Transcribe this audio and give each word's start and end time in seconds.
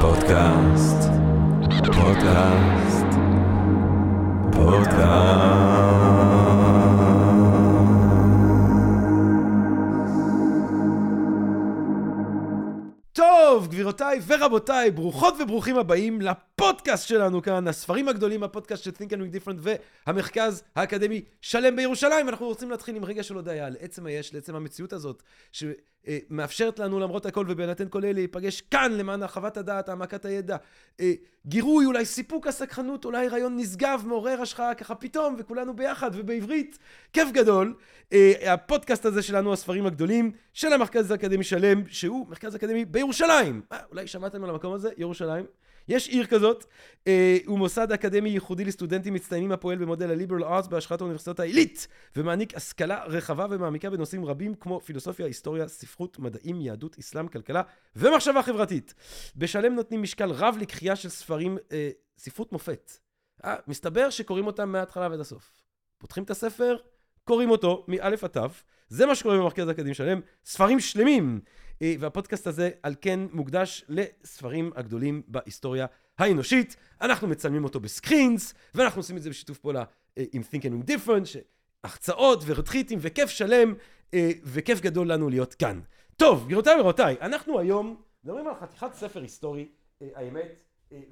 פודקאסט, 0.00 1.10
פודקאסט, 1.86 3.06
פודקאסט. 4.52 5.76
טוב, 13.12 13.68
גבירותיי 13.68 14.20
ורבותיי, 14.26 14.90
ברוכות 14.90 15.34
וברוכים 15.40 15.76
הבאים 15.78 16.20
לפודקאסט 16.60 17.08
שלנו 17.08 17.42
כאן, 17.42 17.68
הספרים 17.68 18.08
הגדולים, 18.08 18.42
הפודקאסט 18.42 18.84
של 18.84 18.90
Think 18.90 19.10
and 19.10 19.14
Make 19.14 19.44
Different 19.44 19.68
והמרכז 20.06 20.62
האקדמי 20.76 21.24
שלם 21.40 21.76
בירושלים. 21.76 22.28
אנחנו 22.28 22.46
רוצים 22.46 22.70
להתחיל 22.70 22.96
עם 22.96 23.04
רגע 23.04 23.22
של 23.22 23.34
הודיה 23.34 23.66
על 23.66 23.76
עצם 23.80 24.06
היש, 24.06 24.34
לעצם 24.34 24.54
המציאות 24.54 24.92
הזאת, 24.92 25.22
שמאפשרת 25.52 26.78
לנו 26.78 27.00
למרות 27.00 27.26
הכל 27.26 27.44
ובהינתן 27.48 27.88
כל 27.88 28.04
אלה 28.04 28.12
להיפגש 28.12 28.60
כאן 28.60 28.92
למען 28.92 29.22
הרחבת 29.22 29.56
הדעת, 29.56 29.88
העמקת 29.88 30.24
הידע, 30.24 30.56
אה, 31.00 31.12
גירוי, 31.46 31.86
אולי 31.86 32.04
סיפוק 32.04 32.46
הסקחנות, 32.46 33.04
אולי 33.04 33.28
רעיון 33.28 33.56
נשגב, 33.56 34.02
מעורר 34.06 34.42
השחאה 34.42 34.74
ככה 34.74 34.94
פתאום, 34.94 35.36
וכולנו 35.38 35.76
ביחד 35.76 36.10
ובעברית. 36.14 36.78
כיף 37.12 37.28
גדול. 37.32 37.74
אה, 38.12 38.52
הפודקאסט 38.52 39.04
הזה 39.04 39.22
שלנו, 39.22 39.52
הספרים 39.52 39.86
הגדולים, 39.86 40.30
של 40.52 40.72
המרכז 40.72 41.10
האקדמי 41.10 41.44
שלם, 41.44 41.82
שהוא 41.88 42.28
מרכז 42.28 42.56
אקדמי 42.56 42.84
בירושלים. 42.84 43.62
אה, 43.72 43.78
אולי 43.90 44.06
שמעתם 44.06 44.44
על 44.44 44.50
המקום 44.50 44.72
הזה? 44.72 44.90
ירושלים. 44.96 45.65
יש 45.88 46.08
עיר 46.08 46.26
כזאת, 46.26 46.64
אה, 47.06 47.38
הוא 47.46 47.58
מוסד 47.58 47.92
אקדמי 47.92 48.30
ייחודי 48.30 48.64
לסטודנטים 48.64 49.14
מצטיינים 49.14 49.52
הפועל 49.52 49.78
במודל 49.78 50.10
ה-Liberal 50.10 50.42
Arts 50.42 50.68
בהשחת 50.68 51.00
האוניברסיטאות 51.00 51.40
העילית, 51.40 51.88
ומעניק 52.16 52.56
השכלה 52.56 53.04
רחבה 53.04 53.46
ומעמיקה 53.50 53.90
בנושאים 53.90 54.24
רבים 54.24 54.54
כמו 54.54 54.80
פילוסופיה, 54.80 55.26
היסטוריה, 55.26 55.68
ספרות, 55.68 56.18
מדעים, 56.18 56.60
יהדות, 56.60 56.98
אסלאם, 56.98 57.28
כלכלה 57.28 57.62
ומחשבה 57.96 58.42
חברתית. 58.42 58.94
בשלם 59.36 59.74
נותנים 59.74 60.02
משקל 60.02 60.30
רב 60.30 60.56
לקריאה 60.60 60.96
של 60.96 61.08
ספרים, 61.08 61.58
אה, 61.72 61.90
ספרות 62.18 62.52
מופת. 62.52 62.92
אה, 63.44 63.56
מסתבר 63.68 64.10
שקוראים 64.10 64.46
אותם 64.46 64.72
מההתחלה 64.72 65.08
ועד 65.10 65.20
הסוף. 65.20 65.50
פותחים 65.98 66.24
את 66.24 66.30
הספר, 66.30 66.76
קוראים 67.24 67.50
אותו 67.50 67.84
מאלף 67.88 68.24
עד 68.24 68.30
תו. 68.30 68.40
זה 68.88 69.06
מה 69.06 69.14
שקורה 69.14 69.36
במרכז 69.36 69.68
האקדמי 69.68 69.94
שלם, 69.94 70.20
ספרים 70.44 70.80
שלמים. 70.80 71.40
אה, 71.82 71.94
והפודקאסט 72.00 72.46
הזה 72.46 72.70
על 72.82 72.94
כן 73.00 73.20
מוקדש 73.32 73.84
לספרים 73.88 74.70
הגדולים 74.76 75.22
בהיסטוריה 75.28 75.86
האנושית. 76.18 76.76
אנחנו 77.00 77.28
מצלמים 77.28 77.64
אותו 77.64 77.80
בסקרינס, 77.80 78.54
ואנחנו 78.74 78.98
עושים 79.00 79.16
את 79.16 79.22
זה 79.22 79.30
בשיתוף 79.30 79.58
פעולה 79.58 79.84
אה, 80.18 80.24
עם 80.32 80.42
Think 80.42 80.62
and 80.62 80.90
Different, 80.90 81.24
שהחצאות 81.24 82.42
ורתחיתים 82.46 82.98
וכיף 83.02 83.30
שלם, 83.30 83.74
אה, 84.14 84.30
וכיף 84.44 84.80
גדול 84.80 85.12
לנו 85.12 85.28
להיות 85.28 85.54
כאן. 85.54 85.80
טוב, 86.16 86.44
גבירותיי 86.44 86.76
ורבותיי, 86.76 87.16
אנחנו 87.20 87.58
היום 87.58 88.02
מדברים 88.24 88.46
על 88.46 88.54
חתיכת 88.60 88.94
ספר 88.94 89.20
היסטורי, 89.22 89.68
האמת, 90.14 90.62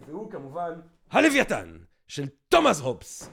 והוא 0.06 0.30
כמובן 0.30 0.72
הלוויתן. 1.10 1.76
של 2.08 2.24
תומאס 2.48 2.80
הובס. 2.80 3.30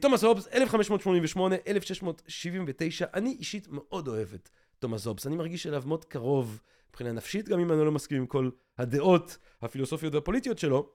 תומאס 0.00 0.24
הובס, 0.24 0.48
1588, 0.52 1.56
1679, 1.66 3.06
אני 3.14 3.36
אישית 3.38 3.68
מאוד 3.70 4.08
אוהב 4.08 4.28
את 4.34 4.48
תומאס 4.84 5.06
הובס, 5.06 5.26
אני 5.26 5.36
מרגיש 5.36 5.66
אליו 5.66 5.82
מאוד 5.86 6.04
קרוב 6.04 6.60
מבחינה 6.90 7.12
נפשית, 7.12 7.48
גם 7.48 7.60
אם 7.60 7.72
אני 7.72 7.84
לא 7.84 7.92
מסכים 7.92 8.18
עם 8.18 8.26
כל 8.26 8.50
הדעות 8.78 9.38
הפילוסופיות 9.62 10.14
והפוליטיות 10.14 10.58
שלו. 10.58 10.92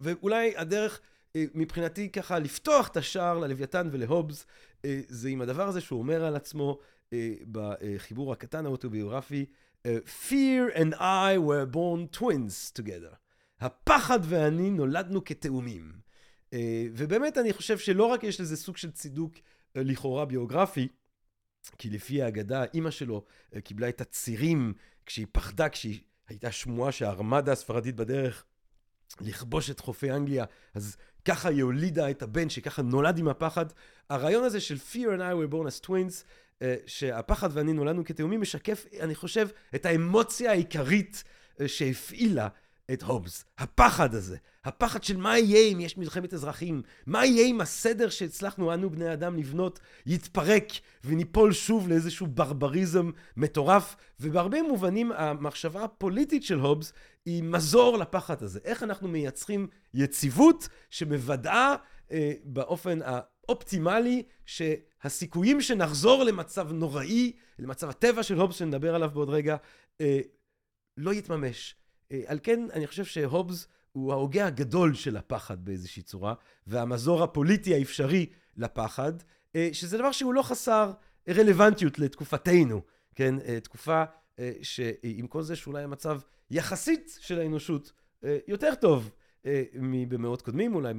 ואולי 0.00 0.56
הדרך 0.56 1.00
מבחינתי 1.34 2.10
ככה 2.10 2.38
לפתוח 2.38 2.88
את 2.88 2.96
השער 2.96 3.38
ללוויתן 3.38 3.88
ולהובס, 3.92 4.46
זה 5.08 5.28
עם 5.28 5.40
הדבר 5.40 5.68
הזה 5.68 5.80
שהוא 5.80 5.98
אומר 5.98 6.24
על 6.24 6.36
עצמו 6.36 6.78
בחיבור 7.52 8.32
הקטן 8.32 8.66
האוטוביוגרפי, 8.66 9.46
Fear 10.28 10.74
and 10.74 10.94
I 10.94 11.36
were 11.38 11.74
born 11.74 12.18
twins 12.18 12.80
together. 12.80 13.14
הפחד 13.60 14.20
ואני 14.22 14.70
נולדנו 14.70 15.24
כתאומים. 15.24 15.92
ובאמת 16.94 17.38
אני 17.38 17.52
חושב 17.52 17.78
שלא 17.78 18.04
רק 18.04 18.24
יש 18.24 18.40
לזה 18.40 18.56
סוג 18.56 18.76
של 18.76 18.90
צידוק 18.90 19.34
לכאורה 19.74 20.24
ביוגרפי, 20.24 20.88
כי 21.78 21.90
לפי 21.90 22.22
האגדה, 22.22 22.64
אימא 22.74 22.90
שלו 22.90 23.24
קיבלה 23.64 23.88
את 23.88 24.00
הצירים 24.00 24.72
כשהיא 25.06 25.26
פחדה, 25.32 25.68
כשהיא 25.68 26.00
הייתה 26.28 26.52
שמועה 26.52 26.92
שהארמדה 26.92 27.52
הספרדית 27.52 27.96
בדרך 27.96 28.44
לכבוש 29.20 29.70
את 29.70 29.80
חופי 29.80 30.12
אנגליה, 30.12 30.44
אז 30.74 30.96
ככה 31.24 31.48
היא 31.48 31.62
הולידה 31.62 32.10
את 32.10 32.22
הבן 32.22 32.48
שככה 32.48 32.82
נולד 32.82 33.18
עם 33.18 33.28
הפחד. 33.28 33.66
הרעיון 34.10 34.44
הזה 34.44 34.60
של 34.60 34.76
Fear 34.92 35.06
and 35.18 35.20
I 35.20 35.50
were 35.50 35.52
born 35.52 35.66
as 35.66 35.86
twins, 35.86 36.24
שהפחד 36.86 37.48
ואני 37.52 37.72
נולדנו 37.72 38.04
כתאומים, 38.04 38.40
משקף, 38.40 38.86
אני 39.00 39.14
חושב, 39.14 39.48
את 39.74 39.86
האמוציה 39.86 40.50
העיקרית 40.50 41.24
שהפעילה 41.66 42.48
את 42.92 43.02
הובס. 43.02 43.44
הפחד 43.58 44.14
הזה. 44.14 44.36
הפחד 44.64 45.04
של 45.04 45.16
מה 45.16 45.38
יהיה 45.38 45.72
אם 45.72 45.80
יש 45.80 45.96
מלחמת 45.96 46.34
אזרחים? 46.34 46.82
מה 47.06 47.26
יהיה 47.26 47.46
אם 47.46 47.60
הסדר 47.60 48.08
שהצלחנו 48.08 48.74
אנו 48.74 48.90
בני 48.90 49.12
אדם 49.12 49.36
לבנות 49.36 49.80
יתפרק 50.06 50.64
וניפול 51.04 51.52
שוב 51.52 51.88
לאיזשהו 51.88 52.26
ברבריזם 52.26 53.10
מטורף? 53.36 53.96
ובהרבה 54.20 54.62
מובנים 54.62 55.12
המחשבה 55.12 55.84
הפוליטית 55.84 56.42
של 56.42 56.58
הובס 56.58 56.92
היא 57.26 57.42
מזור 57.42 57.98
לפחד 57.98 58.42
הזה. 58.42 58.60
איך 58.64 58.82
אנחנו 58.82 59.08
מייצרים 59.08 59.66
יציבות 59.94 60.68
שמוודאה 60.90 61.74
אה, 62.12 62.32
באופן 62.44 62.98
האופטימלי 63.04 64.22
שהסיכויים 64.46 65.60
שנחזור 65.60 66.24
למצב 66.24 66.72
נוראי, 66.72 67.32
למצב 67.58 67.88
הטבע 67.88 68.22
של 68.22 68.38
הובס 68.38 68.56
שנדבר 68.56 68.94
עליו 68.94 69.10
בעוד 69.14 69.30
רגע, 69.30 69.56
אה, 70.00 70.20
לא 70.96 71.14
יתממש. 71.14 71.76
על 72.26 72.38
כן, 72.42 72.66
אני 72.72 72.86
חושב 72.86 73.04
שהובס 73.04 73.68
הוא 73.92 74.12
ההוגה 74.12 74.46
הגדול 74.46 74.94
של 74.94 75.16
הפחד 75.16 75.64
באיזושהי 75.64 76.02
צורה, 76.02 76.34
והמזור 76.66 77.22
הפוליטי 77.22 77.74
האפשרי 77.74 78.26
לפחד, 78.56 79.12
שזה 79.72 79.98
דבר 79.98 80.12
שהוא 80.12 80.34
לא 80.34 80.42
חסר 80.42 80.92
רלוונטיות 81.28 81.98
לתקופתנו, 81.98 82.82
כן? 83.14 83.60
תקופה 83.60 84.04
שעם 84.62 85.26
כל 85.28 85.42
זה 85.42 85.56
שאולי 85.56 85.82
המצב 85.82 86.20
יחסית 86.50 87.18
של 87.20 87.38
האנושות 87.38 87.92
יותר 88.48 88.74
טוב 88.74 89.10
מבמאות 89.74 90.42
קודמים, 90.42 90.74
אולי 90.74 90.92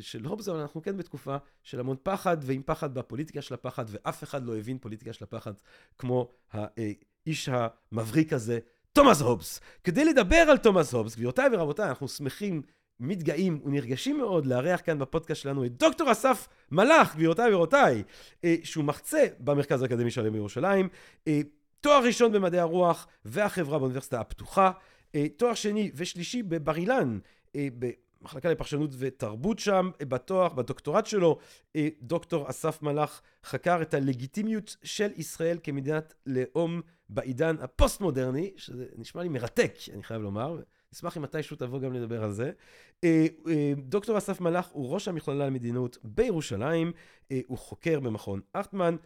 של 0.00 0.24
הובס, 0.24 0.48
אבל 0.48 0.58
אנחנו 0.58 0.82
כן 0.82 0.96
בתקופה 0.96 1.36
של 1.62 1.80
המון 1.80 1.96
פחד, 2.02 2.36
ועם 2.40 2.62
פחד 2.66 2.94
בפוליטיקה 2.94 3.42
של 3.42 3.54
הפחד, 3.54 3.84
ואף 3.88 4.22
אחד 4.22 4.44
לא 4.44 4.56
הבין 4.56 4.78
פוליטיקה 4.78 5.12
של 5.12 5.24
הפחד 5.24 5.52
כמו 5.98 6.30
האיש 6.52 7.48
המבריק 7.52 8.32
הזה. 8.32 8.58
תומאס 8.96 9.20
הובס. 9.20 9.60
כדי 9.84 10.04
לדבר 10.04 10.36
על 10.36 10.56
תומאס 10.56 10.94
הובס, 10.94 11.16
גבירותיי 11.16 11.48
ורבותיי, 11.52 11.88
אנחנו 11.88 12.08
שמחים, 12.08 12.62
מתגאים 13.00 13.60
ונרגשים 13.64 14.18
מאוד 14.18 14.46
לארח 14.46 14.80
כאן 14.84 14.98
בפודקאסט 14.98 15.42
שלנו 15.42 15.64
את 15.64 15.76
דוקטור 15.76 16.12
אסף 16.12 16.48
מלאך, 16.70 17.14
גבירותיי 17.16 17.54
ורבותיי, 17.54 18.02
שהוא 18.62 18.84
מרצה 18.84 19.26
במרכז 19.38 19.82
האקדמי 19.82 20.10
שלם 20.10 20.32
בירושלים, 20.32 20.88
תואר 21.80 22.04
ראשון 22.04 22.32
במדעי 22.32 22.60
הרוח 22.60 23.06
והחברה 23.24 23.78
באוניברסיטה 23.78 24.20
הפתוחה, 24.20 24.70
תואר 25.36 25.54
שני 25.54 25.90
ושלישי 25.94 26.42
בבר 26.42 26.76
אילן, 26.76 27.18
במחלקה 27.56 28.50
לפרשנות 28.50 28.90
ותרבות 28.98 29.58
שם, 29.58 29.90
בתואר, 30.02 30.48
בדוקטורט 30.48 31.06
שלו, 31.06 31.38
דוקטור 32.02 32.50
אסף 32.50 32.82
מלאך 32.82 33.22
חקר 33.44 33.82
את 33.82 33.94
הלגיטימיות 33.94 34.76
של 34.82 35.10
ישראל 35.16 35.58
כמדינת 35.62 36.14
לאום 36.26 36.80
בעידן 37.08 37.56
הפוסט-מודרני, 37.60 38.52
שזה 38.56 38.86
נשמע 38.96 39.22
לי 39.22 39.28
מרתק, 39.28 39.74
אני 39.92 40.02
חייב 40.02 40.22
לומר. 40.22 40.60
נשמח 40.92 41.16
אם 41.16 41.22
מתישהו 41.22 41.56
תבוא 41.56 41.80
גם 41.80 41.92
לדבר 41.92 42.24
על 42.24 42.32
זה. 42.32 42.52
דוקטור 43.76 44.18
אסף 44.18 44.40
מלאך 44.40 44.66
הוא 44.66 44.94
ראש 44.94 45.08
המכללה 45.08 45.46
למדינות 45.46 45.98
בירושלים, 46.04 46.92
הוא 47.46 47.58
חוקר 47.58 48.00
במכון 48.00 48.40
ארטמן, 48.56 48.96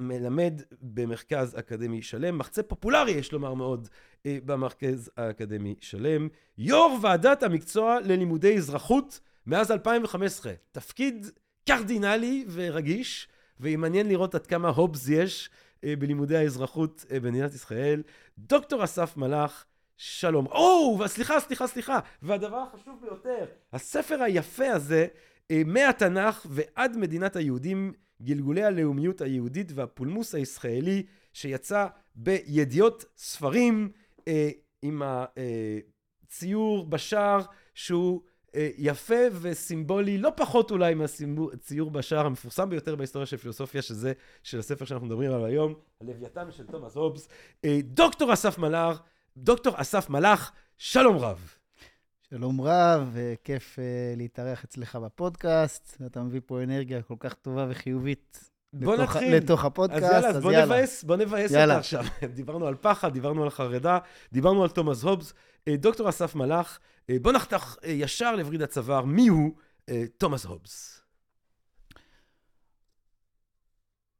מלמד 0.00 0.60
במרכז 0.82 1.58
אקדמי 1.58 2.02
שלם, 2.02 2.38
מחצה 2.38 2.62
פופולרי, 2.62 3.10
יש 3.10 3.32
לומר 3.32 3.54
מאוד, 3.54 3.88
במרכז 4.24 5.10
האקדמי 5.16 5.74
שלם. 5.80 6.28
יו"ר 6.58 6.98
ועדת 7.02 7.42
המקצוע 7.42 8.00
ללימודי 8.00 8.56
אזרחות 8.56 9.20
מאז 9.46 9.70
2015. 9.70 10.52
תפקיד 10.72 11.26
קרדינלי 11.68 12.44
ורגיש, 12.48 13.28
ומעניין 13.60 14.08
לראות 14.08 14.34
עד 14.34 14.46
כמה 14.46 14.68
הובס 14.68 15.08
יש 15.08 15.50
בלימודי 15.84 16.36
האזרחות 16.36 17.04
במדינת 17.22 17.54
ישראל. 17.54 18.02
דוקטור 18.38 18.84
אסף 18.84 19.16
מלאך, 19.16 19.64
שלום. 19.96 20.46
או, 20.46 20.98
סליחה, 21.06 21.40
סליחה, 21.40 21.66
סליחה. 21.66 21.98
והדבר 22.22 22.56
החשוב 22.56 22.98
ביותר, 23.00 23.44
הספר 23.72 24.22
היפה 24.22 24.68
הזה, 24.68 25.06
מהתנ"ך 25.52 26.46
ועד 26.50 26.96
מדינת 26.96 27.36
היהודים, 27.36 27.92
גלגולי 28.22 28.64
הלאומיות 28.64 29.20
היהודית 29.20 29.72
והפולמוס 29.74 30.34
הישראלי, 30.34 31.02
שיצא 31.32 31.86
בידיעות 32.14 33.04
ספרים, 33.16 33.90
עם 34.82 35.02
הציור 36.26 36.86
בשער, 36.86 37.40
שהוא 37.74 38.22
יפה 38.78 39.14
וסימבולי, 39.32 40.18
לא 40.18 40.30
פחות 40.36 40.70
אולי 40.70 40.94
מהציור 40.94 41.90
בשער 41.90 42.26
המפורסם 42.26 42.70
ביותר 42.70 42.96
בהיסטוריה 42.96 43.26
של 43.26 43.36
פילוסופיה, 43.36 43.82
שזה 43.82 44.12
של 44.42 44.58
הספר 44.58 44.84
שאנחנו 44.84 45.06
מדברים 45.06 45.30
עליו 45.30 45.44
היום, 45.44 45.74
הלוויתן 46.00 46.50
של 46.50 46.66
תומאס 46.66 46.94
הובס. 46.94 47.28
דוקטור 47.82 48.32
אסף 48.32 48.58
מלאך, 48.58 49.02
דוקטור 49.36 49.74
אסף 49.76 50.10
מלאך, 50.10 50.52
שלום 50.78 51.16
רב. 51.16 51.56
שלום 52.30 52.60
רב, 52.60 53.16
כיף 53.44 53.78
uh, 53.78 54.16
להתארח 54.16 54.64
אצלך 54.64 54.96
בפודקאסט. 54.96 56.02
אתה 56.06 56.22
מביא 56.22 56.40
פה 56.46 56.62
אנרגיה 56.62 57.02
כל 57.02 57.14
כך 57.18 57.34
טובה 57.34 57.66
וחיובית. 57.70 58.50
בוא 58.84 58.96
לתוך, 58.96 59.16
נתחיל. 59.16 59.36
לתוך 59.36 59.64
הפודקאסט, 59.64 60.04
אז 60.04 60.12
יאללה, 60.12 60.28
אז 60.28 60.42
בוא 60.42 60.52
יאללה. 60.52 60.64
נבאס, 60.64 61.04
בוא 61.04 61.16
נבאס. 61.16 61.50
אותה 61.50 61.78
עכשיו. 61.78 62.04
דיברנו 62.34 62.66
על 62.66 62.74
פחד, 62.74 63.12
דיברנו 63.12 63.42
על 63.42 63.50
חרדה, 63.50 63.98
דיברנו 64.32 64.62
על 64.62 64.68
תומאס 64.68 65.02
הובס. 65.02 65.34
אה, 65.68 65.76
דוקטור 65.76 66.08
אסף 66.08 66.34
מלאך, 66.34 66.78
אה, 67.10 67.16
בוא 67.22 67.32
נחתך 67.32 67.76
אה, 67.84 67.90
ישר 67.90 68.36
לווריד 68.36 68.62
הצוואר, 68.62 69.04
מי 69.04 69.28
הוא 69.28 69.52
תומאס 70.18 70.44
הובס? 70.44 71.02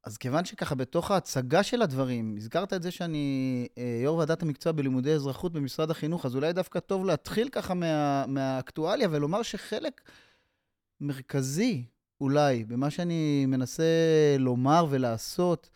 אז 0.03 0.17
כיוון 0.17 0.45
שככה 0.45 0.75
בתוך 0.75 1.11
ההצגה 1.11 1.63
של 1.63 1.81
הדברים, 1.81 2.35
הזכרת 2.37 2.73
את 2.73 2.83
זה 2.83 2.91
שאני 2.91 3.67
יו"ר 4.03 4.17
ועדת 4.17 4.41
המקצוע 4.41 4.71
בלימודי 4.71 5.13
אזרחות 5.13 5.53
במשרד 5.53 5.91
החינוך, 5.91 6.25
אז 6.25 6.35
אולי 6.35 6.53
דווקא 6.53 6.79
טוב 6.79 7.05
להתחיל 7.05 7.49
ככה 7.49 7.73
מה, 7.73 8.25
מהאקטואליה 8.27 9.07
ולומר 9.11 9.41
שחלק 9.41 10.01
מרכזי 11.01 11.85
אולי 12.21 12.63
במה 12.63 12.89
שאני 12.89 13.45
מנסה 13.45 13.83
לומר 14.39 14.85
ולעשות 14.89 15.69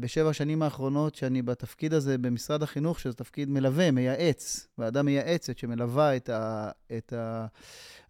בשבע 0.00 0.30
השנים 0.30 0.62
האחרונות 0.62 1.14
שאני 1.14 1.42
בתפקיד 1.42 1.94
הזה 1.94 2.18
במשרד 2.18 2.62
החינוך, 2.62 3.00
שזה 3.00 3.14
תפקיד 3.14 3.48
מלווה, 3.48 3.90
מייעץ, 3.90 4.68
ועדה 4.78 5.02
מייעצת 5.02 5.58
שמלווה 5.58 6.16
את, 6.16 6.28
ה, 6.28 6.70
את 6.96 7.12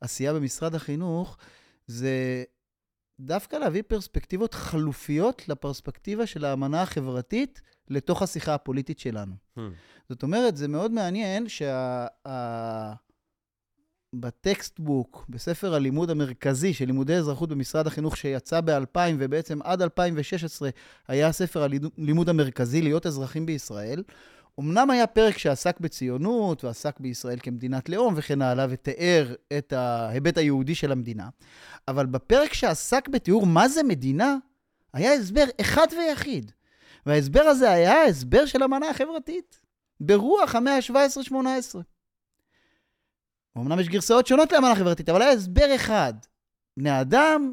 העשייה 0.02 0.34
במשרד 0.34 0.74
החינוך, 0.74 1.36
זה 1.86 2.44
דווקא 3.20 3.56
להביא 3.56 3.82
פרספקטיבות 3.86 4.54
חלופיות 4.54 5.48
לפרספקטיבה 5.48 6.26
של 6.26 6.44
האמנה 6.44 6.82
החברתית 6.82 7.60
לתוך 7.88 8.22
השיחה 8.22 8.54
הפוליטית 8.54 8.98
שלנו. 8.98 9.34
Hmm. 9.58 9.60
זאת 10.08 10.22
אומרת, 10.22 10.56
זה 10.56 10.68
מאוד 10.68 10.90
מעניין 10.90 11.46
שבטקסטבוק, 11.48 13.11
שה... 14.14 14.52
בספר 15.28 15.74
הלימוד 15.74 16.10
המרכזי 16.10 16.74
של 16.74 16.84
לימודי 16.84 17.14
אזרחות 17.14 17.48
במשרד 17.48 17.86
החינוך 17.86 18.16
שיצא 18.16 18.60
ב-2000 18.60 18.98
ובעצם 19.18 19.62
עד 19.62 19.82
2016 19.82 20.70
היה 21.08 21.28
הספר 21.28 21.62
הלימוד 21.62 22.28
המרכזי 22.28 22.82
להיות 22.82 23.06
אזרחים 23.06 23.46
בישראל, 23.46 24.02
אמנם 24.60 24.90
היה 24.90 25.06
פרק 25.06 25.38
שעסק 25.38 25.80
בציונות 25.80 26.64
ועסק 26.64 27.00
בישראל 27.00 27.38
כמדינת 27.42 27.88
לאום 27.88 28.14
וכן 28.16 28.42
הלאה, 28.42 28.66
ותיאר 28.70 29.34
את 29.58 29.72
ההיבט 29.72 30.38
היהודי 30.38 30.74
של 30.74 30.92
המדינה, 30.92 31.28
אבל 31.88 32.06
בפרק 32.06 32.52
שעסק 32.52 33.08
בתיאור 33.08 33.46
מה 33.46 33.68
זה 33.68 33.82
מדינה, 33.82 34.36
היה 34.92 35.12
הסבר 35.12 35.44
אחד 35.60 35.86
ויחיד. 35.98 36.52
וההסבר 37.06 37.40
הזה 37.42 37.70
היה 37.70 38.02
ההסבר 38.02 38.46
של 38.46 38.62
המנה 38.62 38.90
החברתית, 38.90 39.60
ברוח 40.00 40.54
המאה 40.54 40.76
ה-17-18. 40.76 41.34
אמנם 43.58 43.80
יש 43.80 43.88
גרסאות 43.88 44.26
שונות 44.26 44.52
לאמנה 44.52 44.72
החברתית, 44.72 45.08
אבל 45.08 45.22
היה 45.22 45.30
הסבר 45.30 45.74
אחד. 45.74 46.14
בני 46.76 47.00
אדם 47.00 47.52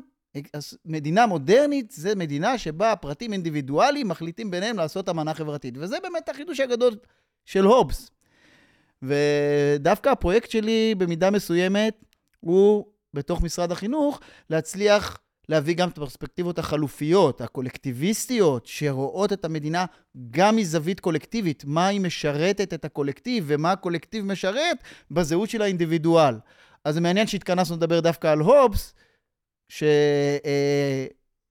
מדינה 0.85 1.25
מודרנית 1.25 1.91
זה 1.91 2.15
מדינה 2.15 2.57
שבה 2.57 2.95
פרטים 2.95 3.33
אינדיבידואליים 3.33 4.07
מחליטים 4.07 4.51
ביניהם 4.51 4.77
לעשות 4.77 5.09
אמנה 5.09 5.33
חברתית. 5.33 5.73
וזה 5.77 5.97
באמת 6.03 6.29
החידוש 6.29 6.59
הגדול 6.59 6.97
של 7.45 7.63
הובס. 7.63 8.11
ודווקא 9.01 10.09
הפרויקט 10.09 10.49
שלי 10.49 10.95
במידה 10.97 11.31
מסוימת 11.31 12.03
הוא 12.39 12.85
בתוך 13.13 13.41
משרד 13.41 13.71
החינוך 13.71 14.19
להצליח 14.49 15.19
להביא 15.49 15.75
גם 15.75 15.89
את 15.89 15.97
הפרספקטיבות 15.97 16.59
החלופיות, 16.59 17.41
הקולקטיביסטיות, 17.41 18.65
שרואות 18.65 19.33
את 19.33 19.45
המדינה 19.45 19.85
גם 20.31 20.55
מזווית 20.55 20.99
קולקטיבית, 20.99 21.63
מה 21.65 21.87
היא 21.87 22.01
משרתת 22.01 22.73
את 22.73 22.85
הקולקטיב 22.85 23.43
ומה 23.47 23.71
הקולקטיב 23.71 24.25
משרת 24.25 24.77
בזהות 25.11 25.49
של 25.49 25.61
האינדיבידואל. 25.61 26.35
אז 26.85 26.93
זה 26.93 27.01
מעניין 27.01 27.27
שהתכנסנו 27.27 27.75
לדבר 27.75 27.99
דווקא 27.99 28.27
על 28.27 28.39
הובס, 28.39 28.93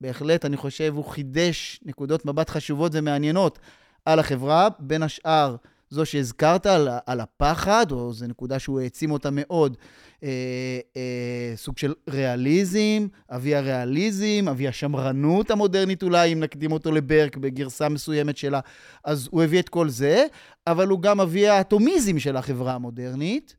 שבהחלט, 0.00 0.44
אני 0.44 0.56
חושב, 0.56 0.92
הוא 0.96 1.04
חידש 1.04 1.80
נקודות 1.84 2.24
מבט 2.24 2.50
חשובות 2.50 2.92
ומעניינות 2.94 3.58
על 4.04 4.18
החברה, 4.18 4.68
בין 4.78 5.02
השאר 5.02 5.56
זו 5.90 6.06
שהזכרת 6.06 6.66
על, 6.66 6.88
על 7.06 7.20
הפחד, 7.20 7.86
או 7.90 8.12
זו 8.12 8.26
נקודה 8.26 8.58
שהוא 8.58 8.80
העצים 8.80 9.10
אותה 9.10 9.28
מאוד, 9.32 9.76
אה, 10.22 10.80
אה, 10.96 11.52
סוג 11.56 11.78
של 11.78 11.94
ריאליזם, 12.10 13.06
אבי 13.30 13.54
הריאליזם, 13.54 14.48
אבי 14.50 14.68
השמרנות 14.68 15.50
המודרנית 15.50 16.02
אולי, 16.02 16.32
אם 16.32 16.40
נקדים 16.40 16.72
אותו 16.72 16.92
לברק 16.92 17.36
בגרסה 17.36 17.88
מסוימת 17.88 18.36
שלה, 18.36 18.60
אז 19.04 19.28
הוא 19.30 19.42
הביא 19.42 19.60
את 19.60 19.68
כל 19.68 19.88
זה, 19.88 20.26
אבל 20.66 20.88
הוא 20.88 21.00
גם 21.00 21.20
אבי 21.20 21.48
האטומיזם 21.48 22.18
של 22.18 22.36
החברה 22.36 22.74
המודרנית. 22.74 23.56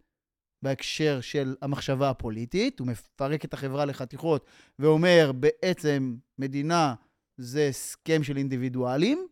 בהקשר 0.61 1.21
של 1.21 1.55
המחשבה 1.61 2.09
הפוליטית, 2.09 2.79
הוא 2.79 2.87
מפרק 2.87 3.45
את 3.45 3.53
החברה 3.53 3.85
לחתיכות 3.85 4.45
ואומר, 4.79 5.31
בעצם 5.35 6.15
מדינה 6.39 6.93
זה 7.37 7.67
הסכם 7.67 8.23
של 8.23 8.37
אינדיבידואלים, 8.37 9.27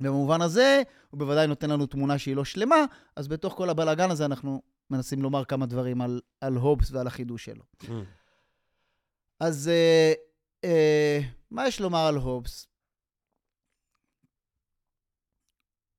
ובמובן 0.00 0.42
הזה 0.42 0.82
הוא 1.10 1.18
בוודאי 1.18 1.46
נותן 1.46 1.70
לנו 1.70 1.86
תמונה 1.86 2.18
שהיא 2.18 2.36
לא 2.36 2.44
שלמה, 2.44 2.84
אז 3.16 3.28
בתוך 3.28 3.54
כל 3.54 3.70
הבלאגן 3.70 4.10
הזה 4.10 4.24
אנחנו 4.24 4.62
מנסים 4.94 5.22
לומר 5.22 5.44
כמה 5.44 5.66
דברים 5.66 6.00
על, 6.00 6.20
על 6.40 6.54
הובס 6.54 6.90
ועל 6.90 7.06
החידוש 7.06 7.44
שלו. 7.44 7.64
Mm. 7.82 7.86
אז 9.40 9.68
אה, 9.68 10.12
אה, 10.64 11.20
מה 11.50 11.68
יש 11.68 11.80
לומר 11.80 12.06
על 12.06 12.16
הובס? 12.16 12.66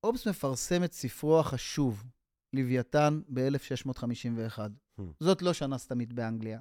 הובס 0.00 0.26
מפרסם 0.26 0.84
את 0.84 0.92
ספרו 0.92 1.40
החשוב, 1.40 2.04
לוויתן 2.52 3.20
ב-1651. 3.28 4.58
Hmm. 4.58 5.02
זאת 5.20 5.42
לא 5.42 5.52
שנה 5.52 5.78
סתמית 5.78 6.12
באנגליה. 6.12 6.60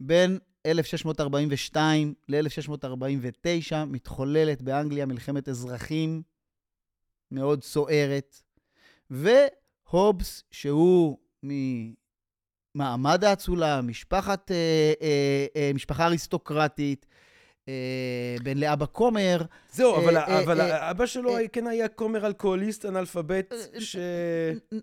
בין 0.00 0.38
1642 0.66 2.14
ל-1649 2.28 3.76
מתחוללת 3.86 4.62
באנגליה 4.62 5.06
מלחמת 5.06 5.48
אזרחים 5.48 6.22
מאוד 7.30 7.62
סוערת, 7.62 8.42
והובס, 9.10 10.42
שהוא 10.50 11.18
ממעמד 11.44 13.24
האצולה, 13.24 13.80
משפחת, 13.80 14.50
אה, 14.50 14.56
אה, 15.02 15.46
אה, 15.56 15.70
משפחה 15.74 16.06
אריסטוקרטית, 16.06 17.06
בן 18.42 18.58
לאבא 18.58 18.86
כומר. 18.92 19.42
זהו, 19.72 19.96
אבל, 19.96 20.16
אבל 20.16 20.60
אבא 20.60 21.06
שלו 21.06 21.36
כן 21.52 21.66
היה 21.66 21.88
כומר 21.88 22.26
אלכוהוליסט, 22.26 22.84
אנאלפבית, 22.84 23.54
ש... 23.78 23.96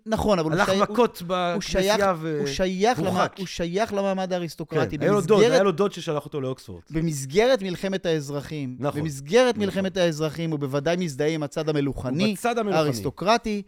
נכון, 0.06 0.38
אבל 0.38 0.52
הלך 0.52 0.68
מכות 0.68 1.22
בכנסייה 1.26 2.14
והורחק. 2.18 3.34
הוא 3.38 3.46
שייך 3.46 3.92
למעמד 3.92 4.32
האריסטוקרטי. 4.32 4.98
כן, 4.98 5.02
היה 5.02 5.12
לו 5.12 5.20
דוד, 5.20 5.42
היה 5.42 5.62
לו 5.62 5.72
דוד 5.72 5.92
ששלח 5.92 6.24
אותו 6.24 6.40
לאוקספורד. 6.40 6.82
במסגרת 6.90 7.62
מלחמת 7.62 8.06
האזרחים. 8.06 8.76
נכון. 8.78 9.00
במסגרת 9.00 9.54
נכון. 9.54 9.64
מלחמת 9.64 9.96
האזרחים, 9.96 10.50
הוא 10.50 10.58
בוודאי 10.58 10.96
מזדהה 10.96 11.28
עם 11.28 11.42
הצד 11.42 11.68
המלוכני, 11.68 12.34
האריסטוקרטי. 12.72 13.62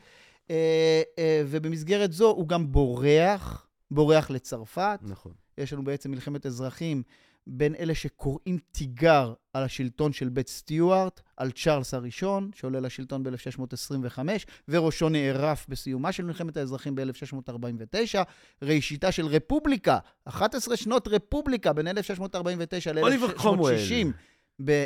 ובמסגרת 1.46 2.12
זו 2.12 2.30
הוא 2.30 2.48
גם 2.48 2.72
בורח, 2.72 3.66
בורח 3.90 4.30
לצרפת. 4.30 4.98
נכון. 5.02 5.32
יש 5.58 5.72
לנו 5.72 5.84
בעצם 5.84 6.10
מלחמת 6.10 6.46
אזרחים 6.46 7.02
בין 7.46 7.74
אלה 7.74 7.94
שקוראים 7.94 8.58
תיגר 8.72 9.32
על 9.52 9.62
השלטון 9.62 10.12
של 10.12 10.28
בית 10.28 10.48
סטיוארט, 10.48 11.20
על 11.36 11.50
צ'ארלס 11.50 11.94
הראשון, 11.94 12.50
שעולה 12.54 12.80
לשלטון 12.80 13.22
ב-1625, 13.22 14.18
וראשו 14.68 15.08
נערף 15.08 15.66
בסיומה 15.68 16.12
של 16.12 16.24
מלחמת 16.24 16.56
האזרחים 16.56 16.94
ב-1649, 16.94 18.18
ראשיתה 18.62 19.12
של 19.12 19.26
רפובליקה, 19.26 19.98
11 20.24 20.76
שנות 20.76 21.08
רפובליקה 21.08 21.72
בין 21.72 21.86
1649 21.86 22.92
ל-1660, 22.92 24.06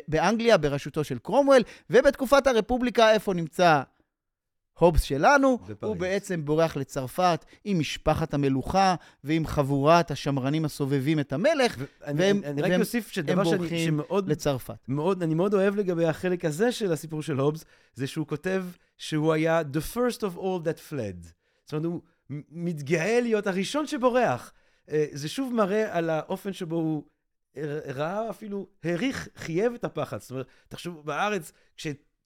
באנגליה, 0.08 0.58
בראשותו 0.58 1.04
של 1.04 1.18
קרומוול, 1.18 1.62
ובתקופת 1.90 2.46
הרפובליקה, 2.46 3.12
איפה 3.12 3.34
נמצא 3.34 3.82
הובס 4.78 5.02
שלנו, 5.02 5.58
בפריז. 5.58 5.76
הוא 5.82 5.96
בעצם 5.96 6.44
בורח 6.44 6.76
לצרפת 6.76 7.44
עם 7.64 7.78
משפחת 7.78 8.34
המלוכה 8.34 8.94
ועם 9.24 9.46
חבורת 9.46 10.10
השמרנים 10.10 10.64
הסובבים 10.64 11.20
את 11.20 11.32
המלך, 11.32 11.76
ו- 11.78 11.84
והם, 12.06 12.40
אני, 12.44 12.46
אני 12.46 12.62
רק 12.62 12.80
אוסיף 12.80 13.08
שדבר 13.08 13.44
שאני, 13.44 13.84
שמאוד... 13.84 14.28
לצרפת. 14.28 14.88
מאוד, 14.88 15.22
אני 15.22 15.34
מאוד 15.34 15.54
אוהב 15.54 15.76
לגבי 15.76 16.06
החלק 16.06 16.44
הזה 16.44 16.72
של 16.72 16.92
הסיפור 16.92 17.22
של 17.22 17.38
הובס, 17.38 17.64
זה 17.94 18.06
שהוא 18.06 18.26
כותב 18.26 18.64
שהוא 18.98 19.32
היה 19.32 19.60
the 19.60 19.94
first 19.94 20.18
of 20.20 20.36
all 20.36 20.64
that 20.64 20.92
fled. 20.92 21.28
זאת 21.64 21.72
אומרת, 21.72 21.84
הוא 21.84 22.00
מתגאה 22.50 23.20
להיות 23.20 23.46
הראשון 23.46 23.86
שבורח. 23.86 24.52
אה, 24.90 25.06
זה 25.12 25.28
שוב 25.28 25.54
מראה 25.54 25.96
על 25.96 26.10
האופן 26.10 26.52
שבו 26.52 26.76
הוא 26.76 27.04
ראה 27.86 28.30
אפילו, 28.30 28.66
העריך, 28.84 29.28
חייב 29.36 29.74
את 29.74 29.84
הפחד. 29.84 30.20
זאת 30.20 30.30
אומרת, 30.30 30.46
תחשבו, 30.68 31.02
בארץ, 31.02 31.52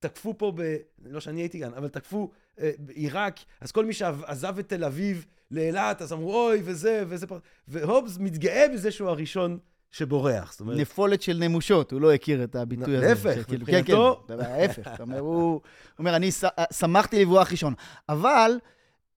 כשתקפו 0.03 0.39
פה 0.39 0.53
ב... 0.57 0.77
לא 1.05 1.21
שאני 1.21 1.41
הייתי 1.41 1.61
כאן, 1.61 1.75
אבל 1.77 1.89
תקפו 1.89 2.31
בעיראק, 2.79 3.41
אז 3.61 3.73
כל 3.73 3.85
מי 3.85 3.93
שעזב 3.93 4.59
את 4.59 4.69
תל 4.69 4.85
אביב 4.85 5.27
לאילת, 5.51 6.03
אז 6.03 6.13
אמרו, 6.13 6.35
אוי, 6.35 6.61
וזה, 6.65 7.05
וזה, 7.09 7.27
והובס 7.69 8.19
מתגאה 8.19 8.67
בזה 8.75 8.91
שהוא 8.91 9.09
הראשון 9.09 9.59
שבורח. 9.91 10.53
זאת 10.53 10.61
אומרת... 10.61 10.79
נפולת 10.79 11.23
של 11.23 11.37
נמושות, 11.39 11.93
הוא 11.93 12.01
לא 12.01 12.13
הכיר 12.13 12.45
את 12.45 12.57
הביטוי 12.57 12.97
הזה. 12.97 13.09
להפך, 13.09 13.51
מבחינתו... 13.51 14.25
כן, 14.29 14.35
כן, 14.37 14.45
ההפך. 14.45 14.91
הוא 15.19 15.61
אומר, 15.99 16.17
אני 16.17 16.31
שמחתי 16.73 17.23
לברוח 17.23 17.51
ראשון. 17.51 17.75
אבל... 18.09 18.59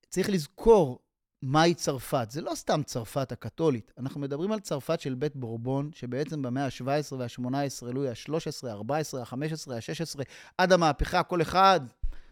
צריך 0.08 0.30
לזכור 0.30 0.98
מהי 1.42 1.74
צרפת. 1.74 2.26
זה 2.30 2.40
לא 2.40 2.54
סתם 2.54 2.82
צרפת 2.82 3.32
הקתולית, 3.32 3.92
אנחנו 3.98 4.20
מדברים 4.20 4.52
על 4.52 4.60
צרפת 4.60 5.00
של 5.00 5.14
בית 5.14 5.36
בורבון, 5.36 5.90
שבעצם 5.94 6.42
במאה 6.42 6.64
ה-17 6.64 7.14
וה-18, 7.14 7.86
לואי 7.92 8.08
ה-13, 8.08 8.68
ה-14, 8.68 9.18
ה-15, 9.18 9.72
ה-16, 9.72 10.22
עד 10.58 10.72
המהפכה, 10.72 11.22
כל 11.22 11.42
אחד 11.42 11.80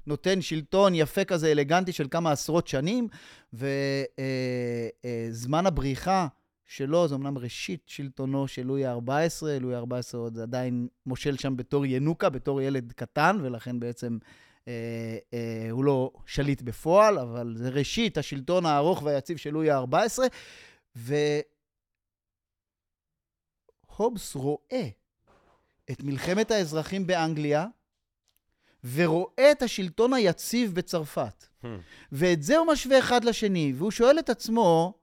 נותן 0.06 0.42
שלטון 0.42 0.94
יפה 0.94 1.24
כזה, 1.24 1.52
אלגנטי 1.52 1.92
של 1.92 2.08
כמה 2.10 2.32
עשרות 2.32 2.68
שנים, 2.68 3.08
וזמן 5.32 5.66
הבריחה 5.66 6.26
שלו, 6.66 7.08
זה 7.08 7.14
אמנם 7.14 7.38
ראשית 7.38 7.82
שלטונו 7.86 8.48
של 8.48 8.62
לואי 8.66 8.86
ה-14, 8.86 9.46
לואי 9.60 9.74
ה-14 9.74 10.16
עוד 10.16 10.38
עדיין 10.38 10.88
מושל 11.06 11.36
שם 11.36 11.56
בתור 11.56 11.86
ינוקה, 11.86 12.28
בתור 12.28 12.62
ילד 12.62 12.92
קטן, 12.96 13.38
ולכן 13.42 13.80
בעצם 13.80 14.18
אה, 14.22 14.28
אה, 14.28 14.43
הוא 15.70 15.84
לא 15.84 16.10
שליט 16.26 16.62
בפועל, 16.62 17.18
אבל 17.18 17.54
זה 17.56 17.68
ראשית 17.68 18.18
השלטון 18.18 18.66
הארוך 18.66 19.02
והיציב 19.02 19.36
של 19.36 19.50
לואי 19.50 19.70
ה-14, 19.70 20.18
והובס 23.90 24.34
רואה 24.34 24.88
את 25.90 26.02
מלחמת 26.02 26.50
האזרחים 26.50 27.06
באנגליה, 27.06 27.66
ורואה 28.94 29.52
את 29.52 29.62
השלטון 29.62 30.14
היציב 30.14 30.74
בצרפת. 30.74 31.46
Hmm. 31.62 31.66
ואת 32.12 32.42
זה 32.42 32.56
הוא 32.56 32.66
משווה 32.66 32.98
אחד 32.98 33.24
לשני, 33.24 33.72
והוא 33.76 33.90
שואל 33.90 34.18
את 34.18 34.30
עצמו, 34.30 34.94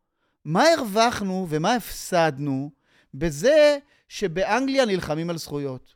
מה 0.46 0.64
הרווחנו 0.78 1.48
ומה 1.50 1.76
הפסדנו 1.76 2.72
בזה 3.14 3.78
שבאנגליה 4.08 4.86
נלחמים 4.86 5.30
על 5.30 5.38
זכויות? 5.38 5.96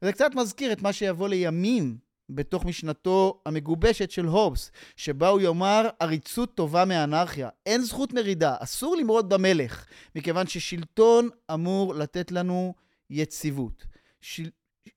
זה 0.00 0.12
קצת 0.12 0.30
מזכיר 0.34 0.72
את 0.72 0.82
מה 0.82 0.92
שיבוא 0.92 1.28
לימים 1.28 1.98
בתוך 2.34 2.64
משנתו 2.64 3.40
המגובשת 3.46 4.10
של 4.10 4.24
הובס, 4.26 4.70
שבה 4.96 5.28
הוא 5.28 5.40
יאמר 5.40 5.88
עריצות 6.00 6.54
טובה 6.54 6.84
מאנרכיה. 6.84 7.48
אין 7.66 7.82
זכות 7.82 8.12
מרידה, 8.12 8.56
אסור 8.60 8.96
למרוד 8.96 9.28
במלך, 9.28 9.86
מכיוון 10.16 10.46
ששלטון 10.46 11.28
אמור 11.52 11.94
לתת 11.94 12.32
לנו 12.32 12.74
יציבות. 13.10 13.86
של, 14.20 14.50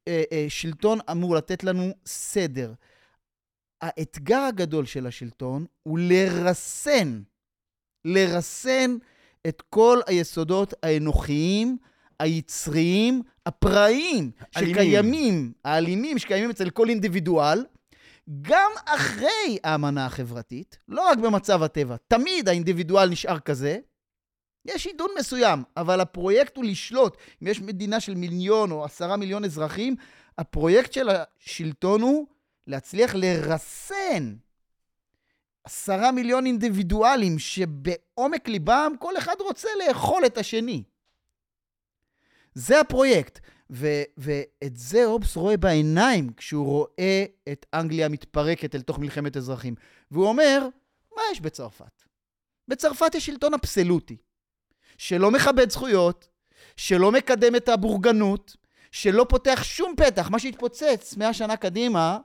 אה, 0.08 0.24
אה, 0.32 0.46
שלטון 0.50 1.00
אמור 1.12 1.36
לתת 1.36 1.64
לנו 1.64 1.92
סדר. 2.06 2.74
האתגר 3.82 4.40
הגדול 4.40 4.86
של 4.86 5.08
השלטון 5.08 5.66
הוא 5.84 6.00
לרסן, 6.00 7.22
לרסן 8.06 8.98
את 9.48 9.62
כל 9.70 10.00
היסודות 10.08 10.74
האנוכיים, 10.84 11.78
היצריים, 12.20 13.22
הפראיים. 13.46 14.32
שקיימים, 14.52 15.54
האלימים 15.66 16.20
שקיימים 16.20 16.50
אצל 16.50 16.70
כל 16.70 16.90
אינדיבידואל, 16.90 17.66
גם 18.42 18.72
אחרי 18.86 19.58
האמנה 19.64 20.06
החברתית, 20.06 20.78
לא 20.88 21.10
רק 21.10 21.18
במצב 21.18 21.64
הטבע, 21.64 21.96
תמיד 22.08 22.50
האינדיבידואל 22.50 23.10
נשאר 23.10 23.40
כזה. 23.40 23.78
יש 24.66 24.88
עידון 24.88 25.10
מסוים, 25.20 25.64
אבל 25.78 26.02
הפרויקט 26.02 26.58
הוא 26.58 26.66
לשלוט. 26.66 27.18
אם 27.44 27.48
יש 27.48 27.62
מדינה 27.62 28.00
של 28.00 28.16
מיליון 28.16 28.72
או 28.72 28.86
עשרה 28.86 29.18
מיליון 29.18 29.46
אזרחים, 29.46 29.96
הפרויקט 30.38 30.94
של 30.94 31.10
השלטון 31.10 32.02
הוא 32.02 32.28
להצליח 32.68 33.16
לרסן 33.16 34.36
עשרה 35.64 36.12
מיליון 36.12 36.46
אינדיבידואלים 36.46 37.40
שבעומק 37.40 38.48
ליבם 38.48 38.94
כל 39.00 39.18
אחד 39.18 39.36
רוצה 39.40 39.70
לאכול 39.88 40.26
את 40.26 40.38
השני. 40.38 40.84
זה 42.56 42.80
הפרויקט. 42.80 43.40
ו- 43.70 44.04
ואת 44.18 44.76
זה 44.76 45.06
הובס 45.06 45.36
רואה 45.36 45.58
בעיניים 45.58 46.34
כשהוא 46.38 46.66
רואה 46.66 47.26
את 47.52 47.66
אנגליה 47.74 48.10
מתפרקת 48.10 48.76
אל 48.76 48.82
תוך 48.82 49.00
מלחמת 49.00 49.38
אזרחים. 49.38 49.76
והוא 50.12 50.28
אומר, 50.28 50.68
מה 51.16 51.22
יש 51.32 51.42
בצרפת? 51.42 52.04
בצרפת 52.68 53.16
יש 53.16 53.26
שלטון 53.26 53.54
אבסולוטי, 53.54 54.18
שלא 54.98 55.32
מכבד 55.32 55.70
זכויות, 55.70 56.28
שלא 56.78 57.12
מקדם 57.12 57.56
את 57.56 57.70
הבורגנות, 57.70 58.56
שלא 58.92 59.26
פותח 59.30 59.64
שום 59.64 59.94
פתח. 59.98 60.30
מה 60.30 60.40
שהתפוצץ 60.40 61.18
100 61.18 61.34
שנה 61.34 61.58
קדימה, 61.58 62.20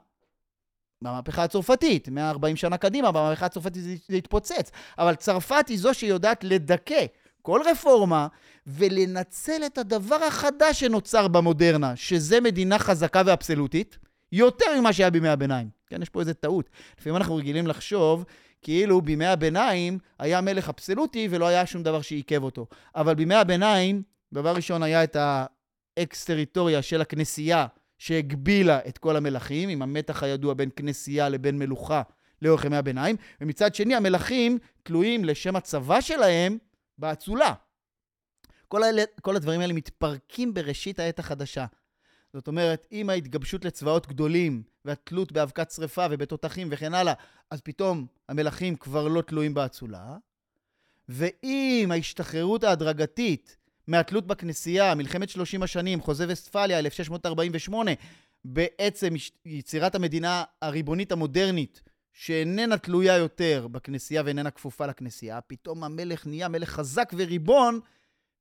במהפכה 1.01 1.43
הצרפתית, 1.43 2.09
140 2.09 2.55
שנה 2.55 2.77
קדימה, 2.77 3.11
במהפכה 3.11 3.45
הצרפתית 3.45 3.83
זה, 3.83 4.15
התפוצץ. 4.15 4.71
אבל 4.97 5.15
צרפת 5.15 5.67
היא 5.67 5.79
זו 5.79 5.93
שיודעת 5.93 6.43
לדכא 6.43 7.05
כל 7.41 7.61
רפורמה 7.71 8.27
ולנצל 8.67 9.61
את 9.65 9.77
הדבר 9.77 10.23
החדש 10.23 10.79
שנוצר 10.79 11.27
במודרנה, 11.27 11.95
שזה 11.95 12.41
מדינה 12.41 12.79
חזקה 12.79 13.21
ואבסולוטית, 13.25 13.97
יותר 14.31 14.79
ממה 14.79 14.93
שהיה 14.93 15.09
בימי 15.09 15.29
הביניים. 15.29 15.69
כן, 15.87 16.01
יש 16.01 16.09
פה 16.09 16.19
איזה 16.19 16.33
טעות. 16.33 16.69
לפעמים 16.99 17.15
אנחנו 17.15 17.35
רגילים 17.35 17.67
לחשוב 17.67 18.25
כאילו 18.61 19.01
בימי 19.01 19.25
הביניים 19.25 19.99
היה 20.19 20.41
מלך 20.41 20.69
אבסולוטי 20.69 21.27
ולא 21.31 21.47
היה 21.47 21.65
שום 21.65 21.83
דבר 21.83 22.01
שעיכב 22.01 22.43
אותו. 22.43 22.67
אבל 22.95 23.13
בימי 23.15 23.35
הביניים, 23.35 24.03
דבר 24.33 24.55
ראשון 24.55 24.83
היה 24.83 25.03
את 25.03 25.17
האקס-טריטוריה 25.97 26.81
של 26.81 27.01
הכנסייה 27.01 27.67
שהגבילה 27.97 28.79
את 28.87 28.97
כל 28.97 29.15
המלכים, 29.15 29.69
עם 29.69 29.81
המתח 29.81 30.23
הידוע 30.23 30.53
בין 30.53 30.69
כנסייה 30.75 31.29
לבין 31.29 31.59
מלוכה 31.59 32.01
לאורך 32.41 32.65
ימי 32.65 32.77
הביניים, 32.77 33.15
ומצד 33.41 33.75
שני 33.75 33.95
המלכים 33.95 34.57
תלויים 34.83 35.25
לשם 35.25 35.55
הצבא 35.55 36.01
שלהם 36.01 36.57
באצולה. 37.01 37.53
כל, 38.67 38.83
האלה, 38.83 39.03
כל 39.21 39.35
הדברים 39.35 39.61
האלה 39.61 39.73
מתפרקים 39.73 40.53
בראשית 40.53 40.99
העת 40.99 41.19
החדשה. 41.19 41.65
זאת 42.33 42.47
אומרת, 42.47 42.87
עם 42.91 43.09
ההתגבשות 43.09 43.65
לצבאות 43.65 44.07
גדולים, 44.07 44.63
והתלות 44.85 45.31
באבקת 45.31 45.71
שרפה 45.71 46.05
ובתותחים 46.11 46.67
וכן 46.71 46.93
הלאה, 46.93 47.13
אז 47.49 47.61
פתאום 47.61 48.07
המלכים 48.29 48.75
כבר 48.75 49.07
לא 49.07 49.21
תלויים 49.21 49.53
באצולה. 49.53 50.17
ועם 51.09 51.91
ההשתחררות 51.91 52.63
ההדרגתית 52.63 53.57
מהתלות 53.87 54.27
בכנסייה, 54.27 54.95
מלחמת 54.95 55.29
30 55.29 55.63
השנים, 55.63 56.01
חוזה 56.01 56.25
וסטפליה, 56.29 56.79
1648, 56.79 57.91
בעצם 58.45 59.13
יצירת 59.45 59.95
המדינה 59.95 60.43
הריבונית 60.61 61.11
המודרנית, 61.11 61.81
שאיננה 62.13 62.77
תלויה 62.77 63.17
יותר 63.17 63.67
בכנסייה 63.71 64.21
ואיננה 64.25 64.51
כפופה 64.51 64.85
לכנסייה, 64.85 65.41
פתאום 65.41 65.83
המלך 65.83 66.27
נהיה 66.27 66.47
מלך 66.47 66.69
חזק 66.69 67.13
וריבון 67.17 67.79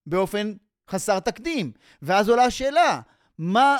באופן 0.06 0.52
חסר 0.90 1.20
תקדים. 1.20 1.72
ואז 2.02 2.28
עולה 2.28 2.44
השאלה, 2.44 3.00
מה, 3.38 3.76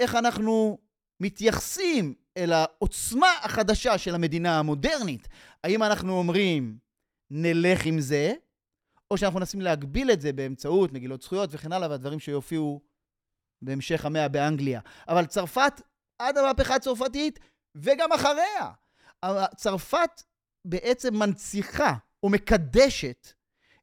איך 0.00 0.14
אנחנו 0.14 0.78
מתייחסים 1.20 2.14
אל 2.36 2.52
העוצמה 2.52 3.32
החדשה 3.42 3.98
של 3.98 4.14
המדינה 4.14 4.58
המודרנית? 4.58 5.28
האם 5.64 5.82
אנחנו 5.82 6.18
אומרים, 6.18 6.78
נלך 7.30 7.86
עם 7.86 8.00
זה, 8.00 8.32
או 9.10 9.18
שאנחנו 9.18 9.38
מנסים 9.38 9.60
להגביל 9.60 10.10
את 10.10 10.20
זה 10.20 10.32
באמצעות 10.32 10.92
מגילות 10.92 11.22
זכויות 11.22 11.50
וכן 11.52 11.72
הלאה, 11.72 11.90
והדברים 11.90 12.20
שיופיעו 12.20 12.80
בהמשך 13.62 14.04
המאה 14.04 14.28
באנגליה. 14.28 14.80
אבל 15.08 15.26
צרפת, 15.26 15.80
עד 16.18 16.38
המהפכה 16.38 16.74
הצרפתית, 16.74 17.38
וגם 17.74 18.12
אחריה, 18.12 18.72
צרפת 19.56 20.22
בעצם 20.64 21.16
מנציחה 21.16 21.94
או 22.22 22.28
מקדשת 22.28 23.32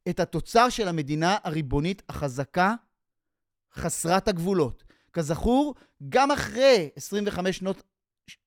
את 0.09 0.19
התוצר 0.19 0.69
של 0.69 0.87
המדינה 0.87 1.37
הריבונית 1.43 2.01
החזקה, 2.09 2.75
חסרת 3.73 4.27
הגבולות. 4.27 4.83
כזכור, 5.13 5.75
גם 6.09 6.31
אחרי 6.31 6.89
25 6.95 7.57
שנות 7.57 7.83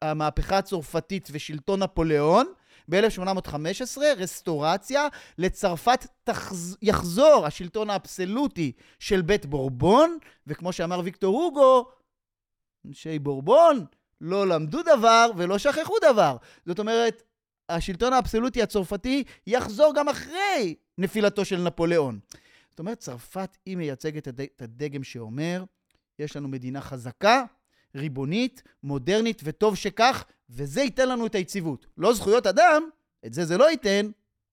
המהפכה 0.02 0.58
הצרפתית 0.58 1.28
ושלטון 1.32 1.82
נפוליאון, 1.82 2.46
ב-1815, 2.88 3.98
רסטורציה, 4.16 5.08
לצרפת 5.38 6.06
תחז... 6.24 6.76
יחזור 6.82 7.46
השלטון 7.46 7.90
האבסולוטי 7.90 8.72
של 8.98 9.22
בית 9.22 9.46
בורבון, 9.46 10.18
וכמו 10.46 10.72
שאמר 10.72 11.00
ויקטור 11.04 11.42
הוגו, 11.42 11.90
אנשי 12.86 13.18
בורבון 13.18 13.84
לא 14.24 14.46
למדו 14.46 14.82
דבר 14.82 15.30
ולא 15.36 15.58
שכחו 15.58 15.94
דבר. 16.02 16.36
זאת 16.66 16.78
אומרת, 16.78 17.22
השלטון 17.68 18.12
האבסולוטי 18.12 18.62
הצרפתי 18.62 19.24
יחזור 19.46 19.92
גם 19.96 20.08
אחרי 20.08 20.74
נפילתו 20.98 21.44
של 21.44 21.60
נפוליאון. 21.60 22.18
זאת 22.70 22.78
אומרת, 22.78 22.98
צרפת 22.98 23.56
היא 23.66 23.76
מייצגת 23.76 24.28
את 24.28 24.62
הדגם 24.62 25.04
שאומר, 25.04 25.64
יש 26.18 26.36
לנו 26.36 26.48
מדינה 26.48 26.80
חזקה, 26.80 27.44
ריבונית, 27.94 28.62
מודרנית, 28.82 29.40
וטוב 29.44 29.76
שכך, 29.76 30.24
וזה 30.50 30.82
ייתן 30.82 31.08
לנו 31.08 31.26
את 31.26 31.34
היציבות. 31.34 31.86
לא 31.98 32.14
זכויות 32.14 32.46
אדם, 32.46 32.88
את 33.26 33.34
זה 33.34 33.44
זה 33.44 33.58
לא 33.58 33.70
ייתן, 33.70 34.10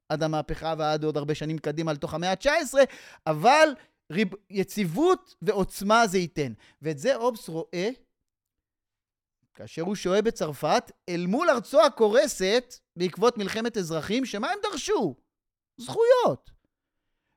עד 0.10 0.24
המהפכה 0.24 0.74
ועד 0.78 1.04
עוד 1.04 1.18
הרבה 1.18 1.36
שנים 1.36 1.58
קדימה 1.58 1.94
לתוך 1.94 2.14
המאה 2.14 2.32
ה-19, 2.32 2.74
אבל 3.28 3.70
ריב... 4.12 4.28
יציבות 4.50 5.36
ועוצמה 5.42 6.08
זה 6.08 6.18
ייתן. 6.18 6.54
ואת 6.82 7.00
זה 7.00 7.16
אובס 7.16 7.50
רואה 7.50 7.90
כאשר 9.62 9.82
הוא 9.82 9.96
שוהה 9.96 10.22
בצרפת, 10.22 10.92
אל 11.10 11.26
מול 11.28 11.50
ארצו 11.50 11.82
הקורסת 11.82 12.76
בעקבות 12.96 13.38
מלחמת 13.38 13.78
אזרחים, 13.78 14.26
שמה 14.26 14.52
הם 14.52 14.60
דרשו? 14.64 15.16
זכויות. 15.78 16.52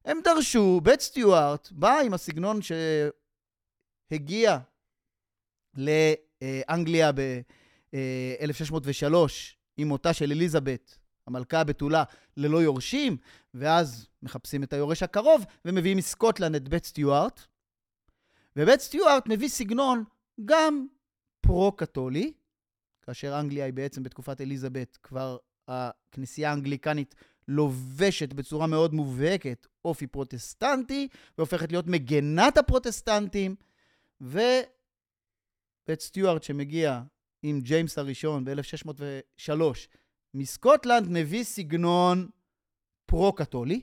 הם 0.04 0.20
דרשו, 0.24 0.80
בית 0.82 1.00
סטיוארט 1.00 1.68
בא 1.72 1.98
עם 1.98 2.14
הסגנון 2.14 2.58
שהגיע 4.12 4.58
לאנגליה 5.76 7.12
ב-1603 7.12 9.14
עם 9.76 9.88
מותה 9.88 10.12
של 10.12 10.32
אליזבת 10.32 10.98
המלכה 11.26 11.60
הבתולה 11.60 12.04
ללא 12.36 12.62
יורשים, 12.62 13.16
ואז 13.54 14.08
מחפשים 14.22 14.62
את 14.62 14.72
היורש 14.72 15.02
הקרוב, 15.02 15.44
ומביאים 15.64 15.96
מסקוטלנד 15.96 16.54
את 16.54 16.68
בית 16.68 16.84
סטיוארט. 16.84 17.40
ובית 18.56 18.80
סטיוארט 18.80 19.24
מביא 19.26 19.48
סגנון 19.48 20.04
גם 20.44 20.86
פרו-קתולי, 21.46 22.32
כאשר 23.02 23.40
אנגליה 23.40 23.64
היא 23.64 23.72
בעצם 23.72 24.02
בתקופת 24.02 24.40
אליזבת, 24.40 24.98
כבר 25.02 25.36
הכנסייה 25.68 26.50
האנגליקנית 26.50 27.14
לובשת 27.48 28.32
בצורה 28.32 28.66
מאוד 28.66 28.94
מובהקת 28.94 29.66
אופי 29.84 30.06
פרוטסטנטי, 30.06 31.08
והופכת 31.38 31.72
להיות 31.72 31.86
מגנת 31.86 32.58
הפרוטסטנטים, 32.58 33.56
ובית 34.20 34.70
סטיוארט 36.00 36.42
שמגיע 36.42 37.02
עם 37.42 37.60
ג'יימס 37.60 37.98
הראשון 37.98 38.44
ב-1603 38.44 39.62
מסקוטלנד, 40.34 41.06
מביא 41.10 41.44
סגנון 41.44 42.28
פרו-קתולי, 43.06 43.80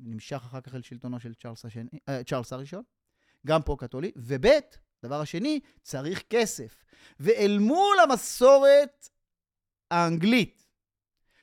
נמשך 0.00 0.36
אחר 0.36 0.60
כך 0.60 0.74
אל 0.74 0.82
שלטונו 0.82 1.20
של 1.20 1.34
צ'ארלס, 1.34 1.64
השני, 1.64 1.88
אה, 2.08 2.24
צ'ארלס 2.24 2.52
הראשון, 2.52 2.82
גם 3.46 3.62
פרו-קתולי, 3.62 4.10
וב', 4.16 4.46
דבר 5.02 5.20
השני, 5.20 5.60
צריך 5.82 6.22
כסף. 6.30 6.84
ואל 7.20 7.58
מול 7.60 7.96
המסורת 8.02 9.08
האנגלית, 9.90 10.66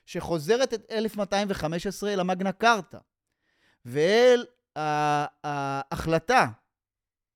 שחוזרת 0.06 0.74
את 0.74 0.90
1215 0.90 2.16
למגנה 2.16 2.52
קרתא, 2.52 2.98
ואל 3.84 4.46
ההחלטה, 5.44 6.46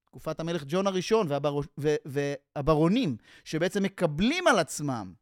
תקופת 0.04 0.40
המלך 0.40 0.64
ג'ון 0.66 0.86
הראשון 0.86 1.26
והבר... 1.28 1.60
והברונים, 2.04 3.16
שבעצם 3.44 3.82
מקבלים 3.82 4.46
על 4.46 4.58
עצמם 4.58 5.12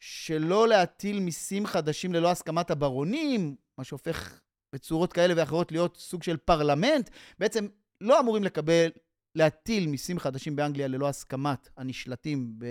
שלא 0.00 0.68
להטיל 0.68 1.20
מיסים 1.20 1.66
חדשים 1.66 2.14
ללא 2.14 2.30
הסכמת 2.30 2.70
הברונים, 2.70 3.56
מה 3.78 3.84
שהופך 3.84 4.40
בצורות 4.72 5.12
כאלה 5.12 5.34
ואחרות 5.36 5.72
להיות 5.72 5.96
סוג 5.96 6.22
של 6.22 6.36
פרלמנט, 6.36 7.10
בעצם 7.38 7.66
לא 8.00 8.20
אמורים 8.20 8.44
לקבל, 8.44 8.90
להטיל 9.36 9.86
מיסים 9.86 10.18
חדשים 10.18 10.56
באנגליה 10.56 10.88
ללא 10.88 11.08
הסכמת 11.08 11.68
הנשלטים, 11.76 12.54
ב, 12.58 12.64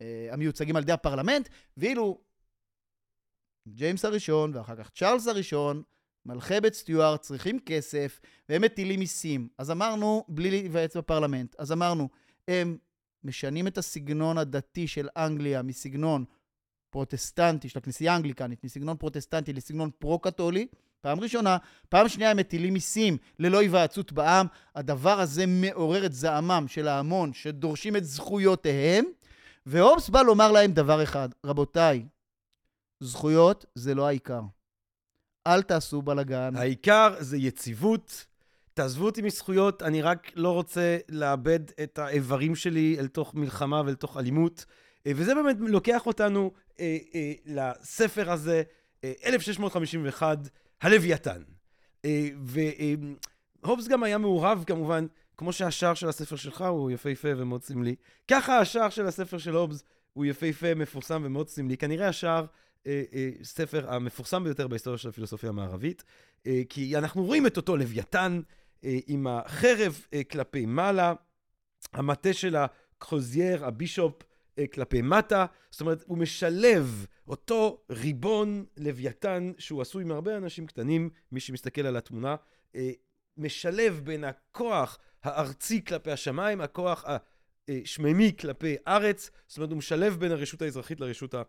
אה, 0.00 0.28
המיוצגים 0.32 0.76
על 0.76 0.82
ידי 0.82 0.92
הפרלמנט, 0.92 1.48
ואילו 1.76 2.20
ג'יימס 3.68 4.04
הראשון 4.04 4.54
ואחר 4.54 4.76
כך 4.76 4.90
צ'ארלס 4.90 5.28
הראשון, 5.28 5.82
מלכי 6.26 6.60
בית 6.60 6.74
סטיוארט 6.74 7.20
צריכים 7.20 7.58
כסף 7.60 8.20
והם 8.48 8.62
מטילים 8.62 9.00
מיסים. 9.00 9.48
אז 9.58 9.70
אמרנו, 9.70 10.24
בלי 10.28 10.50
להיוועץ 10.50 10.96
בפרלמנט, 10.96 11.54
אז 11.58 11.72
אמרנו, 11.72 12.08
הם 12.48 12.78
משנים 13.24 13.66
את 13.66 13.78
הסגנון 13.78 14.38
הדתי 14.38 14.88
של 14.88 15.08
אנגליה 15.16 15.62
מסגנון 15.62 16.24
פרוטסטנטי, 16.90 17.68
של 17.68 17.78
הכנסייה 17.78 18.12
האנגליקנית, 18.12 18.64
מסגנון 18.64 18.96
פרוטסטנטי 18.96 19.52
לסגנון 19.52 19.90
פרו-קתולי, 19.98 20.66
פעם 21.00 21.20
ראשונה. 21.20 21.56
פעם 21.88 22.08
שנייה 22.08 22.30
הם 22.30 22.36
מטילים 22.36 22.72
מיסים 22.72 23.16
ללא 23.38 23.60
היוועצות 23.60 24.12
בעם. 24.12 24.46
הדבר 24.74 25.20
הזה 25.20 25.44
מעורר 25.46 26.06
את 26.06 26.12
זעמם 26.12 26.64
של 26.68 26.88
ההמון 26.88 27.32
שדורשים 27.32 27.96
את 27.96 28.04
זכויותיהם, 28.04 29.04
והובס 29.66 30.08
בא 30.08 30.22
לומר 30.22 30.52
להם 30.52 30.72
דבר 30.72 31.02
אחד, 31.02 31.28
רבותיי, 31.46 32.04
זכויות 33.00 33.64
זה 33.74 33.94
לא 33.94 34.06
העיקר. 34.06 34.40
אל 35.46 35.62
תעשו 35.62 36.02
בלאגן. 36.02 36.56
העיקר 36.56 37.14
זה 37.18 37.36
יציבות. 37.36 38.26
תעזבו 38.74 39.06
אותי 39.06 39.22
מזכויות, 39.22 39.82
אני 39.82 40.02
רק 40.02 40.30
לא 40.36 40.50
רוצה 40.54 40.98
לאבד 41.08 41.60
את 41.82 41.98
האיברים 41.98 42.54
שלי 42.54 42.96
אל 42.98 43.06
תוך 43.06 43.34
מלחמה 43.34 43.82
ואל 43.86 43.94
תוך 43.94 44.16
אלימות. 44.16 44.64
אה, 45.06 45.12
וזה 45.16 45.34
באמת 45.34 45.56
לוקח 45.60 46.06
אותנו 46.06 46.50
אה, 46.80 46.98
אה, 47.14 47.32
לספר 47.46 48.30
הזה, 48.30 48.62
אה, 49.04 49.12
1651, 49.24 50.38
הלוויתן. 50.80 51.42
אה, 52.04 52.28
והובס 53.62 53.88
גם 53.88 54.02
היה 54.02 54.18
מעורב 54.18 54.64
כמובן, 54.66 55.06
כמו 55.36 55.52
שהשער 55.52 55.94
של 55.94 56.08
הספר 56.08 56.36
שלך 56.36 56.62
הוא 56.62 56.90
יפהפה 56.90 57.28
ומאוד 57.36 57.62
סמלי, 57.62 57.94
ככה 58.28 58.58
השער 58.58 58.88
של 58.88 59.06
הספר 59.06 59.38
של 59.38 59.54
הובס 59.54 59.84
הוא 60.12 60.24
יפהפה, 60.24 60.74
מפורסם 60.74 61.22
ומאוד 61.24 61.48
סמלי. 61.48 61.76
כנראה 61.76 62.08
השער 62.08 62.46
אה, 62.86 63.02
אה, 63.14 63.30
ספר 63.42 63.92
המפורסם 63.92 64.44
ביותר 64.44 64.68
בהיסטוריה 64.68 64.98
של 64.98 65.08
הפילוסופיה 65.08 65.48
המערבית, 65.48 66.04
אה, 66.46 66.62
כי 66.68 66.96
אנחנו 66.96 67.24
רואים 67.24 67.46
את 67.46 67.56
אותו 67.56 67.76
לוויתן 67.76 68.40
עם 68.82 69.26
החרב 69.26 70.00
כלפי 70.30 70.66
מעלה, 70.66 71.14
המטה 71.92 72.32
של 72.32 72.56
הקרוזייר, 72.56 73.66
הבישופ, 73.66 74.22
כלפי 74.66 75.02
מטה, 75.02 75.46
זאת 75.70 75.80
אומרת, 75.80 76.04
הוא 76.06 76.18
משלב 76.18 77.06
אותו 77.28 77.80
ריבון 77.90 78.64
לוויתן 78.76 79.52
שהוא 79.58 79.82
עשוי 79.82 80.04
מהרבה 80.04 80.36
אנשים 80.36 80.66
קטנים, 80.66 81.10
מי 81.32 81.40
שמסתכל 81.40 81.86
על 81.86 81.96
התמונה, 81.96 82.36
משלב 83.36 84.00
בין 84.04 84.24
הכוח 84.24 84.98
הארצי 85.22 85.84
כלפי 85.84 86.10
השמיים, 86.10 86.60
הכוח 86.60 87.04
השמימי 87.68 88.32
כלפי 88.40 88.76
ארץ, 88.88 89.30
זאת 89.48 89.58
אומרת, 89.58 89.70
הוא 89.70 89.78
משלב 89.78 90.16
בין 90.20 90.32
הרשות 90.32 90.62
האזרחית 90.62 91.00
לרשות 91.00 91.34
ה... 91.34 91.42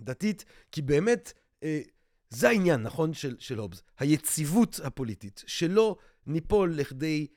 דתית, 0.00 0.44
כי 0.72 0.82
באמת, 0.82 1.32
אה, 1.62 1.80
זה 2.30 2.48
העניין, 2.48 2.82
נכון, 2.82 3.14
של, 3.14 3.36
של 3.38 3.58
הובס. 3.58 3.82
היציבות 3.98 4.80
הפוליטית, 4.84 5.44
שלא 5.46 5.96
ניפול 6.26 6.74
לכדי 6.74 7.26
אה, 7.26 7.32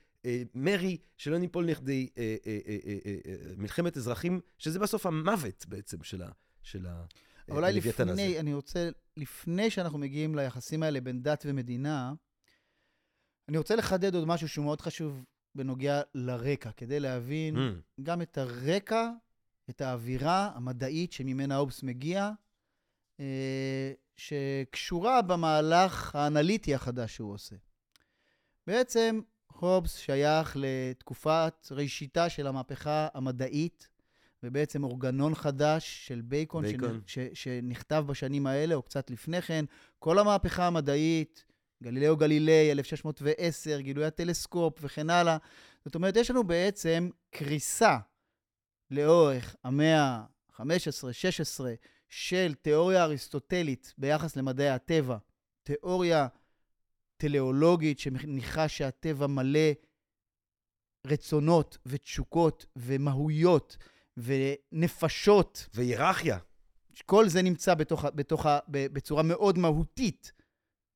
מרי, 0.55 0.97
שלא 1.17 1.38
ניפול 1.38 1.67
לכדי 1.67 2.10
אה, 2.17 2.36
אה, 2.47 2.60
אה, 2.67 2.77
אה, 2.86 2.97
אה, 3.05 3.17
אה, 3.25 3.36
מלחמת 3.57 3.97
אזרחים, 3.97 4.41
שזה 4.57 4.79
בסוף 4.79 5.05
המוות 5.05 5.65
בעצם 5.67 6.03
של, 6.03 6.21
ה, 6.21 6.29
של 6.63 6.86
ה, 6.86 7.05
אה, 7.49 7.55
אולי 7.55 7.73
לפני, 7.73 8.12
הזה. 8.12 8.39
אני 8.39 8.53
רוצה, 8.53 8.89
לפני 9.17 9.69
שאנחנו 9.69 9.99
מגיעים 9.99 10.36
ליחסים 10.36 10.84
האלה 10.84 11.01
בין 11.01 11.23
דת 11.23 11.43
ומדינה, 11.47 12.13
אני 13.49 13.57
רוצה 13.57 13.75
לחדד 13.75 14.15
עוד 14.15 14.27
משהו 14.27 14.49
שהוא 14.49 14.65
מאוד 14.65 14.81
חשוב 14.81 15.23
בנוגע 15.55 16.01
לרקע, 16.15 16.71
כדי 16.71 16.99
להבין 16.99 17.55
mm. 17.55 18.01
גם 18.03 18.21
את 18.21 18.38
הרקע, 18.38 19.10
את 19.69 19.81
האווירה 19.81 20.51
המדעית 20.55 21.12
שממנה 21.12 21.57
אובס 21.57 21.84
מגיע, 21.84 22.31
אה, 23.19 23.91
שקשורה 24.17 25.21
במהלך 25.21 26.15
האנליטי 26.15 26.75
החדש 26.75 27.15
שהוא 27.15 27.34
עושה. 27.34 27.55
בעצם 28.67 29.19
הובס 29.62 29.95
שייך 29.95 30.58
לתקופת 30.60 31.67
ראשיתה 31.71 32.30
של 32.30 32.47
המהפכה 32.47 33.08
המדעית, 33.13 33.88
ובעצם 34.43 34.84
אורגנון 34.84 35.36
חדש 35.36 36.08
של 36.08 36.21
בייקון, 36.21 36.63
בייקון. 36.63 37.02
ש, 37.06 37.19
ש, 37.19 37.43
שנכתב 37.43 38.04
בשנים 38.08 38.47
האלה, 38.47 38.76
או 38.76 38.82
קצת 38.82 39.10
לפני 39.10 39.41
כן. 39.41 39.65
כל 40.00 40.19
המהפכה 40.19 40.67
המדעית, 40.67 41.45
גלילאו 41.84 42.17
גלילי, 42.17 42.71
1610, 42.71 43.80
גילוי 43.80 44.06
הטלסקופ 44.06 44.80
וכן 44.82 45.10
הלאה. 45.10 45.38
זאת 45.86 45.95
אומרת, 45.95 46.15
יש 46.15 46.32
לנו 46.32 46.43
בעצם 46.43 47.10
קריסה 47.30 47.97
לאורך 48.91 49.56
המאה 49.63 50.02
ה-15, 50.02 51.13
16, 51.13 51.74
של 52.10 52.54
תיאוריה 52.62 53.04
אריסטוטלית 53.04 53.93
ביחס 53.97 54.36
למדעי 54.36 54.69
הטבע, 54.69 55.17
תיאוריה 55.63 56.28
טליאולוגית 57.21 57.99
שמניחה 57.99 58.67
שהטבע 58.67 59.27
מלא 59.27 59.69
רצונות 61.07 61.77
ותשוקות 61.86 62.65
ומהויות 62.75 63.77
ונפשות. 64.17 65.69
והיררכיה. 65.73 66.38
כל 67.05 67.29
זה 67.29 67.41
נמצא 67.41 67.73
בתוך, 67.73 68.05
בתוך, 68.15 68.45
בצורה 68.67 69.23
מאוד 69.23 69.57
מהותית 69.57 70.31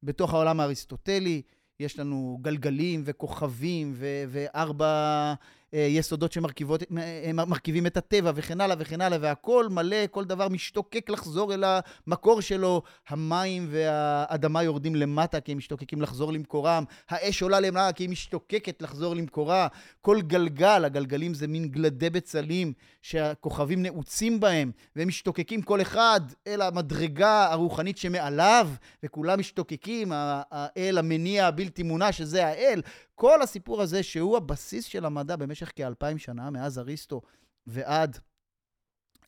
בתוך 0.04 0.34
העולם 0.34 0.60
האריסטוטלי. 0.60 1.42
יש 1.80 2.00
לנו 2.00 2.40
גלגלים 2.42 3.02
וכוכבים 3.06 3.94
ו- 3.96 4.24
וארבע 4.28 5.34
יסודות 5.76 6.32
שמרכיבים 6.32 7.88
את 7.88 7.98
הטבע 7.98 8.32
וכן 8.36 8.62
הלאה 8.62 8.76
וכן 8.80 9.02
הלאה, 9.02 9.18
והכל 9.22 9.68
מלא, 9.70 10.08
כל 10.12 10.26
דבר 10.26 10.50
משתוקק 10.50 11.10
לחזור 11.10 11.54
אל 11.54 11.64
המקור 12.08 12.42
שלו. 12.42 12.82
המים 13.10 13.68
והאדמה 13.72 14.64
יורדים 14.64 14.96
למטה 14.96 15.40
כי 15.40 15.52
הם 15.52 15.58
משתוקקים 15.58 16.02
לחזור 16.02 16.34
למקורם, 16.34 16.84
האש 17.10 17.42
עולה 17.42 17.60
למעלה 17.60 17.92
כי 17.92 18.04
היא 18.04 18.10
משתוקקת 18.10 18.82
לחזור 18.82 19.16
למקורה. 19.16 19.68
כל 20.02 20.22
גלגל, 20.22 20.86
הגלגלים 20.86 21.34
זה 21.34 21.48
מין 21.48 21.68
גלדי 21.68 22.10
בצלים 22.10 22.74
שהכוכבים 23.02 23.84
נעוצים 23.84 24.40
בהם, 24.40 24.72
והם 24.96 25.08
משתוקקים 25.08 25.62
כל 25.62 25.82
אחד 25.82 26.22
אל 26.48 26.62
המדרגה 26.62 27.52
הרוחנית 27.52 27.98
שמעליו, 27.98 28.70
וכולם 29.04 29.40
משתוקקים, 29.40 30.12
האל 30.16 30.98
המניע 30.98 31.48
הבלתי 31.48 31.84
מונע 31.84 32.12
שזה 32.12 32.48
האל. 32.48 32.82
כל 33.16 33.42
הסיפור 33.42 33.82
הזה, 33.82 34.04
שהוא 34.04 34.38
הבסיס 34.38 34.86
של 34.86 35.06
המדע 35.06 35.36
במשך 35.36 35.65
כאלפיים 35.70 36.18
שנה, 36.18 36.50
מאז 36.50 36.80
אריסטו 36.80 37.22
ועד 37.68 38.20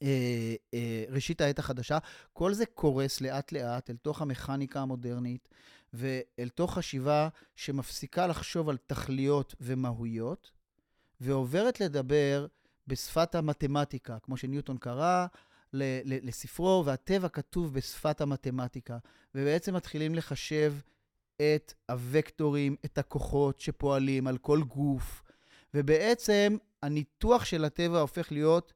אה, 0.01 0.55
אה, 0.73 1.03
ראשית 1.09 1.41
העת 1.41 1.59
החדשה, 1.59 1.97
כל 2.33 2.53
זה 2.53 2.65
קורס 2.65 3.21
לאט-לאט 3.21 3.89
אל 3.89 3.95
תוך 3.95 4.21
המכניקה 4.21 4.79
המודרנית 4.79 5.49
ואל 5.93 6.49
תוך 6.55 6.73
חשיבה 6.73 7.29
שמפסיקה 7.55 8.27
לחשוב 8.27 8.69
על 8.69 8.77
תכליות 8.77 9.55
ומהויות, 9.61 10.51
ועוברת 11.21 11.79
לדבר 11.79 12.47
בשפת 12.87 13.35
המתמטיקה, 13.35 14.17
כמו 14.19 14.37
שניוטון 14.37 14.77
קרא, 14.77 15.25
לספרו, 15.73 16.83
והטבע 16.85 17.29
כתוב 17.29 17.73
בשפת 17.73 18.21
המתמטיקה, 18.21 18.97
ובעצם 19.35 19.75
מתחילים 19.75 20.15
לחשב 20.15 20.73
את 21.35 21.73
הוקטורים, 21.89 22.75
את 22.85 22.97
הכוחות 22.97 23.59
שפועלים 23.59 24.27
על 24.27 24.37
כל 24.37 24.63
גוף, 24.63 25.23
ובעצם 25.73 26.57
הניתוח 26.83 27.45
של 27.45 27.65
הטבע 27.65 27.99
הופך 27.99 28.31
להיות, 28.31 28.73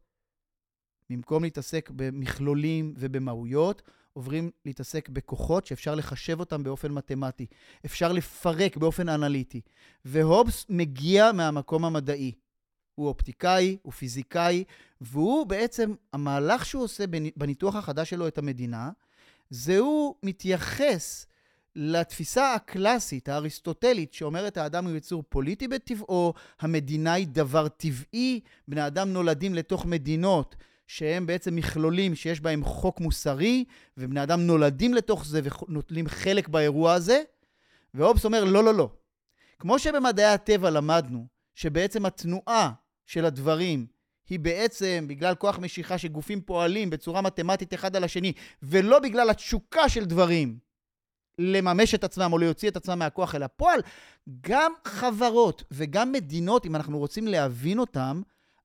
במקום 1.10 1.44
להתעסק 1.44 1.90
במכלולים 1.96 2.94
ובמהויות, 2.98 3.82
עוברים 4.14 4.52
להתעסק 4.66 5.10
בכוחות 5.10 5.66
שאפשר 5.66 5.96
לחשב 5.96 6.40
אותם 6.40 6.64
באופן 6.64 6.92
מתמטי. 6.92 7.46
אפשר 7.86 8.12
לפרק 8.12 8.78
באופן 8.78 9.10
אנליטי. 9.10 9.62
והובס 10.06 10.66
מגיע 10.70 11.32
מהמקום 11.32 11.86
המדעי. 11.86 12.32
הוא 12.96 13.08
אופטיקאי, 13.08 13.78
הוא 13.82 13.94
פיזיקאי, 13.94 14.64
והוא 15.02 15.46
בעצם, 15.46 15.94
המהלך 16.14 16.66
שהוא 16.66 16.84
עושה 16.84 17.04
בניתוח 17.36 17.76
החדש 17.76 18.10
שלו 18.10 18.28
את 18.28 18.38
המדינה, 18.38 18.92
זה 19.50 19.80
הוא 19.80 20.16
מתייחס 20.24 21.26
לתפיסה 21.76 22.54
הקלאסית, 22.54 23.30
האריסטוטלית, 23.30 24.14
שאומרת 24.14 24.58
האדם 24.58 24.86
הוא 24.86 24.96
יצור 24.96 25.24
פוליטי 25.30 25.68
בטבעו, 25.68 26.34
המדינה 26.60 27.14
היא 27.14 27.28
דבר 27.28 27.68
טבעי, 27.68 28.40
בני 28.68 28.88
אדם 28.88 29.14
נולדים 29.14 29.56
לתוך 29.56 29.86
מדינות 29.86 30.56
שהם 30.88 31.26
בעצם 31.26 31.56
מכלולים 31.56 32.16
שיש 32.16 32.42
בהם 32.42 32.64
חוק 32.64 33.00
מוסרי, 33.00 33.66
ובני 33.98 34.24
אדם 34.24 34.42
נולדים 34.42 34.94
לתוך 34.94 35.26
זה 35.26 35.42
ונוטלים 35.44 36.08
חלק 36.08 36.48
באירוע 36.48 36.94
הזה. 36.94 37.22
והובס 37.94 38.26
אומר, 38.26 38.44
לא, 38.44 38.64
לא, 38.64 38.74
לא. 38.74 38.90
כמו 39.60 39.80
שבמדעי 39.80 40.26
הטבע 40.26 40.70
למדנו, 40.70 41.28
שבעצם 41.56 42.06
התנועה 42.06 42.72
של 43.06 43.26
הדברים 43.26 43.86
היא 44.30 44.40
בעצם 44.40 45.06
בגלל 45.08 45.36
כוח 45.36 45.60
משיכה 45.60 45.98
שגופים 45.98 46.42
פועלים 46.42 46.90
בצורה 46.90 47.22
מתמטית 47.22 47.74
אחד 47.74 47.96
על 47.96 48.04
השני, 48.04 48.34
ולא 48.64 49.00
בגלל 49.00 49.30
התשוקה 49.30 49.90
של 49.90 50.06
דברים 50.06 50.71
לממש 51.40 51.96
את 51.96 52.04
עצמם 52.04 52.34
או 52.34 52.38
להוציא 52.38 52.70
את 52.70 52.76
עצמם 52.76 53.00
מהכוח 53.00 53.36
אל 53.36 53.44
הפועל, 53.44 53.82
גם 54.42 54.74
חברות 54.86 55.64
וגם 55.72 56.12
מדינות, 56.12 56.66
אם 56.66 56.76
אנחנו 56.76 57.00
רוצים 57.00 57.28
להבין 57.28 57.80
אותם, 57.80 58.22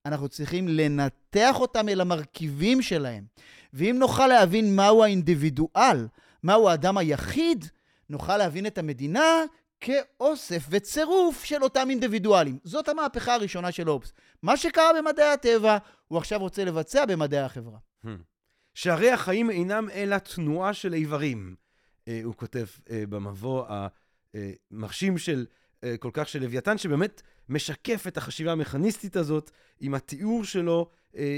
אנחנו 0.06 0.28
צריכים 0.28 0.68
לנתח 0.68 1.60
אותם 1.60 1.88
אל 1.88 2.00
המרכיבים 2.00 2.82
שלהם. 2.82 3.24
ואם 3.72 3.96
נוכל 3.98 4.26
להבין 4.26 4.76
מהו 4.76 5.04
האינדיבידואל, 5.04 6.06
מהו 6.42 6.68
האדם 6.68 6.98
היחיד, 6.98 7.64
נוכל 8.10 8.36
להבין 8.36 8.66
את 8.66 8.78
המדינה 8.78 9.42
כאוסף 9.80 10.66
וצירוף 10.70 11.44
של 11.44 11.62
אותם 11.62 11.90
אינדיבידואלים. 11.90 12.58
זאת 12.64 12.88
המהפכה 12.88 13.34
הראשונה 13.34 13.72
של 13.72 13.90
אופס. 13.90 14.12
מה 14.42 14.56
שקרה 14.56 14.90
במדעי 14.98 15.32
הטבע, 15.32 15.78
הוא 16.08 16.18
עכשיו 16.18 16.40
רוצה 16.40 16.64
לבצע 16.64 17.04
במדעי 17.04 17.40
החברה. 17.40 17.78
Hmm. 18.04 18.08
שהרי 18.74 19.10
החיים 19.10 19.50
אינם 19.50 19.90
אלא 19.90 20.18
תנועה 20.18 20.74
של 20.74 20.94
איברים, 20.94 21.54
הוא 22.24 22.34
כותב 22.34 22.66
אה, 22.90 23.04
במבוא 23.08 23.66
המרשים 23.68 25.18
של 25.18 25.46
אה, 25.84 25.96
כל 25.96 26.10
כך 26.12 26.28
של 26.28 26.40
לוויתן, 26.40 26.78
שבאמת 26.78 27.22
משקף 27.48 28.04
את 28.08 28.16
החשיבה 28.16 28.52
המכניסטית 28.52 29.16
הזאת 29.16 29.50
עם 29.80 29.94
התיאור 29.94 30.44
שלו 30.44 30.90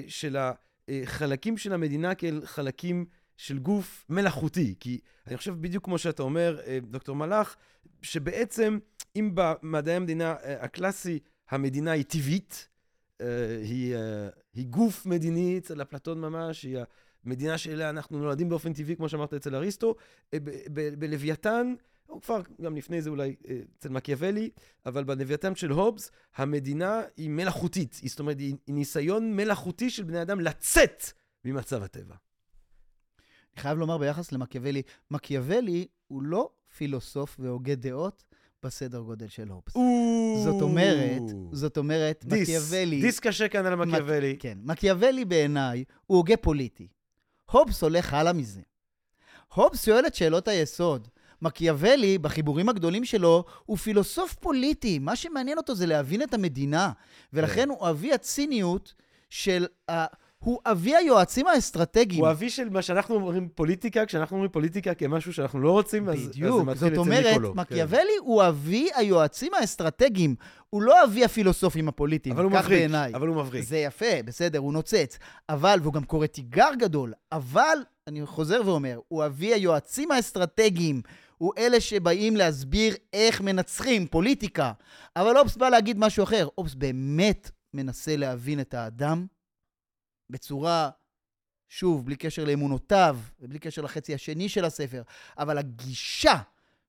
של 0.09 0.37
החלקים 0.89 1.59
של 1.59 1.73
המדינה 1.73 2.15
כאל 2.15 2.41
חלקים 2.45 3.07
של 3.37 3.59
גוף 3.59 4.05
מלאכותי. 4.09 4.75
כי 4.81 5.01
אני 5.27 5.37
חושב 5.37 5.55
בדיוק 5.61 5.85
כמו 5.85 5.99
שאתה 5.99 6.23
אומר, 6.23 6.61
דוקטור 6.83 7.17
מלאך, 7.17 7.57
שבעצם 8.03 8.79
אם 9.17 9.31
במדעי 9.35 9.95
המדינה 9.95 10.35
הקלאסי 10.43 11.19
המדינה 11.51 11.91
היא 11.91 12.05
טבעית, 12.05 12.69
היא, 13.63 13.97
היא 14.55 14.67
גוף 14.67 15.07
מדיני 15.07 15.59
אצל 15.59 15.83
אפלטון 15.83 16.21
ממש, 16.21 16.63
היא 16.63 16.79
המדינה 17.29 17.59
שאליה 17.59 17.91
אנחנו 17.91 18.19
נולדים 18.19 18.49
באופן 18.49 18.73
טבעי, 18.73 18.97
כמו 18.97 19.09
שאמרת 19.09 19.35
אצל 19.35 19.55
אריסטו. 19.55 19.95
בלוויתן, 20.99 21.75
או 22.09 22.21
כבר 22.21 22.43
גם 22.63 22.77
לפני 22.77 23.03
זה 23.03 23.11
אולי 23.11 23.37
אצל 23.79 23.89
מקיאוולי, 23.89 24.51
אבל 24.87 25.05
בלוויתן 25.05 25.55
של 25.55 25.71
הובס, 25.71 26.11
המדינה 26.37 27.03
היא 27.17 27.31
מלאכותית. 27.31 28.01
זאת 28.05 28.21
אומרת, 28.21 28.39
היא 28.39 28.55
ניסיון 28.69 29.37
מלאכותי 29.37 29.91
של 29.91 30.03
בני 30.03 30.23
אדם 30.23 30.41
לצאת 30.41 31.05
ממצב 31.45 31.83
הטבע. 31.83 32.15
אני 33.55 33.63
חייב 33.63 33.79
לומר 33.79 33.99
ביחס 33.99 34.33
למקיאוולי, 34.33 34.83
מקיאוולי 35.11 35.87
הוא 36.07 36.23
לא 36.23 36.51
פילוסוף 36.77 37.37
והוגה 37.39 37.75
דעות 37.75 38.25
בסדר 38.63 39.01
גודל 39.01 39.29
של 39.29 39.49
הובס. 39.49 39.75
זאת 40.45 40.63
אומרת, 40.63 41.23
זאת 41.53 41.79
אומרת, 41.79 42.25
מקיאוולי... 42.25 43.01
דיס 43.01 43.21
קשה 43.21 43.49
כאן 43.49 43.67
על 43.67 43.75
מקיאוולי. 43.75 44.37
כן, 44.39 44.59
מקיאוולי 44.63 45.25
בעיניי 45.25 45.85
הוא 46.07 46.17
הוגה 46.17 46.37
פוליטי. 46.37 46.89
הובס 47.51 47.83
הולך 47.83 48.15
הלאה 48.15 48.33
מזה. 48.33 48.61
הובס 49.55 49.85
שואל 49.85 50.07
את 50.07 50.15
שאלות 50.15 50.49
היסוד. 50.49 51.09
מקיאוולי, 51.43 52.19
בחיבורים 52.19 52.69
הגדולים 52.69 53.05
שלו, 53.05 53.45
הוא 53.67 53.77
פילוסוף 53.77 54.35
פוליטי. 54.35 54.99
מה 54.99 55.17
שמעניין 55.17 55.59
אותו 55.59 55.75
זה 55.75 55.87
להבין 55.87 56.23
את 56.23 56.35
המדינה. 56.35 56.93
ולכן 57.33 57.63
כן. 57.63 57.69
הוא 57.69 57.91
אבי 57.91 58.13
הציניות 58.13 58.95
של 59.31 59.67
הוא 60.39 60.59
אבי 60.67 60.97
היועצים 60.97 61.47
האסטרטגיים. 61.47 62.21
הוא 62.25 62.31
אבי 62.31 62.51
של 62.51 62.69
מה 62.69 62.83
שאנחנו 62.83 63.15
אומרים 63.15 63.49
פוליטיקה, 63.55 64.07
כשאנחנו 64.07 64.37
אומרים 64.37 64.51
פוליטיקה 64.51 64.95
כמשהו 64.95 65.33
שאנחנו 65.33 65.61
לא 65.61 65.71
רוצים, 65.71 66.09
אז, 66.09 66.29
בדיוק, 66.29 66.69
אז 66.69 66.79
זה 66.79 66.87
מתחיל 66.91 67.03
אצל 67.03 67.11
ניקולו. 67.11 67.49
זאת 67.49 67.53
אומרת, 67.53 67.57
מקיאוולי 67.57 68.03
כן. 68.03 68.25
הוא 68.25 68.43
אבי 68.49 68.89
היועצים 68.95 69.55
האסטרטגיים. 69.55 70.35
הוא 70.71 70.83
לא 70.83 71.05
אבי 71.05 71.25
הפילוסופים 71.25 71.89
הפוליטיים, 71.89 72.35
אבל 72.35 72.45
הוא 72.45 72.53
מבריק, 72.53 72.79
בעיניי. 72.79 73.15
אבל 73.15 73.29
הוא 73.29 73.37
מבריק. 73.37 73.65
זה 73.65 73.79
יפה, 73.79 74.23
בסדר, 74.25 74.59
הוא 74.59 74.73
נוצץ. 74.73 75.19
אבל, 75.49 75.79
והוא 75.83 75.93
גם 75.93 76.05
קורא 76.05 76.27
תיגר 76.27 76.71
גדול, 76.79 77.13
אבל, 77.33 77.79
אני 78.07 78.27
חוזר 78.27 78.61
ואומר, 78.65 79.01
הוא 79.09 79.27
אבי 79.27 79.55
היועצים 79.55 80.11
האסטרטגיים. 80.11 81.03
הוא 81.39 81.53
אלה 81.59 81.81
שבאים 81.81 82.37
להסביר 82.37 82.95
איך 83.13 83.41
מנצחים 83.41 84.07
פוליטיקה. 84.07 84.73
אבל 85.17 85.39
אופס 85.39 85.57
בא 85.57 85.69
להגיד 85.69 85.99
משהו 85.99 86.25
אחר. 86.25 86.49
אופס 86.59 86.75
באמת 86.75 87.51
מנסה 87.75 88.17
להבין 88.17 88.61
את 88.61 88.75
האדם 88.75 89.27
בצורה, 90.31 90.91
שוב, 91.69 92.07
בלי 92.07 92.17
קשר 92.17 92.45
לאמונותיו 92.45 93.19
ובלי 93.41 93.59
קשר 93.59 93.83
לחצי 93.83 94.15
השני 94.15 94.49
של 94.49 94.65
הספר, 94.65 95.03
אבל 95.39 95.59
הגישה 95.59 96.37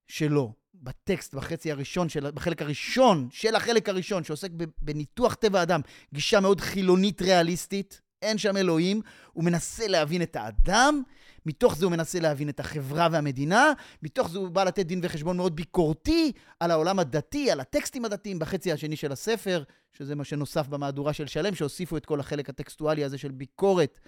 שלו 0.07 0.53
בטקסט, 0.73 1.33
בחצי 1.33 1.71
הראשון, 1.71 2.09
של, 2.09 2.31
בחלק 2.31 2.61
הראשון 2.61 3.27
של 3.31 3.55
החלק 3.55 3.89
הראשון, 3.89 4.23
שעוסק 4.23 4.49
בניתוח 4.81 5.33
טבע 5.33 5.59
האדם, 5.59 5.81
גישה 6.13 6.39
מאוד 6.39 6.61
חילונית 6.61 7.21
ריאליסטית, 7.21 8.01
אין 8.21 8.37
שם 8.37 8.57
אלוהים, 8.57 9.01
הוא 9.33 9.43
מנסה 9.43 9.87
להבין 9.87 10.21
את 10.21 10.35
האדם, 10.35 11.01
מתוך 11.49 11.75
זה 11.75 11.85
הוא 11.85 11.91
מנסה 11.91 12.19
להבין 12.19 12.49
את 12.49 12.59
החברה 12.59 13.07
והמדינה, 13.11 13.71
מתוך 14.03 14.29
זה 14.29 14.37
הוא 14.37 14.49
בא 14.49 14.63
לתת 14.63 14.85
דין 14.85 14.99
וחשבון 15.03 15.37
מאוד 15.37 15.55
ביקורתי 15.55 16.31
על 16.59 16.71
העולם 16.71 16.99
הדתי, 16.99 17.51
על 17.51 17.59
הטקסטים 17.59 18.05
הדתיים 18.05 18.39
בחצי 18.39 18.71
השני 18.71 18.95
של 18.95 19.11
הספר, 19.11 19.63
שזה 19.93 20.15
מה 20.15 20.23
שנוסף 20.23 20.67
במהדורה 20.67 21.13
של 21.13 21.27
שלם, 21.27 21.55
שהוסיפו 21.55 21.97
את 21.97 22.05
כל 22.05 22.19
החלק 22.19 22.49
הטקסטואלי 22.49 23.03
הזה 23.03 23.17
של 23.17 23.31
ביקורת 23.31 23.99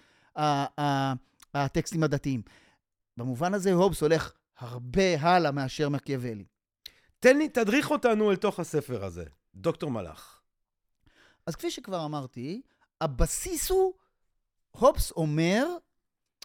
הטקסטים 1.54 2.04
הדתיים. 2.04 2.42
במובן 3.18 3.54
הזה 3.54 3.74
הובס 3.74 4.02
הולך 4.02 4.34
הרבה 4.58 5.20
הלאה 5.20 5.52
מאשר 5.52 5.90
מקיאוולי. 5.90 6.46
תן 7.20 7.38
לי, 7.38 7.50
תדריך 7.50 7.92
אותנו 7.92 8.32
אל 8.32 8.36
תוך 8.36 8.60
הספר 8.60 9.06
הזה, 9.06 9.26
דוקטור 9.56 9.92
מלאך. 9.92 10.42
אז 11.46 11.56
כפי 11.56 11.72
שכבר 11.72 12.06
אמרתי, 12.06 12.62
הבסיס 13.02 13.72
הוא, 13.72 13.94
הובס 14.72 15.12
אומר, 15.12 15.66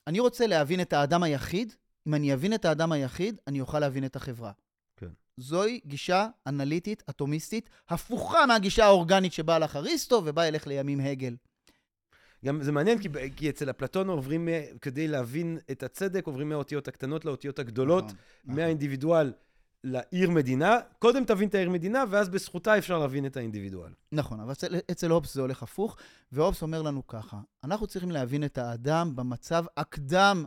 אני 0.06 0.20
רוצה 0.20 0.46
להבין 0.46 0.80
את 0.80 0.92
האדם 0.92 1.22
היחיד, 1.22 1.74
אם 2.06 2.14
אני 2.14 2.34
אבין 2.34 2.54
את 2.54 2.64
האדם 2.64 2.92
היחיד, 2.92 3.40
אני 3.46 3.60
אוכל 3.60 3.78
להבין 3.78 4.04
את 4.04 4.16
החברה. 4.16 4.52
כן. 4.96 5.08
זוהי 5.36 5.80
גישה 5.86 6.28
אנליטית, 6.46 7.02
אטומיסטית, 7.10 7.70
הפוכה 7.88 8.46
מהגישה 8.46 8.84
האורגנית 8.84 9.32
שבאה 9.32 9.58
לך 9.58 9.76
אריסטו 9.76 10.22
ובאה 10.24 10.48
אלך 10.48 10.66
לימים 10.66 11.00
הגל. 11.00 11.36
גם 12.44 12.62
זה 12.62 12.72
מעניין, 12.72 12.98
כי, 12.98 13.08
כי 13.36 13.50
אצל 13.50 13.70
אפלטון 13.70 14.08
עוברים, 14.08 14.48
כדי 14.80 15.08
להבין 15.08 15.58
את 15.70 15.82
הצדק, 15.82 16.26
עוברים 16.26 16.48
מהאותיות 16.48 16.88
הקטנות 16.88 17.24
לאותיות 17.24 17.58
הגדולות, 17.58 18.04
נכון, 18.04 18.16
נכון. 18.44 18.56
מהאינדיבידואל 18.56 19.32
לעיר 19.86 20.30
מדינה, 20.30 20.78
קודם 20.98 21.24
תבין 21.24 21.48
את 21.48 21.54
העיר 21.54 21.70
מדינה, 21.70 22.04
ואז 22.10 22.28
בזכותה 22.28 22.78
אפשר 22.78 22.98
להבין 22.98 23.26
את 23.26 23.36
האינדיבידואל. 23.36 23.90
נכון, 24.12 24.40
אבל 24.40 24.52
אצל, 24.52 24.76
אצל 24.90 25.10
הובס 25.10 25.34
זה 25.34 25.40
הולך 25.40 25.62
הפוך, 25.62 25.96
והובס 26.32 26.62
אומר 26.62 26.82
לנו 26.82 27.06
ככה, 27.06 27.36
אנחנו 27.64 27.86
צריכים 27.86 28.10
להבין 28.10 28.44
את 28.44 28.58
האדם 28.58 29.16
במצב 29.16 29.64
הקדם 29.76 30.44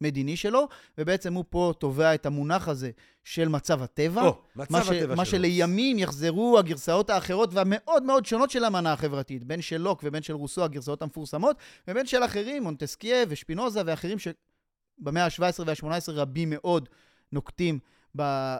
מדיני 0.00 0.36
שלו, 0.36 0.68
ובעצם 0.98 1.34
הוא 1.34 1.44
פה 1.50 1.72
תובע 1.78 2.14
את 2.14 2.26
המונח 2.26 2.68
הזה 2.68 2.90
של 3.24 3.48
מצב 3.48 3.82
הטבע. 3.82 4.22
או, 4.22 4.38
מצב 4.56 4.76
הטבע 4.76 5.00
שלו. 5.00 5.16
מה 5.16 5.24
שלימים 5.24 5.98
יחזרו 5.98 6.58
הגרסאות 6.58 7.10
האחרות 7.10 7.54
והמאוד 7.54 8.02
מאוד 8.02 8.26
שונות 8.26 8.50
של 8.50 8.64
האמנה 8.64 8.92
החברתית, 8.92 9.44
בין 9.44 9.62
של 9.62 9.76
לוק 9.76 10.00
ובין 10.04 10.22
של 10.22 10.34
רוסו, 10.34 10.64
הגרסאות 10.64 11.02
המפורסמות, 11.02 11.56
ובין 11.88 12.06
של 12.06 12.24
אחרים, 12.24 12.62
מונטסקיה 12.62 13.24
ושפינוזה 13.28 13.82
ואחרים 13.86 14.18
שבמאה 14.18 15.24
ה-17 15.24 15.62
וה-18 15.66 16.12
רבים 16.12 16.50
מאוד 16.50 16.88
נוקטים 17.32 17.78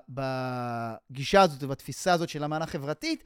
בגישה 0.08 1.42
הזאת 1.42 1.62
ובתפיסה 1.62 2.12
הזאת 2.12 2.28
של 2.28 2.44
אמנה 2.44 2.66
חברתית, 2.66 3.24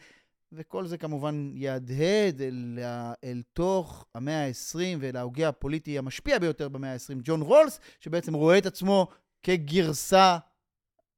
וכל 0.53 0.87
זה 0.87 0.99
כמובן 0.99 1.53
יהדהד 1.55 2.43
אל, 2.43 2.79
אל 3.25 3.43
תוך 3.53 4.05
המאה 4.15 4.47
ה-20 4.47 4.79
ואל 5.01 5.17
ההוגה 5.17 5.49
הפוליטי 5.49 5.99
המשפיע 5.99 6.39
ביותר 6.39 6.69
במאה 6.69 6.93
ה-20, 6.93 7.15
ג'ון 7.23 7.41
רולס, 7.41 7.81
שבעצם 8.01 8.35
רואה 8.35 8.59
את 8.59 8.67
עצמו 8.67 9.09
כגרסה 9.43 10.39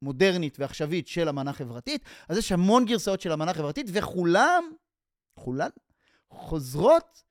מודרנית 0.02 0.58
ועכשווית 0.60 1.08
של 1.08 1.28
אמנה 1.28 1.52
חברתית. 1.52 2.04
אז 2.28 2.38
יש 2.38 2.52
המון 2.52 2.84
גרסאות 2.84 3.20
של 3.20 3.32
אמנה 3.32 3.54
חברתית, 3.54 3.86
וכולם, 3.92 4.64
כולן, 5.34 5.70
חוזרות 6.30 7.22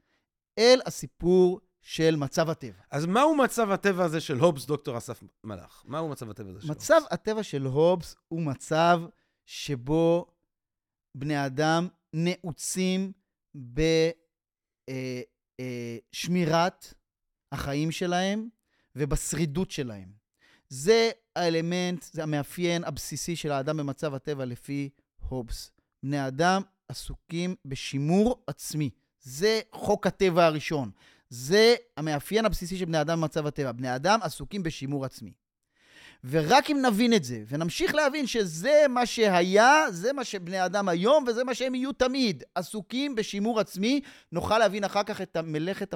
אל 0.57 0.79
הסיפור 0.85 1.59
של 1.87 2.15
מצב 2.15 2.49
הטבע. 2.49 2.81
אז 2.91 3.05
מהו 3.05 3.35
מצב 3.35 3.71
הטבע 3.71 4.03
הזה 4.05 4.21
של 4.21 4.39
הובס, 4.39 4.65
דוקטור 4.65 4.97
אסף 4.97 5.23
מלאך? 5.43 5.83
מהו 5.85 6.09
מצב 6.09 6.29
הטבע 6.29 6.49
הזה 6.49 6.61
של 6.61 6.67
הובס? 6.67 6.81
מצב 6.81 7.01
הטבע 7.11 7.43
של 7.43 7.65
הובס 7.65 8.15
הוא 8.27 8.41
מצב 8.41 9.01
שבו 9.45 10.25
בני 11.15 11.45
אדם 11.45 11.87
נעוצים 12.13 13.11
בשמירת 15.61 16.93
החיים 17.51 17.91
שלהם 17.91 18.49
ובשרידות 18.95 19.71
שלהם. 19.71 20.11
זה 20.69 21.11
האלמנט, 21.35 22.03
זה 22.03 22.23
המאפיין 22.23 22.83
הבסיסי 22.83 23.35
של 23.35 23.51
האדם 23.51 23.77
במצב 23.77 24.13
הטבע 24.13 24.45
לפי 24.45 24.89
הובס. 25.29 25.71
בני 26.03 26.27
אדם 26.27 26.61
עסוקים 26.87 27.55
בשימור 27.65 28.43
עצמי. 28.47 28.89
זה 29.19 29.61
חוק 29.71 30.07
הטבע 30.07 30.45
הראשון. 30.45 30.91
זה 31.29 31.75
המאפיין 31.97 32.45
הבסיסי 32.45 32.77
של 32.77 32.85
בני 32.85 33.01
אדם 33.01 33.21
במצב 33.21 33.47
הטבע. 33.47 33.71
בני 33.71 33.95
אדם 33.95 34.19
עסוקים 34.21 34.63
בשימור 34.63 35.05
עצמי. 35.05 35.31
ורק 36.23 36.69
אם 36.69 36.85
נבין 36.85 37.13
את 37.13 37.23
זה, 37.23 37.43
ונמשיך 37.47 37.95
להבין 37.95 38.27
שזה 38.27 38.85
מה 38.89 39.05
שהיה, 39.05 39.85
זה 39.91 40.13
מה 40.13 40.23
שבני 40.23 40.65
אדם 40.65 40.89
היום, 40.89 41.25
וזה 41.27 41.43
מה 41.43 41.55
שהם 41.55 41.75
יהיו 41.75 41.91
תמיד, 41.93 42.43
עסוקים 42.55 43.15
בשימור 43.15 43.59
עצמי, 43.59 44.01
נוכל 44.31 44.57
להבין 44.57 44.83
אחר 44.83 45.03
כך 45.03 45.21
את 45.21 45.37
מלאכת 45.37 45.93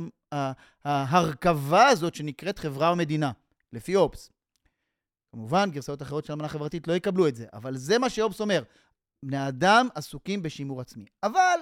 ההרכבה 0.85 1.87
הזאת 1.87 2.15
שנקראת 2.15 2.59
חברה 2.59 2.93
ומדינה, 2.93 3.31
לפי 3.73 3.95
אופס. 3.95 4.29
כמובן, 5.31 5.71
גרסאות 5.71 6.01
אחרות 6.01 6.25
של 6.25 6.33
אמנה 6.33 6.47
חברתית 6.47 6.87
לא 6.87 6.93
יקבלו 6.93 7.27
את 7.27 7.35
זה, 7.35 7.45
אבל 7.53 7.77
זה 7.77 7.99
מה 7.99 8.09
שאופס 8.09 8.41
אומר. 8.41 8.63
בני 9.25 9.47
אדם 9.47 9.87
עסוקים 9.95 10.41
בשימור 10.41 10.81
עצמי. 10.81 11.05
אבל 11.23 11.59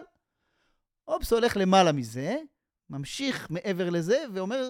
אופס 1.07 1.33
הולך 1.33 1.57
למעלה 1.57 1.91
מזה, 1.91 2.37
ממשיך 2.89 3.47
מעבר 3.51 3.89
לזה, 3.89 4.23
ואומר, 4.33 4.69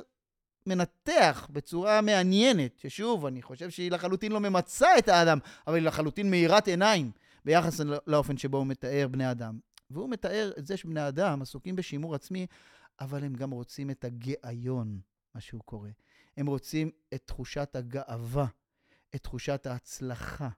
מנתח 0.65 1.47
בצורה 1.49 2.01
מעניינת, 2.01 2.79
ששוב, 2.79 3.25
אני 3.25 3.41
חושב 3.41 3.69
שהיא 3.69 3.91
לחלוטין 3.91 4.31
לא 4.31 4.39
ממצה 4.39 4.97
את 4.97 5.07
האדם, 5.07 5.39
אבל 5.67 5.75
היא 5.75 5.83
לחלוטין 5.83 6.31
מאירת 6.31 6.67
עיניים 6.67 7.11
ביחס 7.45 7.79
לא- 7.79 7.97
לאופן 8.07 8.37
שבו 8.37 8.57
הוא 8.57 8.67
מתאר 8.67 9.07
בני 9.11 9.31
אדם. 9.31 9.59
והוא 9.89 10.09
מתאר 10.09 10.51
את 10.57 10.65
זה 10.67 10.77
שבני 10.77 11.07
אדם 11.07 11.41
עסוקים 11.41 11.75
בשימור 11.75 12.15
עצמי, 12.15 12.47
אבל 12.99 13.23
הם 13.23 13.33
גם 13.33 13.51
רוצים 13.51 13.89
את 13.89 14.05
הגאיון, 14.05 14.99
מה 15.35 15.41
שהוא 15.41 15.61
קורא. 15.65 15.89
הם 16.37 16.47
רוצים 16.47 16.91
את 17.13 17.21
תחושת 17.25 17.75
הגאווה, 17.75 18.45
את 19.15 19.23
תחושת 19.23 19.65
ההצלחה. 19.65 20.49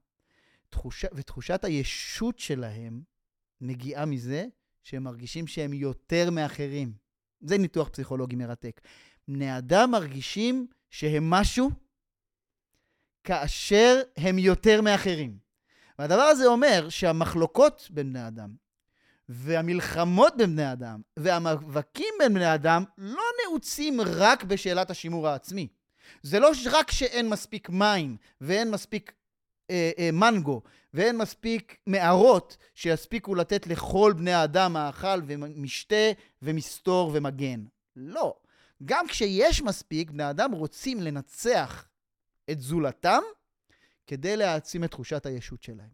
תחושה, 0.69 1.07
ותחושת 1.13 1.63
הישות 1.63 2.39
שלהם 2.39 3.01
מגיעה 3.61 4.05
מזה 4.05 4.45
שהם 4.83 5.03
מרגישים 5.03 5.47
שהם 5.47 5.73
יותר 5.73 6.31
מאחרים. 6.31 6.93
זה 7.41 7.57
ניתוח 7.57 7.89
פסיכולוגי 7.89 8.35
מרתק. 8.35 8.81
בני 9.27 9.57
אדם 9.57 9.91
מרגישים 9.91 10.67
שהם 10.89 11.29
משהו 11.29 11.71
כאשר 13.23 14.01
הם 14.17 14.39
יותר 14.39 14.81
מאחרים. 14.81 15.37
והדבר 15.99 16.21
הזה 16.21 16.45
אומר 16.45 16.89
שהמחלוקות 16.89 17.87
בין 17.91 18.09
בני 18.09 18.27
אדם, 18.27 18.49
והמלחמות 19.29 20.37
בין 20.37 20.55
בני 20.55 20.71
אדם, 20.71 21.01
והמאבקים 21.17 22.13
בין 22.19 22.33
בני 22.33 22.53
אדם, 22.53 22.83
לא 22.97 23.23
נעוצים 23.43 24.01
רק 24.01 24.43
בשאלת 24.43 24.89
השימור 24.89 25.27
העצמי. 25.27 25.67
זה 26.23 26.39
לא 26.39 26.51
רק 26.71 26.91
שאין 26.91 27.29
מספיק 27.29 27.69
מים, 27.69 28.17
ואין 28.41 28.71
מספיק 28.71 29.11
אה, 29.71 29.91
אה, 29.97 30.09
מנגו, 30.11 30.61
ואין 30.93 31.17
מספיק 31.17 31.77
מערות 31.87 32.57
שיספיקו 32.75 33.35
לתת 33.35 33.67
לכל 33.67 34.13
בני 34.17 34.33
האדם 34.33 34.73
מאכל 34.73 35.21
ומשתה 35.27 36.11
ומסתור 36.41 37.11
ומגן. 37.13 37.63
לא. 37.95 38.35
גם 38.85 39.07
כשיש 39.07 39.61
מספיק, 39.61 40.11
בני 40.11 40.29
אדם 40.29 40.51
רוצים 40.51 41.01
לנצח 41.01 41.87
את 42.51 42.61
זולתם 42.61 43.21
כדי 44.07 44.37
להעצים 44.37 44.83
את 44.83 44.91
תחושת 44.91 45.25
הישות 45.25 45.63
שלהם. 45.63 45.89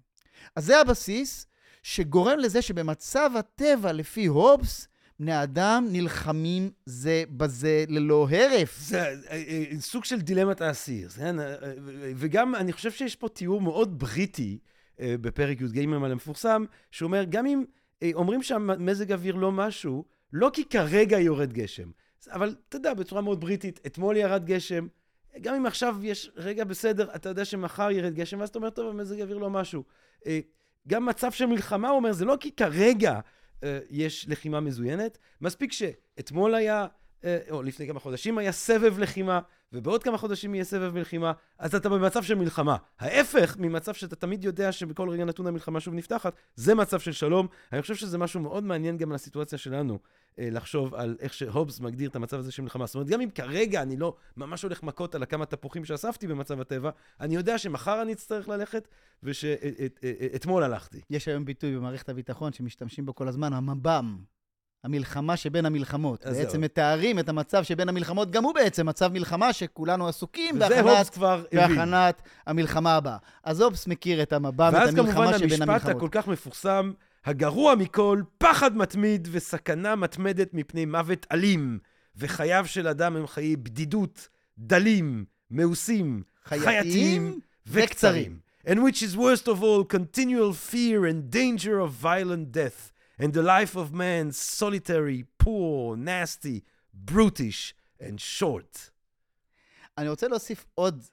אז 0.56 0.66
זה 0.66 0.80
הבסיס 0.80 1.48
שגורם 1.84 2.40
לזה 2.40 2.62
שבמצב 2.62 3.32
הטבע 3.40 3.92
לפי 3.92 4.26
הובס, 4.26 4.88
בני 5.20 5.44
אדם 5.44 5.88
נלחמים 5.92 6.70
זה 6.86 7.24
בזה 7.30 7.86
ללא 7.88 8.28
הרף. 8.32 8.78
זה 8.80 9.02
אה, 9.02 9.16
אה, 9.30 9.66
סוג 9.80 10.06
של 10.06 10.22
דילמת 10.22 10.62
האסיר? 10.62 11.10
אה, 11.22 11.30
אה, 11.40 11.74
וגם 12.16 12.56
אני 12.56 12.74
חושב 12.74 12.92
שיש 12.92 13.16
פה 13.16 13.30
תיאור 13.30 13.62
מאוד 13.62 14.00
בריטי 14.00 14.58
אה, 15.00 15.16
בפרק 15.22 15.62
י"ג 15.62 15.94
על 16.04 16.12
המפורסם, 16.12 16.66
שאומר, 16.92 17.24
גם 17.30 17.46
אם 17.46 17.64
אה, 18.04 18.12
אומרים 18.14 18.44
שהמזג 18.44 19.12
אוויר 19.12 19.36
לא 19.36 19.52
משהו, 19.52 20.06
לא 20.34 20.50
כי 20.54 20.66
כרגע 20.66 21.20
יורד 21.20 21.54
גשם, 21.54 21.90
אבל 22.32 22.56
אתה 22.70 22.78
יודע, 22.78 22.94
בצורה 22.94 23.22
מאוד 23.22 23.42
בריטית, 23.42 23.80
אתמול 23.86 24.18
ירד 24.18 24.46
גשם, 24.46 24.88
גם 25.42 25.56
אם 25.56 25.66
עכשיו 25.66 25.96
יש 26.02 26.32
רגע 26.36 26.64
בסדר, 26.64 27.10
אתה 27.16 27.30
יודע 27.30 27.46
שמחר 27.46 27.92
ירד 27.92 28.14
גשם, 28.14 28.40
ואז 28.40 28.50
אתה 28.50 28.60
אומר, 28.60 28.70
טוב, 28.70 28.90
המזג 28.90 29.22
אוויר 29.22 29.38
לא 29.38 29.50
משהו. 29.50 29.84
אה, 30.28 30.40
גם 30.88 31.06
מצב 31.06 31.32
של 31.32 31.46
מלחמה, 31.46 31.90
הוא 31.90 31.98
אומר, 31.98 32.12
זה 32.12 32.26
לא 32.26 32.38
כי 32.40 32.52
כרגע 32.52 33.14
אה, 33.14 33.20
יש 33.90 34.26
לחימה 34.30 34.60
מזוינת, 34.60 35.18
מספיק 35.42 35.72
שאתמול 35.72 36.56
היה, 36.56 36.82
אה, 36.82 36.88
או 37.50 37.64
לפני 37.64 37.88
כמה 37.88 38.00
חודשים 38.00 38.38
היה 38.38 38.52
סבב 38.52 39.00
לחימה, 39.00 39.40
ובעוד 39.74 40.04
כמה 40.04 40.18
חודשים 40.18 40.56
יהיה 40.56 40.64
סבב 40.64 40.94
מלחימה, 40.94 41.32
אז 41.60 41.76
אתה 41.76 41.90
במצב 41.90 42.24
של 42.24 42.36
מלחמה. 42.36 42.76
ההפך 43.00 43.56
ממצב 43.60 43.94
שאתה 43.94 44.16
תמיד 44.16 44.44
יודע 44.44 44.72
שבכל 44.72 45.10
רגע 45.10 45.26
נתון 45.26 45.48
המלחמה 45.48 45.80
שוב 45.80 45.94
נפתחת, 45.94 46.36
זה 46.56 46.76
מצב 46.76 47.00
של 47.00 47.12
שלום. 47.12 47.48
אני 47.72 47.82
חושב 47.82 47.96
שזה 47.96 48.18
משהו 48.18 48.40
מאוד 48.40 48.64
מעניין 48.64 48.98
גם 48.98 49.12
לסיטואציה 49.12 49.58
שלנו, 49.58 50.00
אה, 50.40 50.48
לחשוב 50.52 50.96
על 50.96 51.16
איך 51.20 51.34
שהובס 51.34 51.80
מגדיר 51.80 52.10
את 52.10 52.16
המצב 52.16 52.40
הזה 52.40 52.52
של 52.52 52.62
מלחמה. 52.62 52.86
זאת 52.86 52.96
אומרת, 52.96 53.08
גם 53.08 53.22
אם 53.22 53.30
כרגע 53.30 53.82
אני 53.82 53.98
לא 53.98 54.16
ממש 54.38 54.64
הולך 54.64 54.84
מכות 54.84 55.16
על 55.16 55.24
הכמה 55.24 55.46
תפוחים 55.46 55.86
שאספתי 55.86 56.28
במצב 56.28 56.62
הטבע, 56.62 56.90
אני 57.22 57.36
יודע 57.36 57.58
שמחר 57.58 58.02
אני 58.02 58.14
אצטרך 58.14 58.48
ללכת, 58.50 58.88
ושאתמול 59.24 60.64
הלכתי. 60.64 61.02
יש 61.10 61.28
היום 61.28 61.46
ביטוי 61.46 61.76
במערכת 61.76 62.10
הביטחון 62.10 62.54
שמשתמשים 62.54 63.06
בו 63.06 63.16
כל 63.16 63.28
הזמן, 63.28 63.54
המב"ם. 63.54 64.18
המלחמה 64.84 65.38
שבין 65.38 65.66
המלחמות. 65.66 66.26
בעצם 66.26 66.50
זהו. 66.50 66.62
מתארים 66.62 67.20
את 67.20 67.30
המצב 67.30 67.64
שבין 67.64 67.90
המלחמות, 67.90 68.32
גם 68.32 68.44
הוא 68.44 68.54
בעצם 68.54 68.86
מצב 68.86 69.14
מלחמה 69.14 69.54
שכולנו 69.54 70.08
עסוקים 70.08 70.60
בהכנת. 70.60 71.20
בהכנת 71.54 72.22
המלחמה 72.48 72.96
הבאה. 72.96 73.18
אז 73.44 73.62
אובס 73.62 73.88
מכיר 73.88 74.22
את 74.24 74.34
המב"ם, 74.34 74.70
את 74.70 74.74
ואז 74.74 74.90
כמובן 74.96 75.12
המלחמה 75.12 75.38
שבין 75.38 75.62
המשפט 75.62 75.70
המלחמות. 75.70 75.96
הכל 75.96 76.08
כך 76.12 76.28
מפורסם, 76.28 76.92
הגרוע 77.26 77.76
מכל, 77.76 78.22
פחד 78.38 78.78
מתמיד 78.78 79.28
וסכנה 79.32 79.96
מתמדת 79.96 80.54
מפני 80.54 80.86
מוות 80.86 81.26
אלים, 81.32 81.80
וחייו 82.18 82.64
של 82.68 82.88
אדם 82.88 83.16
הם 83.16 83.28
חיי 83.28 83.56
בדידות, 83.56 84.28
דלים, 84.58 85.26
מאוסים, 85.52 86.24
חייתיים 86.46 86.84
חייתיים 86.84 87.40
וקצרים. 87.68 88.48
And 88.68 88.80
which 88.84 89.02
is 89.02 89.16
worst 89.16 89.48
of 89.48 89.64
all, 89.64 89.86
continual 89.86 90.52
fear 90.52 91.06
and 91.06 91.32
danger 91.32 91.80
of 91.80 91.92
violent 91.92 92.52
death, 92.52 92.92
and 93.20 93.34
the 93.34 93.42
life 93.42 93.76
of 93.76 93.94
man 93.94 94.32
solitary, 94.32 95.26
poor, 95.38 95.98
nasty, 95.98 96.64
brutish 96.94 97.74
and 98.02 98.20
short. 98.20 98.92
אני 99.98 100.10
רוצה 100.10 100.28
להוסיף 100.28 100.66
עוד 100.76 101.06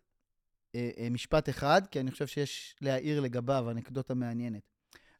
אה, 0.75 0.91
אה, 0.99 1.11
משפט 1.11 1.49
אחד, 1.49 1.83
כי 1.91 2.01
אני 2.01 2.11
חושב 2.11 2.27
שיש 2.27 2.77
להעיר 2.81 3.21
לגביו 3.21 3.71
אנקדוטה 3.71 4.15
מעניינת. 4.15 4.63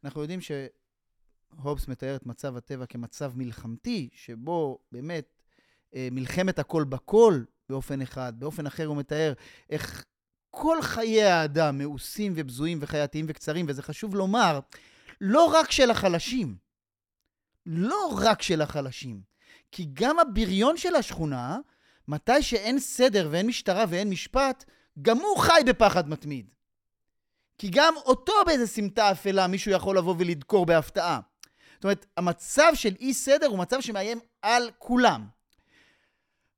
אנחנו 0.05 0.21
יודעים 0.21 0.41
שהובס 0.41 1.89
מתאר 1.89 2.17
את 2.17 2.27
מצב 2.27 2.57
הטבע 2.57 2.87
כמצב 2.87 3.33
מלחמתי, 3.37 4.09
שבו 4.13 4.79
באמת 4.93 5.41
אה, 5.95 6.09
מלחמת 6.13 6.59
הכל 6.59 6.85
בכל 6.85 7.45
באופן 7.69 8.03
אחד, 8.03 8.33
באופן 8.39 8.67
אחר 8.67 8.87
הוא 8.87 8.97
מתאר 8.97 9.33
איך 9.71 10.05
כל 10.51 10.83
חיי 10.83 11.23
האדם 11.23 11.79
מאוסים 11.79 12.33
ובזויים 12.37 12.79
וחייתיים 12.81 13.27
וקצרים, 13.29 13.67
וזה 13.69 13.83
חשוב 13.83 14.15
לומר, 14.15 14.61
לא 15.21 15.45
רק 15.45 15.71
של 15.71 15.91
החלשים, 15.91 16.57
לא 17.67 18.19
רק 18.23 18.43
של 18.43 18.63
החלשים, 18.63 19.21
כי 19.73 19.87
גם 19.93 20.19
הבריון 20.19 20.77
של 20.77 20.95
השכונה, 20.95 21.59
מתי 22.09 22.43
שאין 22.43 22.79
סדר 22.79 23.29
ואין 23.31 23.47
משטרה 23.47 23.85
ואין 23.89 24.11
משפט, 24.11 24.65
גם 25.03 25.19
הוא 25.19 25.39
חי 25.39 25.61
בפחד 25.67 26.09
מתמיד. 26.09 26.51
כי 27.59 27.69
גם 27.73 27.95
אותו 27.97 28.33
באיזה 28.47 28.67
סמטה 28.67 29.11
אפלה 29.11 29.47
מישהו 29.47 29.73
יכול 29.73 29.99
לבוא 29.99 30.15
ולדקור 30.19 30.67
בהפתעה. 30.67 31.21
זאת 31.75 31.85
אומרת, 31.85 32.07
המצב 32.17 32.73
של 32.75 32.95
אי 33.01 33.15
סדר 33.15 33.47
הוא 33.47 33.59
מצב 33.59 33.81
שמאיים 33.81 34.19
על 34.43 34.71
כולם. 34.79 35.27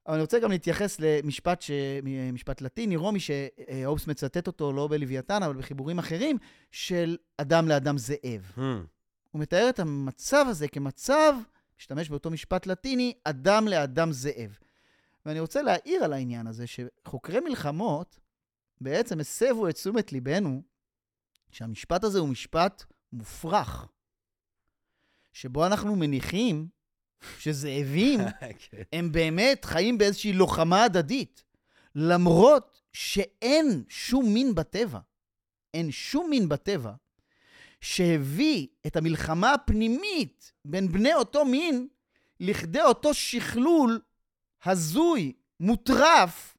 אבל 0.06 0.14
אני 0.14 0.22
רוצה 0.22 0.38
גם 0.38 0.50
להתייחס 0.50 1.00
למשפט 1.00 1.62
ש... 1.62 1.70
משפט 2.32 2.60
לטיני, 2.60 2.96
רומי, 2.96 3.18
שהובס 3.20 4.06
מצטט 4.06 4.46
אותו 4.46 4.72
לא 4.72 4.88
בלוויתן, 4.88 5.42
אבל 5.42 5.54
בחיבורים 5.56 5.98
אחרים, 5.98 6.38
של 6.70 7.16
אדם 7.36 7.68
לאדם 7.68 7.98
זאב. 7.98 8.52
Hmm. 8.56 8.60
הוא 9.36 9.42
מתאר 9.42 9.68
את 9.68 9.78
המצב 9.78 10.46
הזה 10.48 10.68
כמצב, 10.68 11.34
משתמש 11.78 12.08
באותו 12.08 12.30
משפט 12.30 12.66
לטיני, 12.66 13.14
אדם 13.24 13.68
לאדם 13.68 14.12
זאב. 14.12 14.58
ואני 15.26 15.40
רוצה 15.40 15.62
להעיר 15.62 16.04
על 16.04 16.12
העניין 16.12 16.46
הזה, 16.46 16.64
שחוקרי 16.66 17.40
מלחמות 17.40 18.18
בעצם 18.80 19.20
הסבו 19.20 19.68
את 19.68 19.74
תשומת 19.74 20.12
ליבנו 20.12 20.62
שהמשפט 21.50 22.04
הזה 22.04 22.18
הוא 22.18 22.28
משפט 22.28 22.84
מופרך, 23.12 23.88
שבו 25.32 25.66
אנחנו 25.66 25.96
מניחים 25.96 26.68
שזאבים 27.38 28.20
כן. 28.40 28.82
הם 28.92 29.12
באמת 29.12 29.64
חיים 29.64 29.98
באיזושהי 29.98 30.32
לוחמה 30.32 30.84
הדדית, 30.84 31.44
למרות 31.94 32.82
שאין 32.92 33.84
שום 33.88 34.34
מין 34.34 34.54
בטבע, 34.54 35.00
אין 35.74 35.90
שום 35.90 36.30
מין 36.30 36.48
בטבע 36.48 36.92
שהביא 37.80 38.66
את 38.86 38.96
המלחמה 38.96 39.52
הפנימית 39.52 40.52
בין 40.64 40.92
בני 40.92 41.14
אותו 41.14 41.44
מין 41.44 41.86
לכדי 42.40 42.82
אותו 42.82 43.14
שכלול 43.14 44.00
הזוי, 44.64 45.32
מוטרף, 45.60 46.56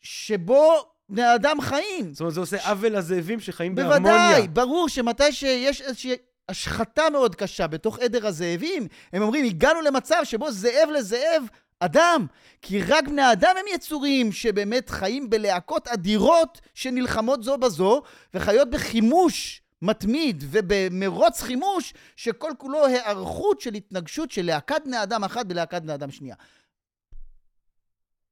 שבו 0.00 0.72
בני 1.08 1.34
אדם 1.34 1.60
חיים. 1.60 2.12
זאת 2.12 2.20
אומרת, 2.20 2.34
זה 2.34 2.40
עושה 2.40 2.68
עוול 2.68 2.96
לזאבים 2.96 3.40
שחיים 3.40 3.74
בהרמוניה. 3.74 4.00
בוודאי, 4.00 4.48
ברור 4.48 4.88
שמתי 4.88 5.32
שיש 5.32 5.82
איזושהי 5.82 6.14
השחתה 6.48 7.10
מאוד 7.10 7.34
קשה 7.34 7.66
בתוך 7.66 7.98
עדר 7.98 8.26
הזאבים, 8.26 8.88
הם 9.12 9.22
אומרים, 9.22 9.44
הגענו 9.44 9.80
למצב 9.80 10.20
שבו 10.24 10.50
זאב 10.50 10.88
לזאב 10.94 11.42
אדם, 11.80 12.26
כי 12.62 12.82
רק 12.82 13.08
בני 13.08 13.22
האדם 13.22 13.54
הם 13.60 13.64
יצורים 13.74 14.32
שבאמת 14.32 14.90
חיים 14.90 15.30
בלהקות 15.30 15.88
אדירות 15.88 16.60
שנלחמות 16.74 17.42
זו 17.42 17.58
בזו, 17.58 18.02
וחיות 18.34 18.70
בחימוש 18.70 19.62
מתמיד 19.84 20.44
ובמרוץ 20.50 21.40
חימוש 21.40 21.94
שכל 22.16 22.50
כולו 22.58 22.86
היערכות 22.86 23.60
של 23.60 23.74
התנגשות 23.74 24.30
של 24.30 24.46
להקת 24.46 24.82
בני 24.84 25.02
אדם 25.02 25.24
אחת 25.24 25.46
בלהקת 25.46 25.82
בני 25.82 25.94
אדם 25.94 26.10
שנייה. 26.10 26.36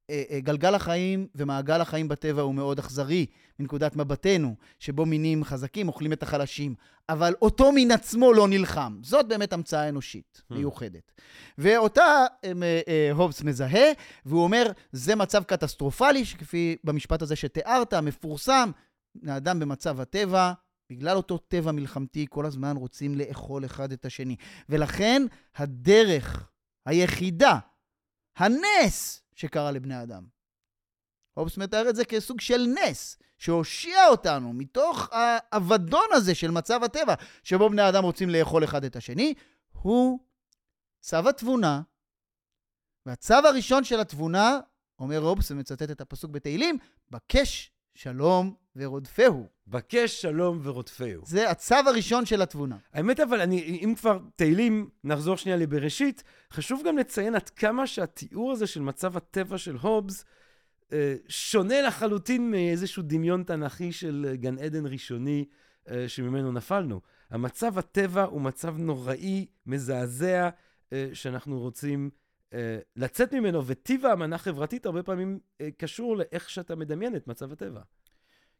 אה, 0.09 0.23
אה, 0.29 0.39
גלגל 0.39 0.75
החיים 0.75 1.27
ומעגל 1.35 1.81
החיים 1.81 2.07
בטבע 2.07 2.41
הוא 2.41 2.55
מאוד 2.55 2.79
אכזרי 2.79 3.25
מנקודת 3.59 3.95
מבטנו, 3.95 4.55
שבו 4.79 5.05
מינים 5.05 5.43
חזקים 5.43 5.87
אוכלים 5.87 6.13
את 6.13 6.23
החלשים, 6.23 6.75
אבל 7.09 7.33
אותו 7.41 7.71
מין 7.71 7.91
עצמו 7.91 8.33
לא 8.33 8.47
נלחם. 8.47 8.99
זאת 9.01 9.27
באמת 9.27 9.53
המצאה 9.53 9.89
אנושית 9.89 10.41
Hmm. 10.51 10.55
מיוחדת. 10.55 11.11
ואותה 11.57 12.25
הם, 12.43 12.63
אה, 12.63 13.09
הובס 13.13 13.41
מזהה, 13.41 13.91
והוא 14.25 14.43
אומר, 14.43 14.71
זה 14.91 15.15
מצב 15.15 15.43
קטסטרופלי, 15.43 16.25
שכפי 16.25 16.75
במשפט 16.83 17.21
הזה 17.21 17.35
שתיארת, 17.35 17.93
המפורסם, 17.93 18.71
בני 19.15 19.37
אדם 19.37 19.59
במצב 19.59 19.99
הטבע, 19.99 20.53
בגלל 20.93 21.17
אותו 21.17 21.37
טבע 21.37 21.71
מלחמתי, 21.71 22.25
כל 22.29 22.45
הזמן 22.45 22.77
רוצים 22.77 23.15
לאכול 23.15 23.65
אחד 23.65 23.91
את 23.91 24.05
השני. 24.05 24.35
ולכן 24.69 25.21
הדרך 25.55 26.49
היחידה, 26.85 27.59
הנס 28.37 29.23
שקרה 29.35 29.71
לבני 29.71 30.03
אדם. 30.03 30.25
הובס 31.33 31.57
מתאר 31.57 31.89
את 31.89 31.95
זה 31.95 32.05
כסוג 32.05 32.41
של 32.41 32.65
נס, 32.65 33.17
שהושיע 33.37 34.07
אותנו 34.07 34.53
מתוך 34.53 35.09
האבדון 35.11 36.07
הזה 36.11 36.35
של 36.35 36.51
מצב 36.51 36.83
הטבע, 36.83 37.13
שבו 37.43 37.69
בני 37.69 37.89
אדם 37.89 38.03
רוצים 38.03 38.29
לאכול 38.29 38.63
אחד 38.63 38.83
את 38.83 38.95
השני, 38.95 39.33
הוא 39.71 40.19
צו 41.01 41.29
התבונה. 41.29 41.81
והצו 43.05 43.33
הראשון 43.33 43.83
של 43.83 43.99
התבונה, 43.99 44.59
אומר 44.99 45.17
הובס 45.17 45.51
ומצטט 45.51 45.91
את 45.91 46.01
הפסוק 46.01 46.31
בתהילים, 46.31 46.77
בקש 47.09 47.72
שלום 47.95 48.53
ורודפהו. 48.75 49.47
בקש 49.67 50.21
שלום 50.21 50.59
ורודפהו. 50.63 51.21
זה 51.25 51.49
הצו 51.49 51.75
הראשון 51.75 52.25
של 52.25 52.41
התבונה. 52.41 52.77
האמת 52.93 53.19
אבל, 53.19 53.41
אני, 53.41 53.79
אם 53.83 53.93
כבר 53.97 54.19
תהילים, 54.35 54.89
נחזור 55.03 55.37
שנייה 55.37 55.57
לבראשית, 55.57 56.23
חשוב 56.51 56.81
גם 56.85 56.97
לציין 56.97 57.35
עד 57.35 57.49
כמה 57.49 57.87
שהתיאור 57.87 58.51
הזה 58.51 58.67
של 58.67 58.81
מצב 58.81 59.17
הטבע 59.17 59.57
של 59.57 59.75
הובס 59.75 60.25
אה, 60.93 61.15
שונה 61.27 61.81
לחלוטין 61.81 62.51
מאיזשהו 62.51 63.03
דמיון 63.03 63.43
תנכי 63.43 63.91
של 63.91 64.33
גן 64.35 64.59
עדן 64.59 64.85
ראשוני 64.85 65.45
אה, 65.89 66.09
שממנו 66.09 66.51
נפלנו. 66.51 67.01
המצב 67.29 67.77
הטבע 67.77 68.23
הוא 68.23 68.41
מצב 68.41 68.77
נוראי, 68.77 69.45
מזעזע, 69.65 70.49
אה, 70.93 71.09
שאנחנו 71.13 71.59
רוצים 71.59 72.09
לצאת 72.95 73.33
ממנו, 73.33 73.65
וטיב 73.65 74.05
האמנה 74.05 74.37
חברתית 74.37 74.85
הרבה 74.85 75.03
פעמים 75.03 75.39
אה, 75.61 75.69
קשור 75.77 76.17
לאיך 76.17 76.49
שאתה 76.49 76.75
מדמיין 76.75 77.15
את 77.15 77.27
מצב 77.27 77.51
הטבע. 77.51 77.81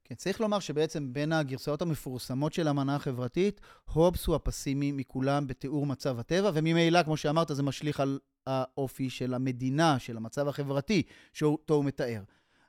כן, 0.03 0.15
צריך 0.15 0.41
לומר 0.41 0.59
שבעצם 0.59 1.13
בין 1.13 1.31
הגרסאות 1.31 1.81
המפורסמות 1.81 2.53
של 2.53 2.67
האמנה 2.67 2.95
החברתית, 2.95 3.61
הובס 3.93 4.25
הוא 4.25 4.35
הפסימי 4.35 4.91
מכולם 4.91 5.47
בתיאור 5.47 5.85
מצב 5.85 6.19
הטבע, 6.19 6.51
וממילא, 6.53 7.03
כמו 7.03 7.17
שאמרת, 7.17 7.47
זה 7.51 7.63
משליך 7.63 7.99
על 7.99 8.19
האופי 8.47 9.09
של 9.09 9.33
המדינה, 9.33 9.99
של 9.99 10.17
המצב 10.17 10.47
החברתי, 10.47 11.03
שאותו 11.33 11.73
הוא 11.73 11.85
מתאר. 11.85 12.21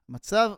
מצב 0.09 0.53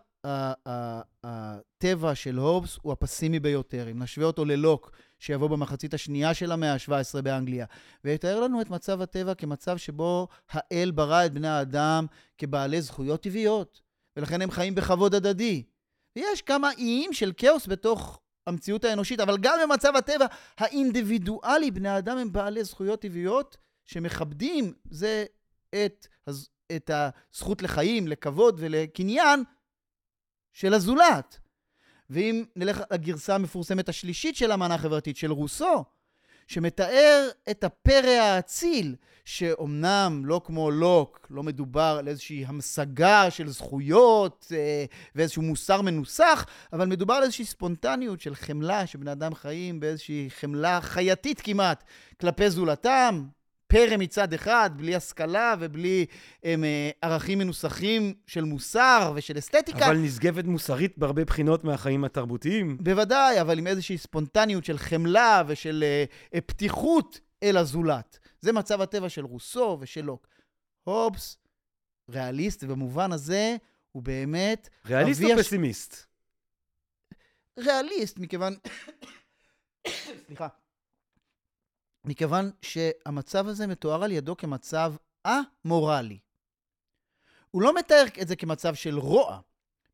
הטבע 1.24 2.14
של 2.14 2.36
הובס 2.36 2.78
הוא 2.82 2.92
הפסימי 2.92 3.40
ביותר. 3.40 3.90
אם 3.90 4.02
נשווה 4.02 4.26
אותו 4.26 4.44
ללוק, 4.44 4.90
שיבוא 5.18 5.48
במחצית 5.48 5.94
השנייה 5.94 6.34
של 6.34 6.52
המאה 6.52 6.72
ה-17 6.72 7.22
באנגליה, 7.22 7.66
ויתאר 8.04 8.40
לנו 8.40 8.60
את 8.60 8.70
מצב 8.70 9.00
הטבע 9.00 9.34
כמצב 9.34 9.76
שבו 9.76 10.28
האל 10.50 10.90
ברא 10.90 11.26
את 11.26 11.32
בני 11.32 11.48
האדם 11.48 12.06
כבעלי 12.38 12.82
זכויות 12.82 13.22
טבעיות, 13.22 13.80
ולכן 14.16 14.42
הם 14.42 14.50
חיים 14.50 14.74
בכבוד 14.74 15.14
הדדי. 15.14 15.62
ויש 16.16 16.42
כמה 16.42 16.70
איים 16.78 17.12
של 17.12 17.32
כאוס 17.36 17.66
בתוך 17.66 18.20
המציאות 18.46 18.84
האנושית, 18.84 19.20
אבל 19.20 19.38
גם 19.38 19.58
במצב 19.62 19.96
הטבע 19.96 20.26
האינדיבידואלי, 20.58 21.70
בני 21.70 21.88
האדם 21.88 22.18
הם 22.18 22.32
בעלי 22.32 22.64
זכויות 22.64 23.00
טבעיות 23.00 23.56
שמכבדים 23.84 24.72
זה 24.90 25.24
את, 25.74 26.06
את 26.76 26.90
הזכות 26.94 27.62
לחיים, 27.62 28.08
לכבוד 28.08 28.56
ולקניין 28.58 29.44
של 30.56 30.74
הזולת. 30.74 31.38
ואם 32.10 32.44
נלך 32.56 32.82
לגרסה 32.90 33.34
המפורסמת 33.34 33.88
השלישית 33.88 34.36
של 34.36 34.50
האמנה 34.50 34.74
החברתית, 34.74 35.16
של 35.16 35.32
רוסו, 35.32 35.84
שמתאר 36.46 37.28
את 37.50 37.64
הפרא 37.64 38.10
האציל, 38.10 38.96
שאומנם 39.24 40.22
לא 40.24 40.40
כמו 40.44 40.70
לוק, 40.70 41.26
לא 41.30 41.42
מדובר 41.42 41.96
על 41.98 42.08
איזושהי 42.08 42.44
המשגה 42.46 43.30
של 43.30 43.48
זכויות 43.48 44.52
אה, 44.56 44.84
ואיזשהו 45.14 45.42
מוסר 45.42 45.82
מנוסח, 45.82 46.46
אבל 46.72 46.86
מדובר 46.86 47.14
על 47.14 47.22
איזושהי 47.22 47.44
ספונטניות 47.44 48.20
של 48.20 48.34
חמלה, 48.34 48.86
שבני 48.86 49.12
אדם 49.12 49.34
חיים 49.34 49.80
באיזושהי 49.80 50.28
חמלה 50.40 50.80
חייתית 50.80 51.40
כמעט 51.40 51.84
כלפי 52.20 52.50
זולתם, 52.50 53.26
פרא 53.66 53.96
מצד 53.96 54.32
אחד, 54.32 54.70
בלי 54.76 54.94
השכלה 54.94 55.54
ובלי 55.60 56.06
הם, 56.42 56.64
אה, 56.64 56.90
ערכים 57.02 57.38
מנוסחים 57.38 58.14
של 58.26 58.44
מוסר 58.44 59.12
ושל 59.16 59.38
אסתטיקה. 59.38 59.86
אבל 59.86 59.96
נשגבת 59.96 60.44
מוסרית 60.44 60.98
בהרבה 60.98 61.24
בחינות 61.24 61.64
מהחיים 61.64 62.04
התרבותיים. 62.04 62.78
בוודאי, 62.80 63.40
אבל 63.40 63.58
עם 63.58 63.66
איזושהי 63.66 63.98
ספונטניות 63.98 64.64
של 64.64 64.78
חמלה 64.78 65.42
ושל 65.46 65.84
אה, 65.86 66.04
אה, 66.34 66.40
פתיחות 66.40 67.20
אל 67.42 67.56
הזולת. 67.56 68.18
זה 68.40 68.52
מצב 68.52 68.80
הטבע 68.80 69.08
של 69.08 69.24
רוסו 69.24 69.78
ושל 69.80 70.00
לוק. 70.00 70.26
הובס, 70.84 71.38
ריאליסט, 72.10 72.64
ובמובן 72.64 73.12
הזה 73.12 73.56
הוא 73.92 74.02
באמת 74.02 74.68
ריאליסט 74.86 75.22
או 75.22 75.38
פסימיסט? 75.38 76.06
ריאליסט, 77.58 78.18
מכיוון... 78.18 78.54
סליחה. 80.26 80.48
מכיוון 82.06 82.50
שהמצב 82.62 83.48
הזה 83.48 83.66
מתואר 83.66 84.04
על 84.04 84.12
ידו 84.12 84.36
כמצב 84.36 84.94
א-מורלי. 85.24 86.18
הוא 87.50 87.62
לא 87.62 87.74
מתאר 87.78 88.04
את 88.22 88.28
זה 88.28 88.36
כמצב 88.36 88.74
של 88.74 88.98
רוע, 88.98 89.40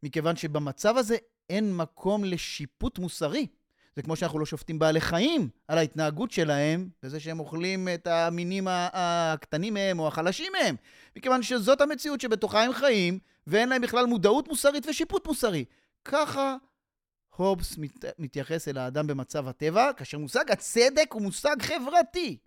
מכיוון 0.02 0.36
שבמצב 0.36 0.96
הזה 0.96 1.16
אין 1.50 1.76
מקום 1.76 2.24
לשיפוט 2.24 2.98
מוסרי. 2.98 3.46
זה 3.96 4.02
כמו 4.02 4.16
שאנחנו 4.16 4.38
לא 4.38 4.46
שופטים 4.46 4.78
בעלי 4.78 5.00
חיים 5.00 5.48
על 5.68 5.78
ההתנהגות 5.78 6.30
שלהם, 6.30 6.88
בזה 7.02 7.20
שהם 7.20 7.40
אוכלים 7.40 7.88
את 7.94 8.06
המינים 8.06 8.68
הקטנים 8.70 9.74
מהם 9.74 9.98
או 9.98 10.08
החלשים 10.08 10.52
מהם, 10.52 10.76
מכיוון 11.16 11.42
שזאת 11.42 11.80
המציאות 11.80 12.20
שבתוכה 12.20 12.62
הם 12.62 12.72
חיים, 12.72 13.18
ואין 13.46 13.68
להם 13.68 13.82
בכלל 13.82 14.06
מודעות 14.06 14.48
מוסרית 14.48 14.86
ושיפוט 14.86 15.26
מוסרי. 15.26 15.64
ככה 16.04 16.56
הובס 17.36 17.78
מת, 17.78 18.04
מתייחס 18.18 18.68
אל 18.68 18.78
האדם 18.78 19.06
במצב 19.06 19.48
הטבע, 19.48 19.92
כאשר 19.92 20.18
מושג 20.18 20.50
הצדק 20.50 21.12
הוא 21.12 21.22
מושג 21.22 21.56
חברתי. 21.62 22.38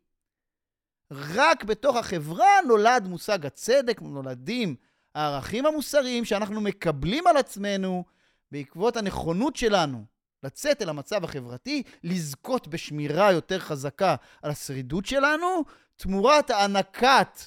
רק 1.12 1.64
בתוך 1.64 1.96
החברה 1.96 2.48
נולד 2.68 3.08
מושג 3.08 3.46
הצדק, 3.46 4.02
נולדים 4.02 4.76
הערכים 5.16 5.66
המוסריים 5.66 6.26
שאנחנו 6.26 6.62
מקבלים 6.62 7.28
על 7.28 7.38
עצמנו 7.38 8.04
בעקבות 8.52 8.98
הנכונות 8.98 9.56
שלנו 9.56 10.06
לצאת 10.44 10.82
אל 10.82 10.90
המצב 10.90 11.24
החברתי, 11.24 11.84
לזכות 12.04 12.68
בשמירה 12.68 13.32
יותר 13.32 13.60
חזקה 13.60 14.16
על 14.42 14.52
השרידות 14.52 15.06
שלנו, 15.06 15.64
תמורת 15.96 16.50
הענקת 16.50 17.42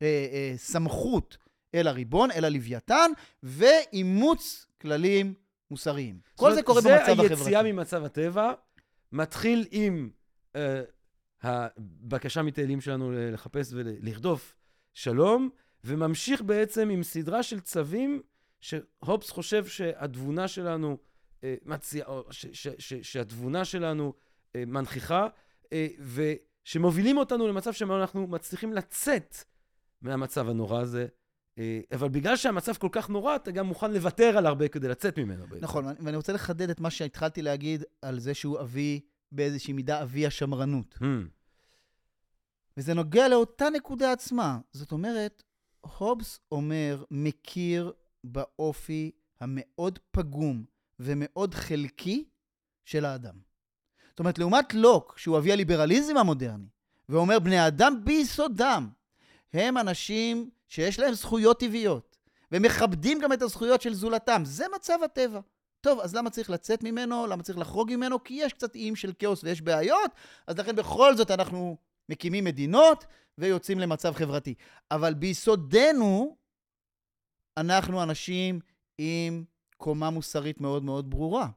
הסמכות 0.00 1.36
אל 1.74 1.88
הריבון, 1.88 2.30
אל 2.30 2.44
הלוויתן, 2.44 3.10
ואימוץ 3.42 4.66
כללים 4.80 5.34
מוסריים. 5.70 6.20
כל 6.36 6.54
זה 6.54 6.62
קורה 6.62 6.80
אומרת, 6.80 7.00
במצב 7.00 7.06
זה 7.06 7.22
החברתי. 7.22 7.42
היציאה 7.42 7.62
ממצב 7.62 8.04
הטבע, 8.04 8.52
מתחיל 9.12 9.66
עם 9.70 10.10
אה, 10.56 10.82
הבקשה 11.42 12.42
מתהילים 12.42 12.80
שלנו 12.80 13.12
לחפש 13.32 13.72
ולרדוף 13.72 14.54
שלום, 14.94 15.50
וממשיך 15.84 16.42
בעצם 16.42 16.90
עם 16.90 17.02
סדרה 17.02 17.42
של 17.42 17.60
צווים 17.60 18.22
שהופס 18.60 19.30
חושב 19.30 19.66
שהתבונה 19.66 20.48
שלנו 20.48 20.98
אה, 21.44 21.54
מציעה, 21.64 22.08
או 22.08 22.32
ש- 22.32 22.46
ש- 22.52 22.68
ש- 22.78 23.12
שהתבונה 23.12 23.64
שלנו 23.64 24.14
אה, 24.56 24.64
מנכיחה, 24.66 25.28
אה, 25.72 25.86
ושמובילים 26.64 27.18
אותנו 27.18 27.48
למצב 27.48 27.72
שבו 27.72 28.00
אנחנו 28.00 28.26
מצליחים 28.26 28.72
לצאת 28.72 29.36
מהמצב 30.02 30.48
הנורא 30.48 30.80
הזה. 30.80 31.06
אה, 31.58 31.80
אבל 31.92 32.08
בגלל 32.08 32.36
שהמצב 32.36 32.72
כל 32.72 32.88
כך 32.92 33.10
נורא, 33.10 33.36
אתה 33.36 33.50
גם 33.50 33.66
מוכן 33.66 33.92
לוותר 33.92 34.38
על 34.38 34.46
הרבה 34.46 34.68
כדי 34.68 34.88
לצאת 34.88 35.18
ממנו. 35.18 35.44
נכון, 35.60 35.84
ואני 36.00 36.16
רוצה 36.16 36.32
לחדד 36.32 36.70
את 36.70 36.80
מה 36.80 36.90
שהתחלתי 36.90 37.42
להגיד 37.42 37.84
על 38.02 38.18
זה 38.18 38.34
שהוא 38.34 38.60
אבי, 38.60 39.00
באיזושהי 39.32 39.72
מידה, 39.72 40.02
אבי 40.02 40.26
השמרנות. 40.26 40.98
Hmm. 40.98 41.04
וזה 42.76 42.94
נוגע 42.94 43.28
לאותה 43.28 43.70
נקודה 43.70 44.12
עצמה. 44.12 44.58
זאת 44.72 44.92
אומרת, 44.92 45.42
הובס 45.80 46.40
אומר, 46.52 47.04
מכיר 47.10 47.92
באופי 48.24 49.10
המאוד 49.40 49.98
פגום 50.10 50.64
ומאוד 51.00 51.54
חלקי 51.54 52.24
של 52.84 53.04
האדם. 53.04 53.34
זאת 54.10 54.18
אומרת, 54.18 54.38
לעומת 54.38 54.74
לוק, 54.74 55.18
שהוא 55.18 55.38
אבי 55.38 55.52
הליברליזם 55.52 56.16
המודרני, 56.16 56.68
ואומר, 57.08 57.38
בני 57.38 57.66
אדם 57.66 58.04
ביסודם 58.04 58.88
הם 59.52 59.78
אנשים 59.78 60.50
שיש 60.68 60.98
להם 60.98 61.14
זכויות 61.14 61.60
טבעיות, 61.60 62.16
ומכבדים 62.52 63.20
גם 63.20 63.32
את 63.32 63.42
הזכויות 63.42 63.82
של 63.82 63.94
זולתם. 63.94 64.42
זה 64.44 64.64
מצב 64.74 64.98
הטבע. 65.04 65.40
טוב, 65.80 66.00
אז 66.00 66.14
למה 66.14 66.30
צריך 66.30 66.50
לצאת 66.50 66.82
ממנו? 66.82 67.26
למה 67.26 67.42
צריך 67.42 67.58
לחרוג 67.58 67.90
ממנו? 67.90 68.24
כי 68.24 68.34
יש 68.34 68.52
קצת 68.52 68.74
איים 68.74 68.96
של 68.96 69.12
כאוס 69.18 69.44
ויש 69.44 69.62
בעיות, 69.62 70.10
אז 70.46 70.58
לכן 70.58 70.76
בכל 70.76 71.16
זאת 71.16 71.30
אנחנו 71.30 71.76
מקימים 72.08 72.44
מדינות 72.44 73.04
ויוצאים 73.38 73.78
למצב 73.78 74.12
חברתי. 74.14 74.54
אבל 74.90 75.14
ביסודנו, 75.14 76.36
אנחנו 77.56 78.02
אנשים 78.02 78.60
עם 78.98 79.44
קומה 79.76 80.10
מוסרית 80.10 80.60
מאוד 80.60 80.84
מאוד 80.84 81.10
ברורה. 81.10 81.48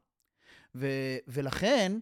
ו- 0.76 1.18
ולכן, 1.28 2.00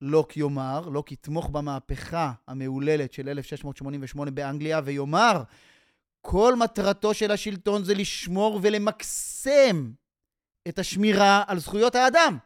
לוק 0.00 0.36
יאמר, 0.36 0.88
לוק 0.88 1.12
יתמוך 1.12 1.48
במהפכה 1.48 2.32
המהוללת 2.48 3.12
של 3.12 3.28
1688 3.28 4.30
באנגליה, 4.30 4.80
ויאמר, 4.84 5.42
כל 6.22 6.56
מטרתו 6.56 7.14
של 7.14 7.30
השלטון 7.30 7.84
זה 7.84 7.94
לשמור 7.94 8.60
ולמקסם 8.62 9.92
את 10.68 10.78
השמירה 10.78 11.44
על 11.46 11.58
זכויות 11.58 11.94
האדם. 11.94 12.38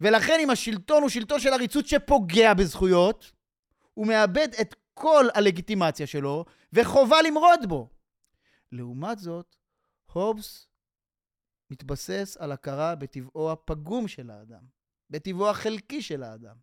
ולכן 0.00 0.38
אם 0.40 0.50
השלטון 0.50 1.02
הוא 1.02 1.10
שלטון 1.10 1.40
של 1.40 1.52
עריצות 1.52 1.86
שפוגע 1.86 2.54
בזכויות, 2.54 3.32
הוא 3.94 4.06
מאבד 4.06 4.48
את 4.60 4.74
כל 4.94 5.26
הלגיטימציה 5.34 6.06
שלו, 6.06 6.44
וחובה 6.72 7.22
למרוד 7.22 7.68
בו. 7.68 7.88
לעומת 8.72 9.18
זאת, 9.18 9.56
הובס 10.12 10.68
מתבסס 11.70 12.36
על 12.40 12.52
הכרה 12.52 12.94
בטבעו 12.94 13.52
הפגום 13.52 14.08
של 14.08 14.30
האדם, 14.30 14.62
בטבעו 15.10 15.50
החלקי 15.50 16.02
של 16.02 16.22
האדם. 16.22 16.54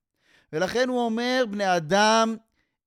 ולכן 0.53 0.89
הוא 0.89 0.99
אומר, 0.99 1.45
בני 1.51 1.77
אדם 1.77 2.35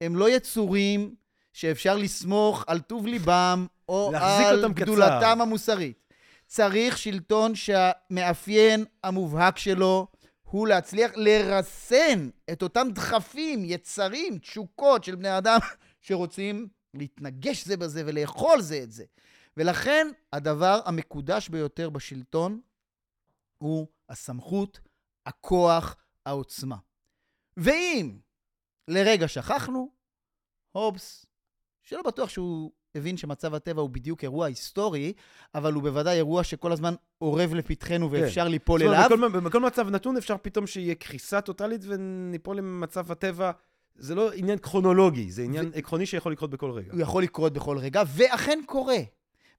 הם 0.01 0.17
לא 0.17 0.31
יצורים 0.31 1.15
שאפשר 1.53 1.97
לסמוך 1.97 2.65
על 2.67 2.81
טוב 2.81 3.07
ליבם 3.07 3.67
או 3.89 4.13
על 4.15 4.73
קצר. 4.75 4.83
גדולתם 4.85 5.39
המוסרית. 5.41 6.09
צריך 6.47 6.99
שלטון 6.99 7.55
שהמאפיין 7.55 8.85
המובהק 9.05 9.59
שלו 9.59 10.07
הוא 10.43 10.69
להצליח 10.69 11.11
לרסן 11.15 12.29
את 12.53 12.63
אותם 12.63 12.89
דחפים, 12.93 13.65
יצרים, 13.65 14.39
תשוקות 14.39 15.05
של 15.05 15.15
בני 15.15 15.39
אדם 15.39 15.59
שרוצים 16.01 16.69
להתנגש 16.95 17.65
זה 17.65 17.77
בזה 17.77 18.03
ולאכול 18.07 18.61
זה 18.61 18.81
את 18.83 18.93
זה. 18.93 19.05
ולכן 19.57 20.09
הדבר 20.33 20.81
המקודש 20.85 21.49
ביותר 21.49 21.91
בשלטון 21.91 22.61
הוא 23.59 23.87
הסמכות, 24.09 24.81
הכוח, 25.27 25.97
העוצמה. 26.27 26.77
ואם 27.57 28.19
לרגע 28.89 29.29
שכחנו, 29.29 29.91
הובס, 30.73 31.27
שלא 31.89 32.03
בטוח 32.03 32.29
שהוא 32.29 32.71
הבין 32.95 33.17
שמצב 33.17 33.55
הטבע 33.55 33.83
הוא 33.83 33.91
בדיוק 33.91 34.25
אירוע 34.25 34.47
היסטורי, 34.47 35.13
אבל 35.55 35.73
הוא 35.73 35.83
בוודאי 35.83 36.17
אירוע 36.17 36.45
שכל 36.45 36.73
הזמן 36.73 36.95
אורב 37.21 37.55
לפתחנו 37.55 38.11
ואפשר 38.11 38.49
ליפול 38.49 38.81
זאת 38.81 38.87
אומרת, 38.87 39.13
אליו. 39.13 39.31
בכל, 39.31 39.41
בכל 39.41 39.61
מצב 39.61 39.89
נתון 39.89 40.17
אפשר 40.17 40.37
פתאום 40.43 40.67
שיהיה 40.67 40.95
קריסה 40.95 41.41
טוטאלית 41.41 41.81
וניפול 41.85 42.57
למצב 42.57 43.13
הטבע. 43.13 43.51
זה 43.95 44.15
לא 44.15 44.33
עניין 44.33 44.59
כרונולוגי, 44.59 45.31
זה 45.31 45.43
עניין 45.43 45.71
עקרוני 45.75 46.07
שיכול 46.07 46.33
לקרות 46.33 46.51
בכל 46.51 46.71
רגע. 46.71 46.93
הוא 46.93 47.01
יכול 47.01 47.23
לקרות 47.23 47.53
בכל 47.53 47.79
רגע, 47.79 48.03
ואכן 48.15 48.59
קורה. 48.67 48.99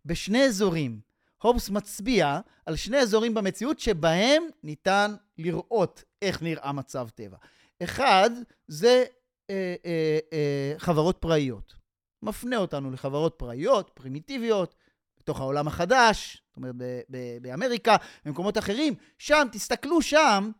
בשני 0.05 0.43
אזורים. 0.43 0.99
הובס 1.41 1.69
מצביע 1.69 2.39
על 2.65 2.75
שני 2.75 2.97
אזורים 2.97 3.33
במציאות 3.33 3.79
שבהם 3.79 4.43
ניתן 4.63 5.15
לראות 5.37 6.03
איך 6.21 6.41
נראה 6.41 6.71
מצב 6.71 7.09
טבע. 7.15 7.37
אחד, 7.83 8.29
זה 8.67 9.03
אה, 9.49 9.75
אה, 9.85 10.19
אה, 10.33 10.73
חברות 10.77 11.17
פראיות. 11.19 11.78
מפנה 12.23 12.57
אותנו 12.57 12.91
לחברות 12.91 13.35
פראיות, 13.37 13.91
פרימיטיביות, 13.93 14.75
בתוך 15.19 15.39
העולם 15.39 15.67
החדש, 15.67 16.43
זאת 16.47 16.57
אומרת, 16.57 16.75
ב- 16.77 17.01
ב- 17.09 17.37
באמריקה, 17.41 17.95
במקומות 18.25 18.57
אחרים. 18.57 18.93
שם, 19.17 19.47
תסתכלו 19.51 20.01
שם, 20.01 20.51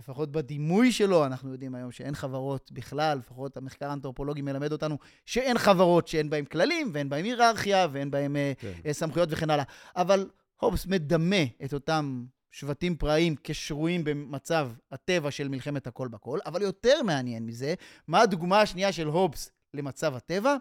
לפחות 0.00 0.32
בדימוי 0.32 0.92
שלו, 0.92 1.26
אנחנו 1.26 1.52
יודעים 1.52 1.74
היום 1.74 1.92
שאין 1.92 2.14
חברות 2.14 2.72
בכלל, 2.72 3.18
לפחות 3.18 3.56
המחקר 3.56 3.90
האנתרופולוגי 3.90 4.42
מלמד 4.42 4.72
אותנו 4.72 4.98
שאין 5.26 5.58
חברות 5.58 6.08
שאין 6.08 6.30
בהן 6.30 6.44
כללים, 6.44 6.90
ואין 6.94 7.08
בהן 7.08 7.24
היררכיה, 7.24 7.86
ואין 7.92 8.10
בהן 8.10 8.36
אה, 8.36 8.52
כן. 8.58 8.72
אה, 8.86 8.92
סמכויות 8.92 9.28
וכן 9.32 9.50
הלאה. 9.50 9.64
אבל 9.96 10.30
הובס 10.60 10.86
מדמה 10.86 11.44
את 11.64 11.74
אותם 11.74 12.24
שבטים 12.50 12.96
פראיים 12.96 13.34
כשרויים 13.44 14.04
במצב 14.04 14.70
הטבע 14.92 15.30
של 15.30 15.48
מלחמת 15.48 15.86
הכל 15.86 16.08
בכל, 16.08 16.38
אבל 16.46 16.62
יותר 16.62 17.02
מעניין 17.02 17.46
מזה, 17.46 17.74
מה 18.08 18.20
הדוגמה 18.20 18.60
השנייה 18.60 18.92
של 18.92 19.06
הובס 19.06 19.50
למצב 19.76 20.14
הטבע? 20.14 20.56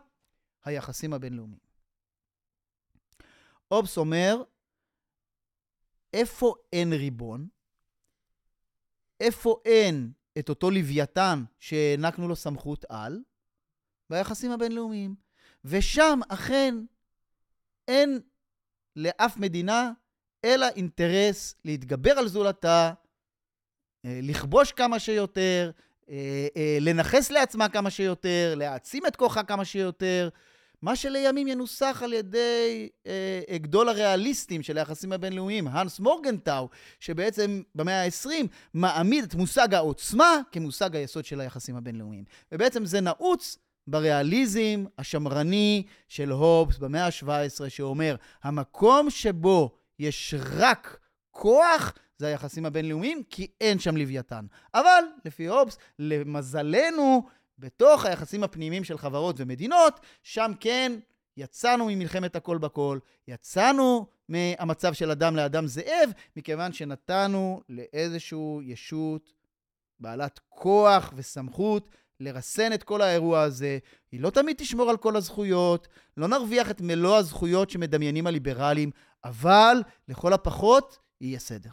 היחסים 0.64 1.14
הבינלאומיים. 1.14 1.60
הובס 3.68 3.98
אומר, 3.98 4.44
איפה 6.14 6.56
אין 6.74 6.94
ריבון? 6.94 7.48
איפה 9.20 9.62
אין 9.66 10.12
את 10.40 10.50
אותו 10.50 10.72
לוויתן 10.72 11.44
שהענקנו 11.60 12.28
לו 12.28 12.36
סמכות 12.36 12.86
על? 12.90 13.20
ביחסים 14.10 14.52
הבינלאומיים. 14.52 15.16
ושם 15.66 16.20
אכן 16.30 16.76
אין 17.88 18.20
לאף 18.96 19.38
מדינה 19.38 19.92
אלא 20.46 20.66
אינטרס 20.76 21.56
להתגבר 21.66 22.12
על 22.12 22.28
זולתה, 22.28 22.94
אה, 24.06 24.20
לכבוש 24.24 24.72
כמה 24.72 25.00
שיותר, 25.00 25.72
לנכס 26.82 27.32
לעצמה 27.32 27.70
כמה 27.70 27.90
שיותר, 27.90 28.54
להעצים 28.58 29.06
את 29.06 29.16
כוחה 29.16 29.44
כמה 29.44 29.66
שיותר, 29.66 30.30
מה 30.82 30.96
שלימים 30.96 31.48
ינוסח 31.48 32.02
על 32.04 32.14
ידי 32.14 32.90
אה, 33.08 33.42
אה, 33.50 33.58
גדול 33.58 33.90
הריאליסטים 33.90 34.64
של 34.64 34.78
היחסים 34.78 35.12
הבינלאומיים, 35.12 35.68
האנס 35.68 36.00
מורגנטאו, 36.00 36.70
שבעצם 37.00 37.62
במאה 37.76 38.04
ה-20 38.04 38.30
מעמיד 38.74 39.24
את 39.24 39.36
מושג 39.36 39.74
העוצמה 39.74 40.40
כמושג 40.52 40.96
היסוד 40.96 41.26
של 41.26 41.42
היחסים 41.42 41.76
הבינלאומיים. 41.76 42.24
ובעצם 42.52 42.86
זה 42.86 43.02
נעוץ 43.02 43.58
בריאליזם 43.88 44.86
השמרני 44.98 45.84
של 46.08 46.32
הובס 46.32 46.78
במאה 46.78 47.06
ה-17, 47.06 47.70
שאומר, 47.70 48.16
המקום 48.44 49.10
שבו 49.10 49.78
יש 50.00 50.34
רק 50.58 51.00
כוח, 51.38 51.94
זה 52.18 52.28
היחסים 52.28 52.66
הבינלאומיים, 52.66 53.24
כי 53.30 53.48
אין 53.62 53.80
שם 53.80 53.98
לוויתן. 53.98 54.46
אבל, 54.74 55.04
לפי 55.26 55.48
הובס, 55.48 55.78
למזלנו, 56.00 57.24
בתוך 57.60 58.06
היחסים 58.06 58.44
הפנימיים 58.44 58.84
של 58.84 58.98
חברות 58.98 59.36
ומדינות, 59.40 60.00
שם 60.24 60.52
כן 60.60 60.92
יצאנו 61.38 61.86
ממלחמת 61.86 62.36
הכל 62.36 62.58
בכל, 62.58 63.00
יצאנו 63.28 64.06
מהמצב 64.30 64.94
של 64.94 65.12
אדם 65.12 65.36
לאדם 65.36 65.68
זאב, 65.68 66.10
מכיוון 66.36 66.74
שנתנו 66.74 67.62
לאיזשהו 67.70 68.62
ישות 68.64 69.34
בעלת 70.00 70.40
כוח 70.50 71.14
וסמכות 71.16 71.90
לרסן 72.20 72.74
את 72.74 72.84
כל 72.84 73.02
האירוע 73.02 73.42
הזה. 73.42 73.78
היא 74.12 74.22
לא 74.22 74.30
תמיד 74.30 74.58
תשמור 74.58 74.90
על 74.90 74.98
כל 74.98 75.16
הזכויות, 75.16 75.88
לא 76.18 76.28
נרוויח 76.28 76.72
את 76.72 76.82
מלוא 76.82 77.18
הזכויות 77.18 77.70
שמדמיינים 77.70 78.28
הליברלים, 78.28 78.92
אבל 79.24 79.84
לכל 80.08 80.34
הפחות 80.34 81.00
יהיה 81.22 81.40
סדר. 81.40 81.70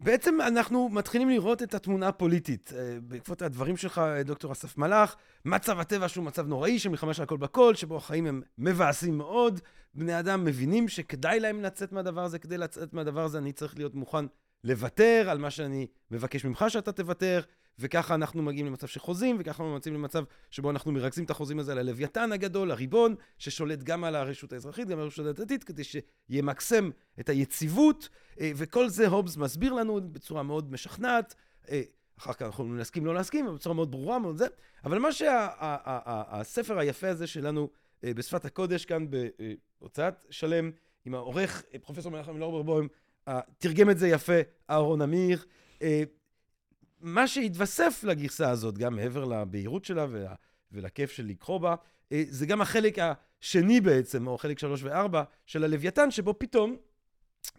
בעצם 0.00 0.40
אנחנו 0.40 0.88
מתחילים 0.88 1.28
לראות 1.28 1.62
את 1.62 1.74
התמונה 1.74 2.08
הפוליטית. 2.08 2.72
אה, 2.76 2.98
בעקבות 3.02 3.42
הדברים 3.42 3.76
שלך, 3.76 4.00
דוקטור 4.24 4.52
אסף 4.52 4.78
מלאך, 4.78 5.16
מצב 5.44 5.80
הטבע 5.80 6.08
שהוא 6.08 6.24
מצב 6.24 6.46
נוראי, 6.46 6.78
של 6.78 6.88
מלחמה 6.88 7.14
של 7.14 7.22
הכל 7.22 7.36
בכל, 7.36 7.74
שבו 7.74 7.96
החיים 7.96 8.26
הם 8.26 8.42
מבאסים 8.58 9.18
מאוד. 9.18 9.60
בני 9.94 10.18
אדם 10.18 10.44
מבינים 10.44 10.88
שכדאי 10.88 11.40
להם 11.40 11.60
לצאת 11.60 11.92
מהדבר 11.92 12.24
הזה, 12.24 12.38
כדי 12.38 12.58
לצאת 12.58 12.94
מהדבר 12.94 13.24
הזה 13.24 13.38
אני 13.38 13.52
צריך 13.52 13.76
להיות 13.76 13.94
מוכן 13.94 14.24
לוותר 14.64 15.26
על 15.30 15.38
מה 15.38 15.50
שאני 15.50 15.86
מבקש 16.10 16.44
ממך 16.44 16.64
שאתה 16.68 16.92
תוותר, 16.92 17.40
וככה 17.78 18.14
אנחנו 18.14 18.42
מגיעים 18.42 18.66
למצב 18.66 18.86
של 18.86 19.00
חוזים, 19.00 19.36
וככה 19.38 19.62
אנחנו 19.62 19.76
מגיעים 19.76 19.94
למצב 19.94 20.24
שבו 20.50 20.70
אנחנו 20.70 20.92
מרכזים 20.92 21.24
את 21.24 21.30
החוזים 21.30 21.58
הזה 21.58 21.74
ללוויתן 21.74 22.32
הגדול, 22.32 22.70
הריבון, 22.70 23.14
ששולט 23.38 23.82
גם 23.82 24.04
על 24.04 24.16
הרשות 24.16 24.52
האזרחית, 24.52 24.88
גם 24.88 24.98
על 24.98 25.04
הרשות 25.04 25.26
הדתית, 25.26 25.64
כדי 25.64 25.82
שימקסם 25.84 26.90
את 27.20 27.28
היציבות, 27.28 28.08
אה, 28.40 28.52
וכל 28.56 28.88
זה 28.88 29.08
הובס 29.08 29.36
מסביר 29.36 29.72
לנו 29.72 30.00
בצורה 30.12 30.42
מאוד 30.42 30.72
משכנעת. 30.72 31.34
אה, 31.70 31.82
אחר 32.18 32.32
כך 32.32 32.42
אנחנו 32.42 32.74
נסכים, 32.74 33.06
לא 33.06 33.14
להסכים, 33.14 33.46
אבל 33.46 33.54
בצורה 33.54 33.74
מאוד 33.74 33.90
ברורה, 33.90 34.18
מאוד 34.18 34.36
זה. 34.36 34.46
אבל 34.84 34.98
מה 34.98 35.12
שהספר 35.12 36.78
היפה 36.78 37.08
הזה 37.08 37.26
שלנו 37.26 37.68
אה, 38.04 38.14
בשפת 38.14 38.44
הקודש 38.44 38.84
כאן 38.84 39.06
בהוצאת 39.80 40.26
שלם, 40.30 40.70
עם 41.04 41.14
העורך, 41.14 41.62
פרופסור 41.82 42.12
מנחם 42.12 42.36
לורברבוים, 42.36 42.88
תרגם 43.58 43.90
את 43.90 43.98
זה 43.98 44.08
יפה, 44.08 44.40
אהרון 44.70 45.02
אמיר. 45.02 45.44
מה 47.02 47.28
שהתווסף 47.28 48.04
לגרסה 48.04 48.50
הזאת, 48.50 48.78
גם 48.78 48.96
מעבר 48.96 49.24
לבהירות 49.24 49.84
שלה 49.84 50.06
וה, 50.10 50.34
ולכיף 50.72 51.10
של 51.10 51.26
לקרוא 51.26 51.58
בה, 51.58 51.74
אה, 52.12 52.24
זה 52.28 52.46
גם 52.46 52.60
החלק 52.60 52.96
השני 52.98 53.80
בעצם, 53.80 54.26
או 54.26 54.38
חלק 54.38 54.58
שלוש 54.58 54.82
וארבע, 54.82 55.22
של 55.46 55.64
הלוויתן, 55.64 56.10
שבו 56.10 56.38
פתאום 56.38 56.76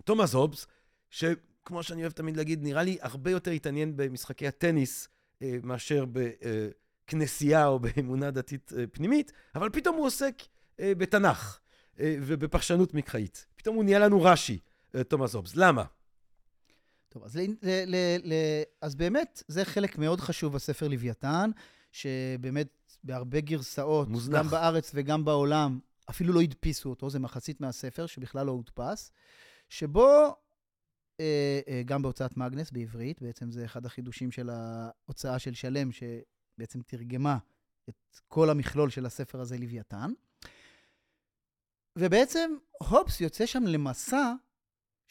תומאס 0.04 0.34
הובס, 0.34 0.68
שכמו 1.10 1.84
שאני 1.84 2.02
אוהב 2.02 2.12
תמיד 2.12 2.38
להגיד, 2.38 2.64
נראה 2.64 2.84
לי 2.84 2.98
הרבה 3.02 3.32
יותר 3.32 3.52
התעניין 3.52 3.98
במשחקי 3.98 4.48
הטניס 4.48 5.08
אה, 5.42 5.58
מאשר 5.64 6.06
בכנסייה 6.12 7.68
או 7.68 7.80
באמונה 7.80 8.32
דתית 8.32 8.72
אה, 8.78 8.88
פנימית, 8.88 9.32
אבל 9.56 9.70
פתאום 9.70 9.96
הוא 9.96 10.06
עוסק 10.06 10.44
בתנ"ך 10.80 11.60
ובפרשנות 11.98 12.94
מקראית. 12.94 13.46
פתאום 13.56 13.76
הוא 13.76 13.84
נהיה 13.84 14.00
לנו 14.00 14.22
רש"י, 14.22 14.60
תומאס 15.08 15.34
הובס. 15.34 15.56
למה? 15.56 15.84
טוב, 17.14 17.24
אז, 17.24 17.36
ל, 17.36 17.42
ל, 17.42 17.70
ל, 17.86 17.96
ל, 18.24 18.34
אז 18.82 18.96
באמת, 18.96 19.44
זה 19.48 19.66
חלק 19.66 19.98
מאוד 19.98 20.20
חשוב 20.20 20.54
בספר 20.54 20.88
לוויתן, 20.88 21.50
שבאמת 21.92 22.98
בהרבה 23.04 23.42
גרסאות, 23.42 24.08
מוזנח. 24.08 24.40
גם 24.40 24.48
בארץ 24.48 24.92
וגם 24.94 25.26
בעולם, 25.26 25.80
אפילו 26.10 26.34
לא 26.34 26.42
הדפיסו 26.42 26.90
אותו, 26.90 27.10
זה 27.10 27.20
מחצית 27.20 27.62
מהספר 27.62 28.06
שבכלל 28.06 28.46
לא 28.46 28.52
הודפס, 28.52 29.12
שבו, 29.70 30.36
אה, 31.20 31.60
אה, 31.68 31.82
גם 31.86 32.02
בהוצאת 32.02 32.38
מאגנס 32.38 32.72
בעברית, 32.72 33.22
בעצם 33.22 33.52
זה 33.52 33.66
אחד 33.66 33.86
החידושים 33.86 34.32
של 34.32 34.50
ההוצאה 34.50 35.40
של 35.40 35.54
שלם, 35.54 35.90
שבעצם 35.92 36.82
תרגמה 36.82 37.38
את 37.90 38.20
כל 38.28 38.50
המכלול 38.50 38.90
של 38.90 39.06
הספר 39.06 39.42
הזה, 39.42 39.58
לוויתן. 39.58 40.12
ובעצם 41.98 42.52
הובס 42.80 43.22
יוצא 43.22 43.46
שם 43.46 43.64
למסע 43.64 44.34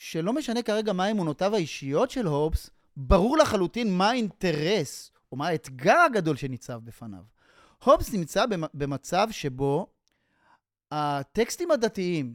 שלא 0.04 0.32
משנה 0.32 0.62
כרגע 0.62 0.92
מה 0.92 1.10
אמונותיו 1.10 1.54
האישיות 1.54 2.10
של 2.10 2.26
הובס, 2.26 2.70
ברור 2.96 3.38
לחלוטין 3.38 3.96
מה 3.96 4.10
האינטרס 4.10 5.10
או 5.32 5.36
מה 5.36 5.48
האתגר 5.48 5.98
הגדול 5.98 6.36
שניצב 6.36 6.80
בפניו. 6.84 7.22
הובס 7.84 8.12
נמצא 8.12 8.44
במצב 8.74 9.28
שבו 9.30 9.86
הטקסטים 10.90 11.70
הדתיים 11.70 12.34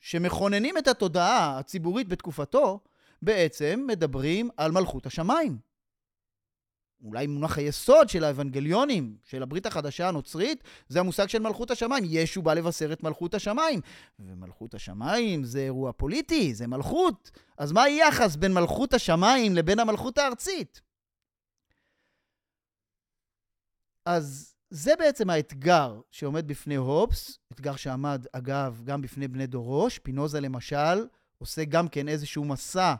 שמכוננים 0.00 0.78
את 0.78 0.88
התודעה 0.88 1.58
הציבורית 1.58 2.08
בתקופתו, 2.08 2.80
בעצם 3.22 3.84
מדברים 3.86 4.50
על 4.56 4.72
מלכות 4.72 5.06
השמיים. 5.06 5.58
אולי 7.02 7.26
מונח 7.26 7.58
היסוד 7.58 8.08
של 8.08 8.24
האבנגליונים, 8.24 9.16
של 9.24 9.42
הברית 9.42 9.66
החדשה 9.66 10.08
הנוצרית, 10.08 10.64
זה 10.88 11.00
המושג 11.00 11.26
של 11.28 11.38
מלכות 11.38 11.70
השמיים. 11.70 12.04
ישו 12.06 12.42
בא 12.42 12.54
לבשר 12.54 12.92
את 12.92 13.02
מלכות 13.02 13.34
השמיים. 13.34 13.80
ומלכות 14.18 14.74
השמיים 14.74 15.44
זה 15.44 15.60
אירוע 15.60 15.92
פוליטי, 15.92 16.54
זה 16.54 16.66
מלכות. 16.66 17.30
אז 17.58 17.72
מה 17.72 17.82
היחס 17.82 18.36
בין 18.36 18.52
מלכות 18.52 18.94
השמיים 18.94 19.54
לבין 19.54 19.78
המלכות 19.78 20.18
הארצית? 20.18 20.80
אז 24.06 24.54
זה 24.70 24.92
בעצם 24.98 25.30
האתגר 25.30 26.00
שעומד 26.10 26.48
בפני 26.48 26.74
הופס, 26.74 27.38
אתגר 27.52 27.76
שעמד, 27.76 28.26
אגב, 28.32 28.82
גם 28.84 29.02
בפני 29.02 29.28
בני 29.28 29.46
דורו. 29.46 29.90
שפינוזה, 29.90 30.40
למשל, 30.40 31.06
עושה 31.38 31.64
גם 31.64 31.88
כן 31.88 32.08
איזשהו 32.08 32.44
מסע 32.44 32.94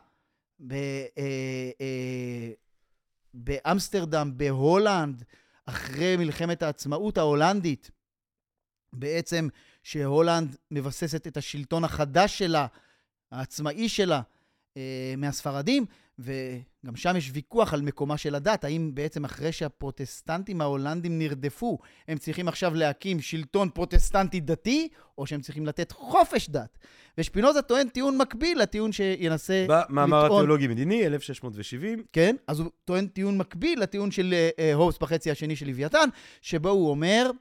ב... 0.67 0.73
אה, 0.73 1.71
אה, 1.81 2.51
באמסטרדם, 3.33 4.31
בהולנד, 4.37 5.23
אחרי 5.65 6.17
מלחמת 6.17 6.63
העצמאות 6.63 7.17
ההולנדית, 7.17 7.91
בעצם 8.93 9.47
שהולנד 9.83 10.55
מבססת 10.71 11.27
את 11.27 11.37
השלטון 11.37 11.83
החדש 11.83 12.37
שלה, 12.37 12.67
העצמאי 13.31 13.89
שלה, 13.89 14.21
אה, 14.77 15.13
מהספרדים, 15.17 15.85
וגם 16.19 16.95
שם 16.95 17.15
יש 17.17 17.31
ויכוח 17.33 17.73
על 17.73 17.81
מקומה 17.81 18.17
של 18.17 18.35
הדת, 18.35 18.63
האם 18.63 18.91
בעצם 18.93 19.25
אחרי 19.25 19.51
שהפרוטסטנטים 19.51 20.61
ההולנדים 20.61 21.19
נרדפו, 21.19 21.79
הם 22.07 22.17
צריכים 22.17 22.47
עכשיו 22.47 22.75
להקים 22.75 23.21
שלטון 23.21 23.69
פרוטסטנטי 23.69 24.39
דתי, 24.39 24.87
או 25.17 25.27
שהם 25.27 25.41
צריכים 25.41 25.65
לתת 25.65 25.91
חופש 25.91 26.49
דת. 26.49 26.77
ושפינוזה 27.17 27.61
טוען 27.61 27.89
טיעון 27.89 28.17
מקביל 28.17 28.61
לטיעון 28.61 28.91
שינסה 28.91 29.63
לטעון... 29.63 29.85
במאמר 29.89 30.25
התיאולוגי 30.25 30.67
מדיני, 30.67 31.05
1670. 31.05 32.03
כן, 32.13 32.35
אז 32.47 32.59
הוא 32.59 32.69
טוען 32.85 33.07
טיעון 33.07 33.37
מקביל 33.37 33.81
לטיעון 33.81 34.11
של 34.11 34.33
אה, 34.33 34.61
הובס 34.73 34.97
בחצי 34.97 35.31
השני 35.31 35.55
של 35.55 35.67
לוויתן, 35.67 36.09
שבו 36.41 36.69
הוא 36.69 36.89
אומר, 36.89 37.31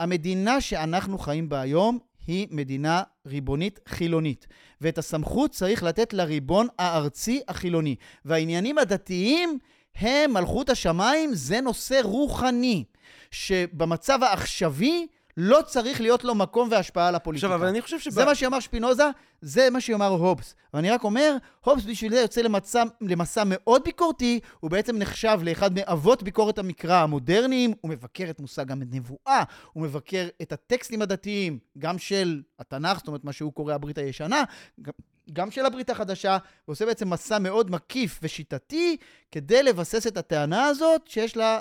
המדינה 0.00 0.60
שאנחנו 0.60 1.18
חיים 1.18 1.48
בה 1.48 1.60
היום 1.60 1.98
היא 2.28 2.46
מדינה 2.50 3.02
ריבונית 3.26 3.80
חילונית, 3.88 4.46
ואת 4.80 4.98
הסמכות 4.98 5.50
צריך 5.50 5.82
לתת 5.82 6.12
לריבון 6.12 6.66
הארצי 6.78 7.40
החילוני. 7.48 7.96
והעניינים 8.24 8.78
הדתיים 8.78 9.58
הם 9.94 10.32
מלכות 10.32 10.70
השמיים, 10.70 11.34
זה 11.34 11.60
נושא 11.60 12.00
רוחני, 12.02 12.84
שבמצב 13.30 14.22
העכשווי 14.22 15.06
לא 15.40 15.62
צריך 15.66 16.00
להיות 16.00 16.24
לו 16.24 16.34
מקום 16.34 16.68
והשפעה 16.70 17.08
על 17.08 17.14
הפוליטיקה. 17.14 17.46
עכשיו, 17.46 17.58
אבל 17.58 17.68
אני 17.68 17.82
חושב 17.82 17.98
שבא... 17.98 18.14
זה 18.14 18.24
מה 18.24 18.34
שאמר 18.34 18.60
שפינוזה, 18.60 19.04
זה 19.40 19.70
מה 19.70 19.80
שיאמר 19.80 20.06
הובס. 20.06 20.54
ואני 20.74 20.90
רק 20.90 21.04
אומר, 21.04 21.36
הובס 21.64 21.84
בשביל 21.84 22.12
זה 22.12 22.20
יוצא 22.20 22.40
למצע, 22.40 22.82
למסע 23.00 23.42
מאוד 23.46 23.84
ביקורתי, 23.84 24.40
הוא 24.60 24.70
בעצם 24.70 24.98
נחשב 24.98 25.40
לאחד 25.42 25.74
מאבות 25.74 26.22
ביקורת 26.22 26.58
המקרא 26.58 26.96
המודרניים, 26.96 27.74
הוא 27.80 27.90
מבקר 27.90 28.30
את 28.30 28.40
מושג 28.40 28.72
הנבואה, 28.72 29.42
הוא 29.72 29.82
מבקר 29.82 30.28
את 30.42 30.52
הטקסטים 30.52 31.02
הדתיים, 31.02 31.58
גם 31.78 31.98
של 31.98 32.42
התנ"ך, 32.58 32.98
זאת 32.98 33.06
אומרת, 33.06 33.24
מה 33.24 33.32
שהוא 33.32 33.52
קורא 33.52 33.74
הברית 33.74 33.98
הישנה, 33.98 34.44
גם, 34.82 34.92
גם 35.32 35.50
של 35.50 35.66
הברית 35.66 35.90
החדשה, 35.90 36.38
ועושה 36.68 36.86
בעצם 36.86 37.10
מסע 37.10 37.38
מאוד 37.38 37.70
מקיף 37.70 38.18
ושיטתי, 38.22 38.96
כדי 39.30 39.62
לבסס 39.62 40.06
את 40.06 40.16
הטענה 40.16 40.64
הזאת, 40.64 41.06
שיש 41.06 41.36
לה 41.36 41.58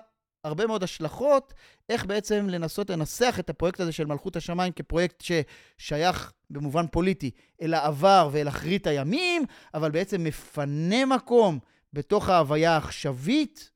הרבה 0.48 0.68
מאוד 0.68 0.84
השלכות, 0.84 1.54
איך 1.90 2.06
בעצם 2.06 2.48
לנסות 2.50 2.90
לנסח 2.90 3.36
את 3.40 3.50
הפרויקט 3.50 3.80
הזה 3.80 3.92
של 3.92 4.06
מלכות 4.06 4.36
השמיים 4.36 4.74
כפרויקט 4.74 5.24
ששייך 5.24 6.34
במובן 6.50 6.88
פוליטי 6.88 7.32
אל 7.62 7.74
העבר 7.74 8.30
ואל 8.32 8.48
אחרית 8.48 8.88
הימים, 8.88 9.44
אבל 9.74 9.92
בעצם 9.92 10.24
מפנה 10.24 11.06
מקום 11.06 11.60
בתוך 11.94 12.30
ההוויה 12.30 12.74
העכשווית 12.74 13.72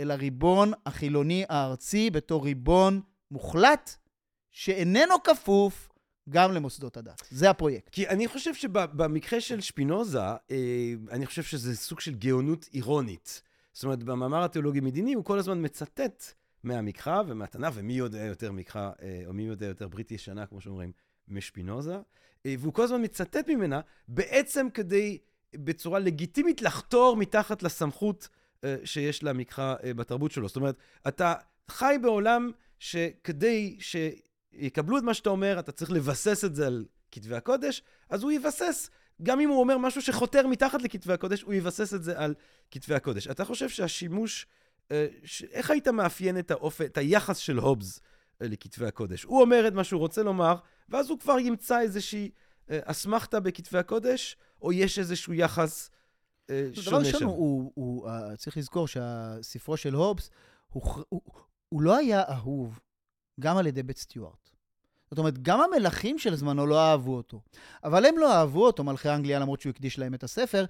אל 0.00 0.10
הריבון 0.10 0.72
החילוני 0.86 1.44
הארצי 1.48 2.10
בתור 2.10 2.44
ריבון 2.44 3.00
מוחלט, 3.30 3.96
שאיננו 4.50 5.14
כפוף 5.24 5.88
גם 6.28 6.52
למוסדות 6.52 6.96
הדת. 6.96 7.22
זה 7.30 7.50
הפרויקט. 7.50 7.88
כי 7.88 8.08
אני 8.08 8.28
חושב 8.28 8.54
שבמקרה 8.54 9.40
של 9.40 9.60
שפינוזה, 9.60 10.20
אה, 10.20 10.92
אני 11.10 11.26
חושב 11.26 11.42
שזה 11.42 11.76
סוג 11.76 12.00
של 12.00 12.14
גאונות 12.14 12.68
אירונית. 12.74 13.42
זאת 13.72 13.84
אומרת, 13.84 14.02
במאמר 14.02 14.44
התיאולוגי-מדיני 14.44 15.14
הוא 15.14 15.24
כל 15.24 15.38
הזמן 15.38 15.64
מצטט 15.64 16.24
מהמקרא 16.62 17.22
ומהתנ"ך, 17.26 17.72
ומי 17.74 17.92
יודע 17.92 18.24
יותר 18.24 18.52
מקרא, 18.52 18.90
אה, 19.02 19.22
או 19.26 19.32
מי 19.32 19.42
יודע 19.42 19.66
יותר 19.66 19.88
ברית 19.88 20.10
ישנה, 20.10 20.46
כמו 20.46 20.60
שאומרים, 20.60 20.92
משפינוזה, 21.28 21.96
אה, 22.46 22.54
והוא 22.58 22.72
כל 22.72 22.82
הזמן 22.82 23.04
מצטט 23.04 23.48
ממנה, 23.48 23.80
בעצם 24.08 24.66
כדי, 24.74 25.18
בצורה 25.54 25.98
לגיטימית, 25.98 26.62
לחתור 26.62 27.16
מתחת 27.16 27.62
לסמכות 27.62 28.28
אה, 28.64 28.76
שיש 28.84 29.24
למקרא 29.24 29.74
בתרבות 29.96 30.30
שלו. 30.30 30.48
זאת 30.48 30.56
אומרת, 30.56 30.76
אתה 31.08 31.34
חי 31.68 31.96
בעולם 32.02 32.50
שכדי 32.78 33.78
שיקבלו 33.80 34.98
את 34.98 35.02
מה 35.02 35.14
שאתה 35.14 35.30
אומר, 35.30 35.58
אתה 35.58 35.72
צריך 35.72 35.90
לבסס 35.90 36.44
את 36.44 36.54
זה 36.54 36.66
על 36.66 36.84
כתבי 37.10 37.36
הקודש, 37.36 37.82
אז 38.08 38.22
הוא 38.22 38.32
יבסס 38.32 38.90
גם 39.22 39.40
אם 39.40 39.48
הוא 39.48 39.60
אומר 39.60 39.78
משהו 39.78 40.02
שחותר 40.02 40.46
מתחת 40.46 40.82
לכתבי 40.82 41.12
הקודש, 41.12 41.42
הוא 41.42 41.54
יבסס 41.54 41.94
את 41.94 42.02
זה 42.02 42.18
על 42.18 42.34
כתבי 42.70 42.94
הקודש. 42.94 43.28
אתה 43.28 43.44
חושב 43.44 43.68
שהשימוש, 43.68 44.46
אה, 44.92 45.06
ש... 45.24 45.42
איך 45.42 45.70
היית 45.70 45.88
מאפיין 45.88 46.38
את, 46.38 46.50
האופ... 46.50 46.80
את 46.80 46.98
היחס 46.98 47.36
של 47.36 47.58
הובס 47.58 48.00
אה, 48.42 48.48
לכתבי 48.48 48.86
הקודש? 48.86 49.24
הוא 49.24 49.40
אומר 49.40 49.68
את 49.68 49.72
מה 49.72 49.84
שהוא 49.84 49.98
רוצה 49.98 50.22
לומר, 50.22 50.54
ואז 50.88 51.10
הוא 51.10 51.18
כבר 51.18 51.38
ימצא 51.38 51.80
איזושהי 51.80 52.30
אה, 52.70 52.78
אסמכתה 52.84 53.40
בכתבי 53.40 53.78
הקודש, 53.78 54.36
או 54.62 54.72
יש 54.72 54.98
איזשהו 54.98 55.34
יחס 55.34 55.90
אה, 56.50 56.68
שונה 56.74 56.84
שם? 56.84 56.90
דבר 56.90 56.98
ראשון, 56.98 57.22
הוא, 57.22 57.72
הוא, 57.74 58.08
uh, 58.08 58.36
צריך 58.36 58.56
לזכור 58.56 58.88
שהספרו 58.88 59.76
של 59.76 59.94
הובס, 59.94 60.30
הוא, 60.68 60.82
הוא, 61.08 61.20
הוא 61.68 61.82
לא 61.82 61.96
היה 61.96 62.22
אהוב 62.28 62.80
גם 63.40 63.56
על 63.56 63.66
ידי 63.66 63.82
בית 63.82 63.98
סטיוארט. 63.98 64.51
זאת 65.12 65.18
אומרת, 65.18 65.42
גם 65.42 65.60
המלכים 65.60 66.18
של 66.18 66.34
זמנו 66.34 66.66
לא 66.66 66.80
אהבו 66.80 67.16
אותו. 67.16 67.40
אבל 67.84 68.06
הם 68.06 68.18
לא 68.18 68.32
אהבו 68.32 68.66
אותו, 68.66 68.84
מלכי 68.84 69.08
אנגליה, 69.08 69.38
למרות 69.38 69.60
שהוא 69.60 69.70
הקדיש 69.70 69.98
להם 69.98 70.14
את 70.14 70.22
הספר, 70.24 70.64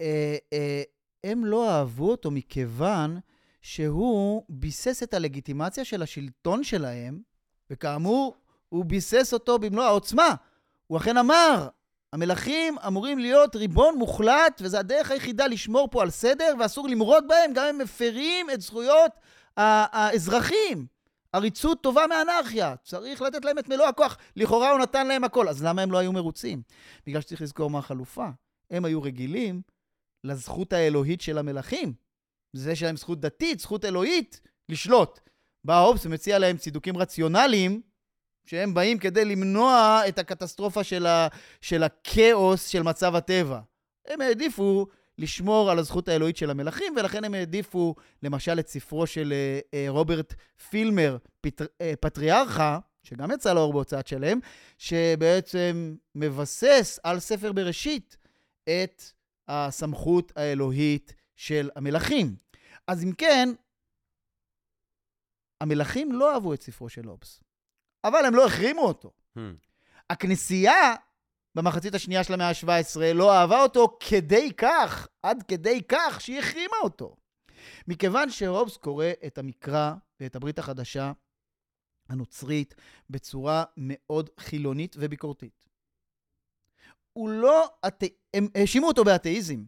אה, 0.00 0.36
אה, 0.52 0.82
הם 1.24 1.44
לא 1.44 1.70
אהבו 1.70 2.10
אותו 2.10 2.30
מכיוון 2.30 3.18
שהוא 3.62 4.42
ביסס 4.48 5.02
את 5.02 5.14
הלגיטימציה 5.14 5.84
של 5.84 6.02
השלטון 6.02 6.64
שלהם, 6.64 7.20
וכאמור, 7.70 8.36
הוא 8.68 8.84
ביסס 8.84 9.32
אותו 9.32 9.58
במלוא 9.58 9.84
העוצמה. 9.84 10.34
הוא 10.86 10.98
אכן 10.98 11.16
אמר, 11.16 11.68
המלכים 12.12 12.76
אמורים 12.86 13.18
להיות 13.18 13.56
ריבון 13.56 13.94
מוחלט, 13.98 14.60
וזו 14.64 14.78
הדרך 14.78 15.10
היחידה 15.10 15.46
לשמור 15.46 15.88
פה 15.90 16.02
על 16.02 16.10
סדר, 16.10 16.54
ואסור 16.60 16.88
למרוד 16.88 17.24
בהם, 17.28 17.52
גם 17.54 17.66
אם 17.66 17.78
מפרים 17.78 18.50
את 18.50 18.60
זכויות 18.60 19.12
האזרחים. 19.56 20.99
עריצות 21.32 21.82
טובה 21.82 22.04
מאנרכיה, 22.06 22.74
צריך 22.84 23.22
לתת 23.22 23.44
להם 23.44 23.58
את 23.58 23.68
מלוא 23.68 23.86
הכוח. 23.86 24.16
לכאורה 24.36 24.70
הוא 24.70 24.78
נתן 24.78 25.06
להם 25.06 25.24
הכל, 25.24 25.48
אז 25.48 25.64
למה 25.64 25.82
הם 25.82 25.92
לא 25.92 25.98
היו 25.98 26.12
מרוצים? 26.12 26.62
בגלל 27.06 27.20
שצריך 27.20 27.42
לזכור 27.42 27.70
מה 27.70 27.78
החלופה. 27.78 28.28
הם 28.70 28.84
היו 28.84 29.02
רגילים 29.02 29.62
לזכות 30.24 30.72
האלוהית 30.72 31.20
של 31.20 31.38
המלכים. 31.38 31.92
זה 32.52 32.76
שיש 32.76 32.82
להם 32.82 32.96
זכות 32.96 33.20
דתית, 33.20 33.60
זכות 33.60 33.84
אלוהית, 33.84 34.40
לשלוט. 34.68 35.20
בא 35.64 35.80
הובס 35.80 36.06
ומציע 36.06 36.38
להם 36.38 36.56
צידוקים 36.56 36.96
רציונליים, 36.96 37.80
שהם 38.46 38.74
באים 38.74 38.98
כדי 38.98 39.24
למנוע 39.24 40.00
את 40.08 40.18
הקטסטרופה 40.18 40.84
של, 40.84 41.06
ה, 41.06 41.28
של 41.60 41.82
הכאוס 41.82 42.66
של 42.66 42.82
מצב 42.82 43.14
הטבע. 43.14 43.60
הם 44.06 44.20
העדיפו 44.20 44.86
לשמור 45.20 45.70
על 45.70 45.78
הזכות 45.78 46.08
האלוהית 46.08 46.36
של 46.36 46.50
המלכים, 46.50 46.94
ולכן 46.96 47.24
הם 47.24 47.34
העדיפו, 47.34 47.94
למשל, 48.22 48.58
את 48.58 48.68
ספרו 48.68 49.06
של 49.06 49.32
אה, 49.32 49.60
אה, 49.74 49.86
רוברט 49.88 50.34
פילמר, 50.70 51.16
פטר, 51.40 51.64
אה, 51.80 51.92
פטריארכה, 52.00 52.78
שגם 53.02 53.30
יצא 53.30 53.52
לאור 53.52 53.72
בהוצאת 53.72 54.06
שלם, 54.06 54.38
שבעצם 54.78 55.94
מבסס 56.14 56.98
על 57.02 57.20
ספר 57.20 57.52
בראשית 57.52 58.16
את 58.64 59.02
הסמכות 59.48 60.32
האלוהית 60.36 61.14
של 61.36 61.70
המלכים. 61.76 62.36
אז 62.86 63.04
אם 63.04 63.12
כן, 63.12 63.48
המלכים 65.60 66.12
לא 66.12 66.34
אהבו 66.34 66.54
את 66.54 66.62
ספרו 66.62 66.88
של 66.88 67.06
הובס, 67.06 67.40
אבל 68.04 68.24
הם 68.24 68.34
לא 68.34 68.46
החרימו 68.46 68.82
אותו. 68.82 69.10
Hmm. 69.36 69.40
הכנסייה 70.10 70.94
במחצית 71.54 71.94
השנייה 71.94 72.24
של 72.24 72.34
המאה 72.34 72.48
ה-17 72.48 73.00
לא 73.14 73.32
אהבה 73.32 73.62
אותו 73.62 73.98
כדי 74.08 74.52
כך, 74.56 75.08
עד 75.22 75.42
כדי 75.48 75.82
כך 75.88 76.20
שהיא 76.20 76.38
החרימה 76.38 76.76
אותו. 76.82 77.16
מכיוון 77.88 78.30
שהובס 78.30 78.76
קורא 78.76 79.06
את 79.26 79.38
המקרא 79.38 79.92
ואת 80.20 80.36
הברית 80.36 80.58
החדשה 80.58 81.12
הנוצרית 82.08 82.74
בצורה 83.10 83.64
מאוד 83.76 84.30
חילונית 84.40 84.96
וביקורתית. 84.98 85.68
הוא 87.12 87.28
לא, 87.28 87.70
הם 88.34 88.48
האשימו 88.54 88.88
אותו 88.88 89.04
באתאיזם. 89.04 89.64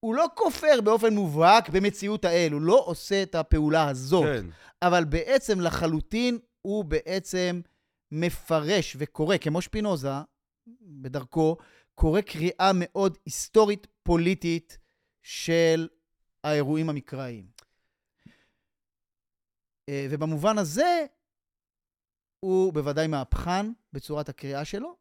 הוא 0.00 0.14
לא 0.14 0.26
כופר 0.34 0.80
באופן 0.84 1.14
מובהק 1.14 1.68
במציאות 1.68 2.24
האל, 2.24 2.52
הוא 2.52 2.60
לא 2.60 2.82
עושה 2.86 3.22
את 3.22 3.34
הפעולה 3.34 3.88
הזאת. 3.88 4.24
כן. 4.24 4.46
אבל 4.82 5.04
בעצם 5.04 5.60
לחלוטין 5.60 6.38
הוא 6.62 6.84
בעצם 6.84 7.60
מפרש 8.12 8.96
וקורא, 8.98 9.36
כמו 9.36 9.62
שפינוזה, 9.62 10.12
בדרכו, 10.80 11.56
קורא 11.94 12.20
קריאה 12.20 12.70
מאוד 12.74 13.18
היסטורית 13.24 13.86
פוליטית 14.02 14.78
של 15.22 15.88
האירועים 16.44 16.90
המקראיים. 16.90 17.50
אה, 19.88 20.06
ובמובן 20.10 20.58
הזה, 20.58 21.06
הוא 22.40 22.72
בוודאי 22.72 23.06
מהפכן 23.06 23.66
בצורת 23.92 24.28
הקריאה 24.28 24.64
שלו. 24.64 24.96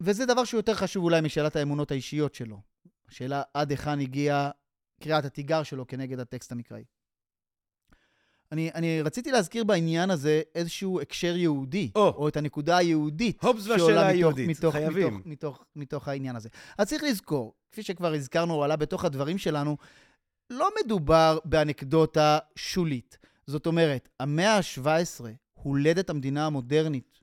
וזה 0.00 0.26
דבר 0.26 0.44
שהוא 0.44 0.58
יותר 0.58 0.74
חשוב 0.74 1.04
אולי 1.04 1.20
משאלת 1.20 1.56
האמונות 1.56 1.90
האישיות 1.90 2.34
שלו. 2.34 2.60
השאלה 3.08 3.42
עד 3.54 3.70
היכן 3.70 4.00
הגיעה 4.00 4.50
קריאת 5.02 5.24
התיגר 5.24 5.62
שלו 5.62 5.86
כנגד 5.86 6.18
הטקסט 6.18 6.52
המקראי. 6.52 6.84
אני, 8.52 8.70
אני 8.74 9.02
רציתי 9.02 9.30
להזכיר 9.30 9.64
בעניין 9.64 10.10
הזה 10.10 10.42
איזשהו 10.54 11.00
הקשר 11.00 11.36
יהודי, 11.36 11.90
או, 11.94 12.08
או 12.08 12.28
את 12.28 12.36
הנקודה 12.36 12.76
היהודית. 12.76 13.42
הובס 13.42 13.66
והשאלה 13.66 14.06
היהודית, 14.06 14.48
מתוך, 14.48 14.74
חייבים. 14.74 15.14
מתוך, 15.14 15.26
מתוך, 15.26 15.64
מתוך 15.76 16.08
העניין 16.08 16.36
הזה. 16.36 16.48
אז 16.78 16.88
צריך 16.88 17.02
לזכור, 17.02 17.54
כפי 17.72 17.82
שכבר 17.82 18.14
הזכרנו, 18.14 18.54
הוא 18.54 18.64
עלה 18.64 18.76
בתוך 18.76 19.04
הדברים 19.04 19.38
שלנו, 19.38 19.76
לא 20.50 20.68
מדובר 20.84 21.38
באנקדוטה 21.44 22.38
שולית. 22.56 23.18
זאת 23.46 23.66
אומרת, 23.66 24.08
המאה 24.20 24.56
ה-17, 24.56 25.24
הולדת 25.54 26.10
המדינה 26.10 26.46
המודרנית, 26.46 27.20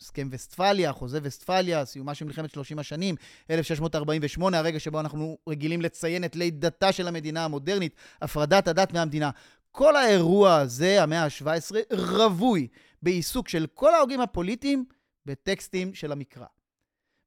הסכם 0.00 0.28
וסטפליה, 0.30 0.92
חוזה 0.92 1.18
וסטפליה, 1.22 1.84
סיומה 1.84 2.14
של 2.14 2.24
מלחמת 2.24 2.50
30 2.50 2.78
השנים, 2.78 3.14
1648, 3.50 4.58
הרגע 4.58 4.80
שבו 4.80 5.00
אנחנו 5.00 5.38
רגילים 5.48 5.82
לציין 5.82 6.24
את 6.24 6.36
לידתה 6.36 6.92
של 6.92 7.08
המדינה 7.08 7.44
המודרנית, 7.44 7.94
הפרדת 8.22 8.68
הדת 8.68 8.92
מהמדינה. 8.92 9.30
כל 9.76 9.96
האירוע 9.96 10.56
הזה, 10.56 11.02
המאה 11.02 11.24
ה-17, 11.24 11.94
רווי 11.96 12.68
בעיסוק 13.02 13.48
של 13.48 13.66
כל 13.74 13.94
ההוגים 13.94 14.20
הפוליטיים 14.20 14.84
בטקסטים 15.26 15.94
של 15.94 16.12
המקרא. 16.12 16.46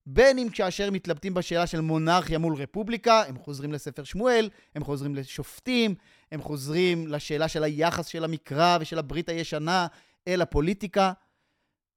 בין 0.06 0.40
אם 0.40 0.48
כאשר 0.54 0.92
מתלבטים 0.92 1.34
בשאלה 1.34 1.68
של 1.68 1.82
מונרכיה 1.82 2.38
מול 2.38 2.56
רפובליקה, 2.56 3.24
הם 3.28 3.38
חוזרים 3.38 3.74
לספר 3.74 4.04
שמואל, 4.04 4.50
הם 4.76 4.84
חוזרים 4.84 5.16
לשופטים, 5.16 5.96
הם 6.32 6.42
חוזרים 6.42 7.08
לשאלה 7.08 7.48
של 7.48 7.64
היחס 7.64 8.06
של 8.06 8.24
המקרא 8.24 8.78
ושל 8.82 9.00
הברית 9.00 9.30
הישנה 9.30 9.88
אל 10.28 10.42
הפוליטיקה. 10.42 11.14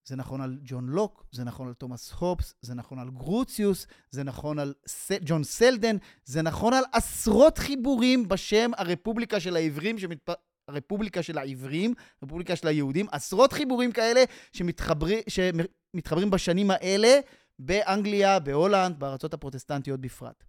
זה 0.04 0.16
נכון 0.16 0.40
על 0.40 0.58
ג'ון 0.62 0.88
לוק, 0.88 1.24
זה 1.32 1.44
נכון 1.44 1.68
על 1.68 1.74
תומאס 1.74 2.12
הובס, 2.12 2.54
זה 2.62 2.74
נכון 2.74 2.98
על 2.98 3.10
גרוציוס, 3.10 3.86
זה 4.10 4.22
נכון 4.22 4.58
על 4.58 4.74
ס... 4.86 5.12
ג'ון 5.24 5.44
סלדן, 5.44 5.96
זה 6.24 6.42
נכון 6.42 6.74
על 6.74 6.84
עשרות 6.92 7.58
חיבורים 7.58 8.28
בשם 8.28 8.70
הרפובליקה 8.76 9.40
של 9.40 9.56
העברים, 9.56 9.98
שמת... 9.98 10.30
הרפובליקה 10.68 11.22
של 11.22 11.38
העברים, 11.38 11.94
הרפובליקה 12.22 12.56
של 12.56 12.68
היהודים, 12.68 13.06
עשרות 13.12 13.52
חיבורים 13.52 13.92
כאלה 13.92 14.24
שמתחברים, 14.52 15.18
שמתחברים 15.28 16.30
בשנים 16.30 16.70
האלה 16.70 17.20
באנגליה, 17.58 18.38
בהולנד, 18.38 18.98
בארצות 18.98 19.34
הפרוטסטנטיות 19.34 20.00
בפרט. 20.00 20.44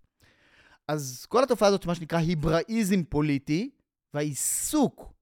אז 0.88 1.26
כל 1.30 1.44
התופעה 1.44 1.68
הזאת, 1.68 1.86
מה 1.86 1.96
שנקרא 1.96 2.18
היבראיזם 2.18 3.04
פוליטי, 3.04 3.70
והעיסוק 4.14 5.14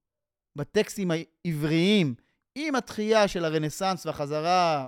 בטקסטים 0.56 1.12
העבריים, 1.12 2.16
עם 2.56 2.76
התחייה 2.76 3.28
של 3.28 3.46
הרנסאנס 3.46 4.06
והחזרה 4.06 4.88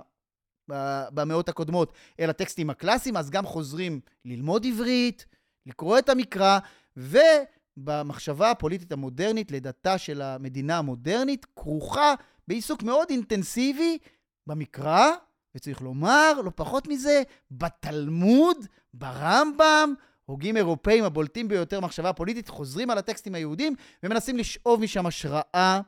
במאות 1.14 1.48
הקודמות 1.48 1.92
אל 2.20 2.30
הטקסטים 2.30 2.70
הקלאסיים, 2.70 3.16
אז 3.16 3.30
גם 3.30 3.46
חוזרים 3.46 4.00
ללמוד 4.24 4.66
עברית, 4.66 5.26
לקרוא 5.66 5.98
את 5.98 6.08
המקרא, 6.08 6.58
ובמחשבה 6.96 8.50
הפוליטית 8.50 8.92
המודרנית, 8.92 9.50
לידתה 9.50 9.98
של 9.98 10.22
המדינה 10.22 10.78
המודרנית, 10.78 11.46
כרוכה 11.56 12.14
בעיסוק 12.48 12.82
מאוד 12.82 13.10
אינטנסיבי 13.10 13.98
במקרא, 14.46 15.06
וצריך 15.54 15.82
לומר, 15.82 16.32
לא 16.44 16.50
פחות 16.54 16.88
מזה, 16.88 17.22
בתלמוד, 17.50 18.56
ברמב"ם, 18.94 19.94
הוגים 20.24 20.56
אירופאים 20.56 21.04
הבולטים 21.04 21.48
ביותר 21.48 21.80
מחשבה 21.80 22.12
פוליטית, 22.12 22.48
חוזרים 22.48 22.90
על 22.90 22.98
הטקסטים 22.98 23.34
היהודים 23.34 23.74
ומנסים 24.02 24.38
לשאוב 24.38 24.80
משם 24.80 25.06
השראה 25.06 25.80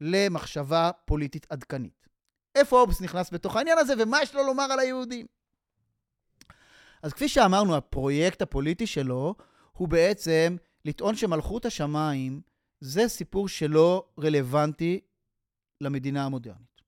למחשבה 0.00 0.90
פוליטית 1.04 1.46
עדכנית. 1.50 2.08
איפה 2.54 2.80
אובס 2.80 3.00
נכנס 3.00 3.32
בתוך 3.32 3.56
העניין 3.56 3.78
הזה, 3.78 3.94
ומה 3.98 4.22
יש 4.22 4.34
לו 4.34 4.42
לומר 4.42 4.72
על 4.72 4.78
היהודים? 4.78 5.26
אז 7.02 7.12
כפי 7.12 7.28
שאמרנו, 7.28 7.76
הפרויקט 7.76 8.42
הפוליטי 8.42 8.86
שלו 8.86 9.34
הוא 9.72 9.88
בעצם 9.88 10.56
לטעון 10.84 11.16
שמלכות 11.16 11.66
השמיים 11.66 12.40
זה 12.80 13.08
סיפור 13.08 13.48
שלא 13.48 14.06
רלוונטי 14.20 15.00
למדינה 15.80 16.24
המודרנית. 16.24 16.80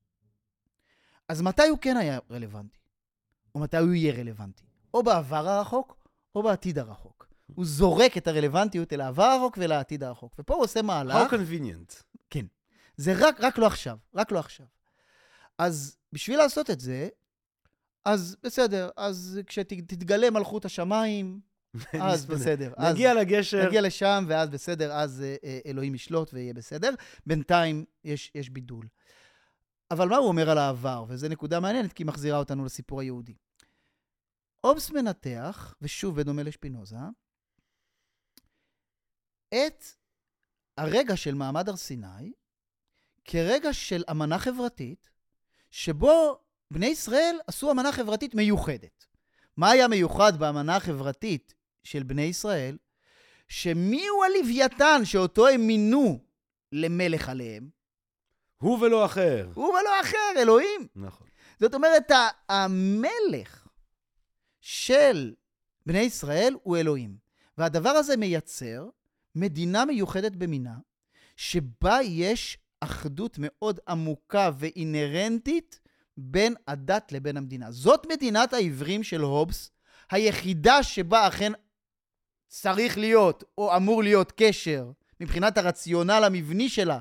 אז 1.29 1.43
מתי 1.43 1.69
הוא 1.69 1.79
כן 1.79 1.97
היה 1.97 2.19
רלוונטי? 2.31 2.79
או 3.55 3.61
מתי 3.61 3.77
הוא 3.77 3.95
יהיה 3.95 4.15
רלוונטי? 4.15 4.65
או 4.95 5.03
בעבר 5.03 5.49
הרחוק, 5.49 6.09
או 6.35 6.43
בעתיד 6.43 6.79
הרחוק. 6.79 7.29
הוא 7.55 7.65
זורק 7.65 8.17
את 8.17 8.27
הרלוונטיות 8.27 8.93
אל 8.93 9.01
העבר 9.01 9.23
הרחוק 9.23 9.59
ואל 9.61 9.73
העתיד 9.73 10.05
הרחוק. 10.05 10.35
ופה 10.39 10.55
הוא 10.55 10.65
עושה 10.65 10.83
מהלך... 10.83 11.33
How 11.33 11.35
convenient. 11.35 12.03
זה 12.99 13.13
רק, 13.17 13.41
רק 13.41 13.59
לא 13.59 13.67
עכשיו, 13.67 13.99
רק 14.15 14.33
לא 14.33 14.39
עכשיו. 14.39 14.67
אז 15.59 15.97
בשביל 16.13 16.39
לעשות 16.39 16.71
את 16.71 16.81
זה, 16.81 17.09
אז 18.05 18.37
בסדר, 18.43 18.91
אז 18.97 19.41
כשתתגלה 19.47 20.31
מלכות 20.31 20.65
השמיים, 20.65 21.41
אז 22.03 22.27
בסדר. 22.27 22.73
נגיע 22.91 23.11
אז, 23.11 23.17
לגשר. 23.17 23.67
נגיע 23.67 23.81
לשם, 23.81 24.25
ואז 24.29 24.49
בסדר, 24.49 24.93
אז 24.93 25.23
אה, 25.23 25.37
אה, 25.45 25.61
אלוהים 25.67 25.95
ישלוט 25.95 26.35
ויהיה 26.35 26.55
בסדר. 26.55 26.91
בינתיים 27.27 27.85
יש, 28.05 28.33
יש 28.35 28.51
בידול. 28.51 28.89
אבל 29.91 30.09
מה 30.09 30.17
הוא 30.17 30.29
אומר 30.29 30.51
על 30.51 30.59
העבר? 30.59 31.05
וזו 31.09 31.29
נקודה 31.29 31.61
מעניינת, 31.61 31.93
כי 31.93 32.03
היא 32.03 32.07
מחזירה 32.07 32.39
אותנו 32.39 32.65
לסיפור 32.65 33.01
היהודי. 33.01 33.35
אובס 34.65 34.91
מנתח, 34.91 35.75
ושוב 35.83 36.21
בדומה 36.21 36.43
לשפינוזה, 36.43 36.97
את 39.49 39.85
הרגע 40.79 41.17
של 41.17 41.35
מעמד 41.35 41.69
הר 41.69 41.77
סיני 41.77 42.33
כרגע 43.31 43.73
של 43.73 44.03
אמנה 44.11 44.39
חברתית, 44.39 45.11
שבו 45.71 46.39
בני 46.71 46.87
ישראל 46.87 47.39
עשו 47.47 47.71
אמנה 47.71 47.93
חברתית 47.93 48.35
מיוחדת. 48.35 49.07
מה 49.57 49.71
היה 49.71 49.89
מיוחד 49.89 50.39
באמנה 50.39 50.77
החברתית 50.77 51.55
של 51.85 52.03
בני 52.03 52.23
ישראל? 52.23 52.79
שמי 53.49 54.07
הוא 54.09 54.25
הלוויתן 54.25 55.05
שאותו 55.05 55.49
הם 55.49 55.61
מינו 55.61 56.19
למלך 56.73 57.29
עליהם? 57.29 57.69
הוא 58.59 58.79
ולא 58.79 59.05
אחר. 59.05 59.51
הוא 59.55 59.69
ולא 59.69 60.01
אחר, 60.01 60.33
אלוהים. 60.43 60.87
נכון. 60.97 61.27
זאת 61.61 61.75
אומרת, 61.75 62.11
המלך 62.49 63.69
של 64.61 65.35
בני 65.87 66.01
ישראל 66.01 66.55
הוא 66.63 66.77
אלוהים. 66.77 67.17
והדבר 67.59 67.91
הזה 67.91 68.17
מייצר 68.17 68.89
מדינה 69.35 69.85
מיוחדת 69.85 70.33
במינה, 70.33 70.75
שבה 71.37 71.99
יש 72.03 72.59
אחדות 72.81 73.37
מאוד 73.39 73.81
עמוקה 73.89 74.51
ואינהרנטית 74.59 75.81
בין 76.17 76.55
הדת 76.67 77.13
לבין 77.13 77.37
המדינה. 77.37 77.71
זאת 77.71 78.07
מדינת 78.13 78.53
העברים 78.53 79.03
של 79.03 79.21
הובס, 79.21 79.71
היחידה 80.11 80.83
שבה 80.83 81.29
אכן 81.29 81.53
צריך 82.49 82.99
להיות, 82.99 83.45
או 83.59 83.77
אמור 83.77 84.03
להיות 84.03 84.33
קשר, 84.37 84.91
מבחינת 85.21 85.59
הרציונל 85.59 86.23
המבני 86.27 86.69
שלה, 86.69 87.01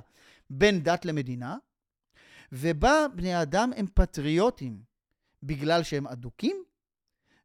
בין 0.49 0.83
דת 0.83 1.05
למדינה, 1.05 1.57
ובה 2.51 3.05
בני 3.15 3.33
האדם 3.33 3.71
הם 3.75 3.85
פטריוטים 3.93 4.81
בגלל 5.43 5.83
שהם 5.83 6.07
אדוקים, 6.07 6.63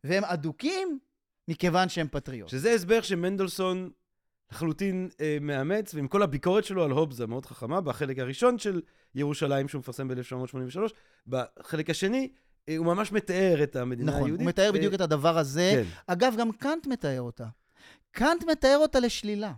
והם 0.04 0.24
אדוקים 0.24 0.98
מכיוון 1.48 1.88
שהם 1.88 2.08
פטריוטים. 2.08 2.58
שזה 2.58 2.72
הסבר 2.72 3.02
שמנדלסון 3.02 3.90
לחלוטין 4.52 5.08
אה, 5.20 5.38
מאמץ, 5.40 5.94
ועם 5.94 6.08
כל 6.08 6.22
הביקורת 6.22 6.64
שלו 6.64 6.84
על 6.84 6.90
הובס 6.90 7.20
המאוד 7.20 7.46
חכמה, 7.46 7.80
בחלק 7.80 8.18
הראשון 8.18 8.58
של 8.58 8.80
ירושלים, 9.14 9.68
שהוא 9.68 9.78
מפרסם 9.78 10.08
ב-1983, 10.08 10.78
בחלק 11.26 11.90
השני, 11.90 12.28
אה, 12.68 12.76
הוא 12.76 12.86
ממש 12.86 13.12
מתאר 13.12 13.62
את 13.62 13.76
המדינה 13.76 14.12
נכון, 14.12 14.24
היהודית. 14.24 14.40
הוא 14.40 14.48
מתאר 14.48 14.72
בדיוק 14.72 14.90
אה, 14.92 14.96
את 14.96 15.00
הדבר 15.00 15.38
הזה. 15.38 15.70
כן. 15.74 15.84
אגב, 16.06 16.34
גם 16.38 16.52
קאנט 16.52 16.86
מתאר 16.86 17.20
אותה. 17.20 17.46
קאנט 18.10 18.44
מתאר 18.50 18.76
אותה 18.78 19.00
לשלילה. 19.00 19.52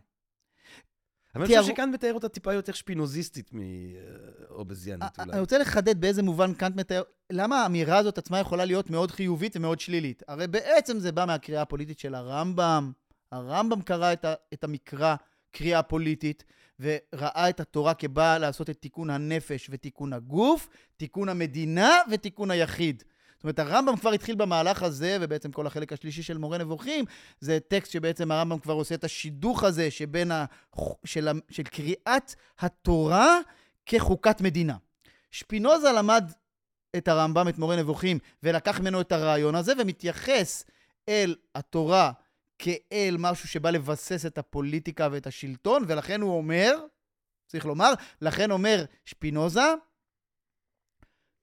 אבל 1.34 1.45
אני 1.45 1.59
חושב 1.59 1.72
שכאן 1.72 1.90
מתאר 1.90 2.14
אותה 2.14 2.28
טיפה 2.28 2.53
יותר 2.53 2.72
שפינוזיסטית 2.72 3.51
מאובזיאנית 3.53 5.03
א- 5.03 5.22
אולי. 5.22 5.32
אני 5.32 5.40
רוצה 5.40 5.59
לחדד 5.59 6.01
באיזה 6.01 6.22
מובן 6.22 6.55
קאנט 6.55 6.76
מתאר, 6.76 7.03
למה 7.30 7.62
האמירה 7.62 7.99
הזאת 7.99 8.18
עצמה 8.18 8.40
יכולה 8.40 8.64
להיות 8.64 8.90
מאוד 8.90 9.11
חיובית 9.11 9.57
ומאוד 9.57 9.80
שלילית? 9.80 10.22
הרי 10.28 10.47
בעצם 10.47 10.99
זה 10.99 11.12
בא 11.12 11.24
מהקריאה 11.24 11.62
הפוליטית 11.62 11.99
של 11.99 12.14
הרמב"ם. 12.14 12.92
הרמב"ם 13.35 13.82
קרא 13.82 14.12
את, 14.12 14.24
ה, 14.24 14.35
את 14.53 14.64
המקרא 14.64 15.14
קריאה 15.51 15.82
פוליטית, 15.82 16.45
וראה 16.80 17.49
את 17.49 17.61
התורה 17.61 17.95
כבאה 17.95 18.39
לעשות 18.39 18.70
את 18.70 18.76
תיקון 18.80 19.11
הנפש 19.11 19.68
ותיקון 19.70 20.12
הגוף, 20.12 20.68
תיקון 20.97 21.28
המדינה 21.28 21.91
ותיקון 22.11 22.51
היחיד. 22.51 23.03
זאת 23.35 23.45
אומרת, 23.45 23.59
הרמב"ם 23.59 23.97
כבר 23.97 24.11
התחיל 24.11 24.35
במהלך 24.35 24.82
הזה, 24.82 25.18
ובעצם 25.20 25.53
כל 25.53 25.66
החלק 25.66 25.93
השלישי 25.93 26.22
של 26.22 26.39
מורה 26.39 26.59
נבוכים, 26.59 27.05
זה 27.41 27.59
טקסט 27.68 27.93
שבעצם 27.93 28.30
הרמב"ם 28.30 28.59
כבר 28.59 28.74
עושה 28.74 28.95
את 28.95 29.05
השידוך 29.05 29.64
הזה 29.64 29.91
שבין 29.91 30.30
ה... 30.30 30.45
של. 31.05 31.28
של 31.51 31.62
קריאת 31.62 32.35
התורה 32.59 33.39
כחוקת 33.87 34.41
מדינה. 34.41 34.76
שפינוזה 35.30 35.93
למד 35.93 36.32
את 36.97 37.09
הרמב"ם, 37.09 37.49
את 37.49 37.59
מורה 37.59 37.76
נבוכים, 37.76 38.18
ולקח 38.43 38.80
ממנו 38.80 39.01
את 39.01 39.12
הרעיון 39.12 39.55
הזה, 39.55 39.72
ומתייחס 39.78 40.64
אל 41.09 41.35
התורה 41.55 42.12
כאל 42.59 43.16
משהו 43.18 43.48
שבא 43.48 43.70
לבסס 43.70 44.26
את 44.26 44.38
הפוליטיקה 44.38 45.09
ואת 45.12 45.26
השלטון, 45.26 45.84
ולכן 45.86 46.20
הוא 46.20 46.36
אומר, 46.36 46.78
צריך 47.46 47.66
לומר, 47.66 47.92
לכן 48.20 48.50
אומר 48.50 48.84
שפינוזה, 49.05 49.74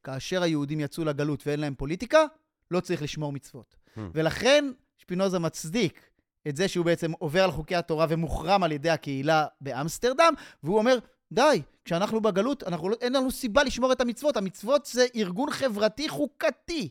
כאשר 0.04 0.44
היהודים 0.44 0.80
יצאו 0.80 1.04
לגלות 1.06 1.48
ואין 1.48 1.60
להם 1.60 1.76
פוליטיקה, 1.76 2.26
לא 2.72 2.80
צריך 2.80 3.02
לשמור 3.02 3.32
מצוות. 3.32 3.76
Hmm. 3.76 4.00
ולכן 4.14 4.66
שפינוזה 4.98 5.40
מצדיק 5.40 6.10
את 6.48 6.56
זה 6.56 6.68
שהוא 6.68 6.86
בעצם 6.86 7.12
עובר 7.12 7.44
על 7.44 7.52
חוקי 7.52 7.76
התורה 7.76 8.06
ומוחרם 8.10 8.64
על 8.64 8.72
ידי 8.72 8.90
הקהילה 8.90 9.46
באמסטרדם, 9.62 10.34
והוא 10.64 10.78
אומר, 10.78 10.98
די, 11.32 11.62
כשאנחנו 11.86 12.22
בגלות, 12.22 12.64
אנחנו, 12.64 12.90
לא- 12.90 12.98
אין 13.02 13.14
לנו 13.14 13.32
סיבה 13.32 13.64
לשמור 13.64 13.92
את 13.92 14.02
המצוות. 14.02 14.38
המצוות 14.38 14.86
זה 14.86 15.06
ארגון 15.16 15.52
חברתי 15.52 16.10
חוקתי. 16.10 16.90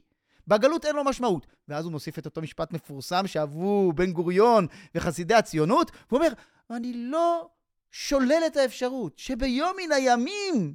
בגלות 0.49 0.85
אין 0.85 0.97
לו 0.97 1.05
משמעות. 1.05 1.47
ואז 1.69 1.85
הוא 1.85 1.93
מוסיף 1.93 2.19
את 2.19 2.27
אותו 2.27 2.43
משפט 2.43 2.73
מפורסם 2.73 3.27
שאהבו 3.27 3.93
בן 3.93 4.13
גוריון 4.13 4.67
וחסידי 4.95 5.35
הציונות, 5.35 5.91
והוא 6.11 6.19
אומר, 6.21 6.33
אני 6.71 6.93
לא 6.95 7.49
שולל 7.91 8.43
את 8.47 8.57
האפשרות 8.57 9.19
שביום 9.19 9.77
מן 9.77 9.93
הימים 9.93 10.75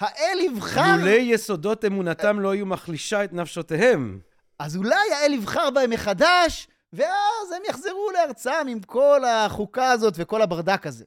האל 0.00 0.40
יבחר... 0.40 0.96
לולי 0.96 1.16
יסודות 1.16 1.84
אמונתם 1.84 2.40
לא 2.40 2.50
היו 2.50 2.66
מחלישה 2.66 3.24
את 3.24 3.32
נפשותיהם. 3.32 4.20
אז 4.58 4.76
אולי 4.76 5.12
האל 5.12 5.32
יבחר 5.32 5.70
בהם 5.70 5.90
מחדש, 5.90 6.68
ואז 6.92 7.52
הם 7.56 7.62
יחזרו 7.68 8.10
לארצם 8.12 8.66
עם 8.68 8.80
כל 8.80 9.24
החוקה 9.24 9.90
הזאת 9.90 10.14
וכל 10.16 10.42
הברדק 10.42 10.86
הזה. 10.86 11.04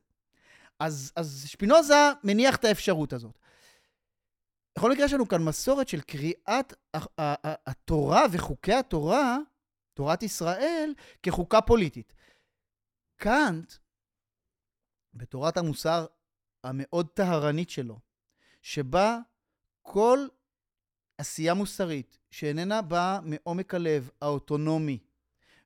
אז, 0.79 1.11
אז 1.15 1.45
שפינוזה 1.47 2.11
מניח 2.23 2.55
את 2.55 2.65
האפשרות 2.65 3.13
הזאת. 3.13 3.39
בכל 4.75 4.91
מקרה 4.91 5.05
יש 5.05 5.13
לנו 5.13 5.27
כאן 5.27 5.43
מסורת 5.43 5.87
של 5.87 6.01
קריאת 6.01 6.73
התורה 7.67 8.25
וחוקי 8.31 8.73
התורה, 8.73 9.37
תורת 9.93 10.23
ישראל, 10.23 10.93
כחוקה 11.23 11.61
פוליטית. 11.61 12.13
קאנט, 13.15 13.73
בתורת 15.13 15.57
המוסר 15.57 16.05
המאוד 16.63 17.07
טהרנית 17.13 17.69
שלו, 17.69 17.99
שבה 18.61 19.19
כל 19.81 20.27
עשייה 21.17 21.53
מוסרית 21.53 22.17
שאיננה 22.31 22.81
באה 22.81 23.19
מעומק 23.23 23.73
הלב 23.73 24.09
האוטונומי, 24.21 24.99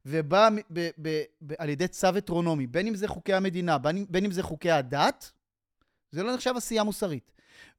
ובאה 0.06 0.50
ב- 0.50 0.90
ב- 1.02 1.24
ב- 1.46 1.54
על 1.58 1.70
ידי 1.70 1.88
צו 1.88 2.18
אטרונומי, 2.18 2.68
בין 2.68 2.88
אם 2.88 2.96
זה 2.96 3.08
חוקי 3.08 3.34
המדינה, 3.34 3.78
בין 3.78 3.98
אם, 3.98 4.06
בין 4.10 4.26
אם 4.26 4.32
זה 4.32 4.44
חוקי 4.44 4.72
הדת, 4.72 5.32
זה 6.12 6.24
לא 6.24 6.34
נחשב 6.34 6.54
עשייה 6.58 6.84
מוסרית. 6.84 7.32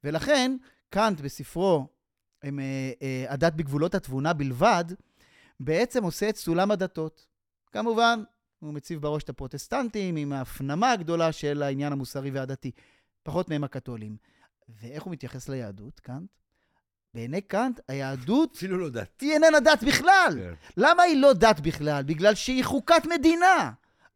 ולכן, 0.03 0.57
קאנט 0.91 1.21
בספרו, 1.21 1.87
עם, 2.43 2.59
אה, 2.59 2.91
אה, 3.01 3.25
הדת 3.33 3.53
בגבולות 3.53 3.95
התבונה 3.95 4.33
בלבד, 4.33 4.85
בעצם 5.59 6.03
עושה 6.03 6.29
את 6.29 6.35
סולם 6.35 6.71
הדתות. 6.71 7.27
כמובן, 7.71 8.23
הוא 8.59 8.73
מציב 8.73 9.01
בראש 9.01 9.23
את 9.23 9.29
הפרוטסטנטים 9.29 10.15
עם 10.15 10.33
ההפנמה 10.33 10.91
הגדולה 10.91 11.31
של 11.31 11.63
העניין 11.63 11.93
המוסרי 11.93 12.31
והדתי, 12.31 12.71
פחות 13.23 13.49
מהם 13.49 13.63
הקתולים. 13.63 14.17
ואיך 14.69 15.03
הוא 15.03 15.13
מתייחס 15.13 15.49
ליהדות, 15.49 15.99
קאנט? 15.99 16.29
בעיני 17.13 17.41
קאנט, 17.41 17.79
היהדות 17.87 18.55
אפילו 18.55 18.77
לא 18.77 18.89
דת. 18.89 19.21
היא 19.21 19.33
איננה 19.33 19.59
דת 19.59 19.83
בכלל. 19.83 20.33
כן. 20.35 20.53
למה 20.77 21.03
היא 21.03 21.21
לא 21.21 21.33
דת 21.33 21.59
בכלל? 21.59 22.03
בגלל 22.03 22.35
שהיא 22.35 22.63
חוקת 22.63 23.05
מדינה. 23.09 23.71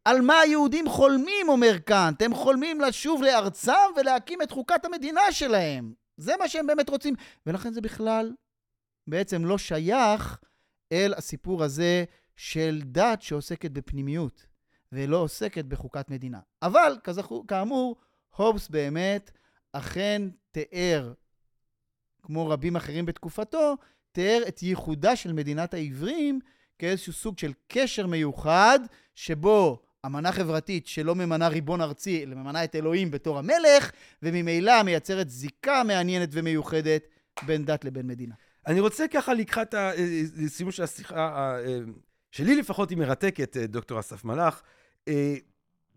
על 0.05 0.21
מה 0.21 0.39
היהודים 0.39 0.89
חולמים, 0.89 1.49
אומר 1.49 1.77
קאנט. 1.77 2.21
הם 2.21 2.33
חולמים 2.33 2.81
לשוב 2.81 3.23
לארצם 3.23 3.73
ולהקים 3.97 4.41
את 4.41 4.51
חוקת 4.51 4.85
המדינה 4.85 5.21
שלהם. 5.31 6.04
זה 6.17 6.33
מה 6.39 6.47
שהם 6.47 6.67
באמת 6.67 6.89
רוצים. 6.89 7.15
ולכן 7.45 7.73
זה 7.73 7.81
בכלל 7.81 8.33
בעצם 9.07 9.45
לא 9.45 9.57
שייך 9.57 10.39
אל 10.91 11.13
הסיפור 11.17 11.63
הזה 11.63 12.03
של 12.35 12.81
דת 12.85 13.21
שעוסקת 13.21 13.71
בפנימיות, 13.71 14.45
ולא 14.91 15.17
עוסקת 15.17 15.65
בחוקת 15.65 16.09
מדינה. 16.09 16.39
אבל, 16.61 16.97
כזכור, 17.03 17.47
כאמור, 17.47 17.95
הובס 18.35 18.69
באמת 18.69 19.31
אכן 19.71 20.21
תיאר, 20.51 21.13
כמו 22.23 22.49
רבים 22.49 22.75
אחרים 22.75 23.05
בתקופתו, 23.05 23.75
תיאר 24.11 24.43
את 24.47 24.63
ייחודה 24.63 25.15
של 25.15 25.33
מדינת 25.33 25.73
העברים 25.73 26.39
כאיזשהו 26.79 27.13
סוג 27.13 27.37
של 27.39 27.53
קשר 27.67 28.07
מיוחד, 28.07 28.79
שבו 29.15 29.84
אמנה 30.05 30.31
חברתית 30.31 30.87
שלא 30.87 31.15
ממנה 31.15 31.47
ריבון 31.47 31.81
ארצי, 31.81 32.23
אלא 32.23 32.35
ממנה 32.35 32.63
את 32.63 32.75
אלוהים 32.75 33.11
בתור 33.11 33.37
המלך, 33.37 33.91
וממילא 34.23 34.83
מייצרת 34.83 35.29
זיקה 35.29 35.83
מעניינת 35.83 36.29
ומיוחדת 36.31 37.07
בין 37.45 37.65
דת 37.65 37.85
לבין 37.85 38.07
מדינה. 38.07 38.35
אני 38.67 38.79
רוצה 38.79 39.07
ככה 39.07 39.33
לקראת 39.33 39.75
הסיום 40.45 40.71
של 40.71 40.83
השיחה, 40.83 41.57
אה, 41.59 41.79
שלי 42.31 42.55
לפחות 42.55 42.89
היא 42.89 42.97
מרתקת, 42.97 43.57
אה, 43.57 43.67
דוקטור 43.67 43.99
אסף 43.99 44.25
מלאך, 44.25 44.61
אה, 45.07 45.35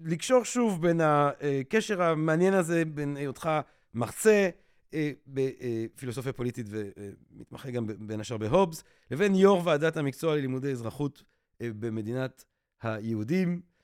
לקשור 0.01 0.45
שוב 0.45 0.83
בין 0.83 1.01
הקשר 1.01 2.03
המעניין 2.03 2.55
הזה, 2.55 2.85
בין 2.85 3.17
היותך 3.17 3.51
מרצה 3.95 4.49
אה, 4.95 5.11
בפילוסופיה 5.27 6.33
פוליטית 6.33 6.67
ומתמחה 6.71 7.71
גם 7.71 7.87
בין 7.99 8.21
השאר 8.21 8.37
בהובס, 8.37 8.85
לבין 9.11 9.35
יו"ר 9.35 9.67
ועדת 9.67 9.97
המקצוע 9.97 10.37
ללימודי 10.37 10.73
אזרחות 10.73 11.23
אה, 11.63 11.69
במדינת 11.79 12.45
היהודים, 12.83 13.49
אה, 13.49 13.78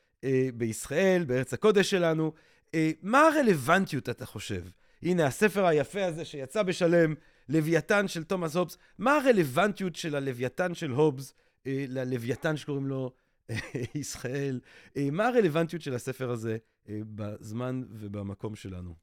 בישראל, 0.54 1.24
בארץ 1.24 1.54
הקודש 1.54 1.90
שלנו. 1.90 2.32
אה, 2.74 2.90
מה 3.02 3.20
הרלוונטיות, 3.20 4.08
אתה 4.08 4.26
חושב? 4.26 4.64
הנה, 5.02 5.26
הספר 5.26 5.66
היפה 5.66 6.04
הזה 6.04 6.24
שיצא 6.24 6.62
בשלם, 6.62 7.14
לוויתן 7.48 8.08
של 8.08 8.24
תומאס 8.24 8.56
הובס, 8.56 8.78
מה 8.98 9.16
הרלוונטיות 9.16 9.96
של 9.96 10.14
הלוויתן 10.14 10.74
של 10.74 10.90
הובס 10.90 11.34
אה, 11.66 11.84
ללוויתן 11.88 12.56
שקוראים 12.56 12.86
לו 12.86 13.12
אה, 13.50 13.56
ישראל? 13.94 14.60
אה, 14.96 15.08
מה 15.12 15.28
הרלוונטיות 15.28 15.82
של 15.82 15.94
הספר 15.94 16.30
הזה 16.30 16.56
אה, 16.88 17.00
בזמן 17.14 17.82
ובמקום 17.90 18.54
שלנו? 18.54 18.94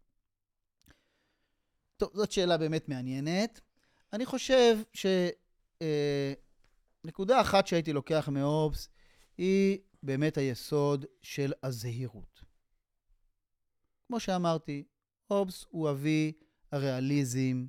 טוב, 1.98 2.10
זאת 2.14 2.32
שאלה 2.32 2.58
באמת 2.58 2.90
מעניינת. 2.90 3.62
אני 4.14 4.26
חושב 4.26 4.78
ש... 4.94 5.06
אה, 5.82 6.34
נקודה 7.04 7.42
אחת 7.42 7.68
שהייתי 7.68 7.94
לוקח 7.94 8.30
מהובס 8.32 8.90
היא 9.38 9.78
באמת 10.04 10.38
היסוד 10.38 11.06
של 11.22 11.54
הזהירות. 11.64 12.44
כמו 14.08 14.20
שאמרתי, 14.20 14.84
הובס 15.28 15.66
הוא 15.70 15.90
אבי 15.90 16.34
הריאליזם, 16.72 17.66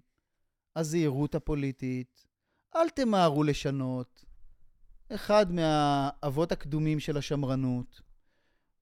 הזהירות 0.77 1.35
הפוליטית, 1.35 2.27
אל 2.77 2.89
תמהרו 2.89 3.43
לשנות. 3.45 4.25
אחד 5.09 5.47
מהאבות 5.53 6.53
הקדומים 6.53 7.01
של 7.01 7.17
השמרנות. 7.17 8.01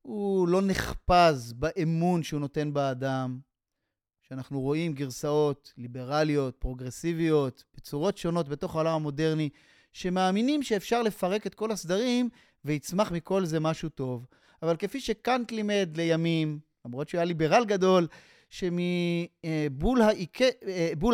הוא 0.02 0.48
לא 0.48 0.62
נחפז 0.62 1.52
באמון 1.52 2.22
שהוא 2.22 2.40
נותן 2.40 2.72
באדם. 2.72 3.40
שאנחנו 4.22 4.60
רואים 4.60 4.92
גרסאות 4.92 5.72
ליברליות, 5.76 6.56
פרוגרסיביות, 6.58 7.64
בצורות 7.74 8.18
שונות 8.18 8.48
בתוך 8.48 8.74
העולם 8.74 8.94
המודרני, 8.94 9.48
שמאמינים 9.92 10.62
שאפשר 10.62 11.02
לפרק 11.02 11.46
את 11.46 11.54
כל 11.54 11.70
הסדרים 11.70 12.28
ויצמח 12.64 13.12
מכל 13.12 13.44
זה 13.44 13.60
משהו 13.60 13.88
טוב. 13.88 14.26
אבל 14.62 14.76
כפי 14.76 15.00
שקאנט 15.00 15.52
לימד 15.52 15.88
לימים, 15.96 16.58
למרות 16.84 17.08
שהוא 17.08 17.18
היה 17.18 17.24
ליברל 17.24 17.64
גדול, 17.64 18.06
שמבול 18.50 20.02
העיקש, 20.02 20.50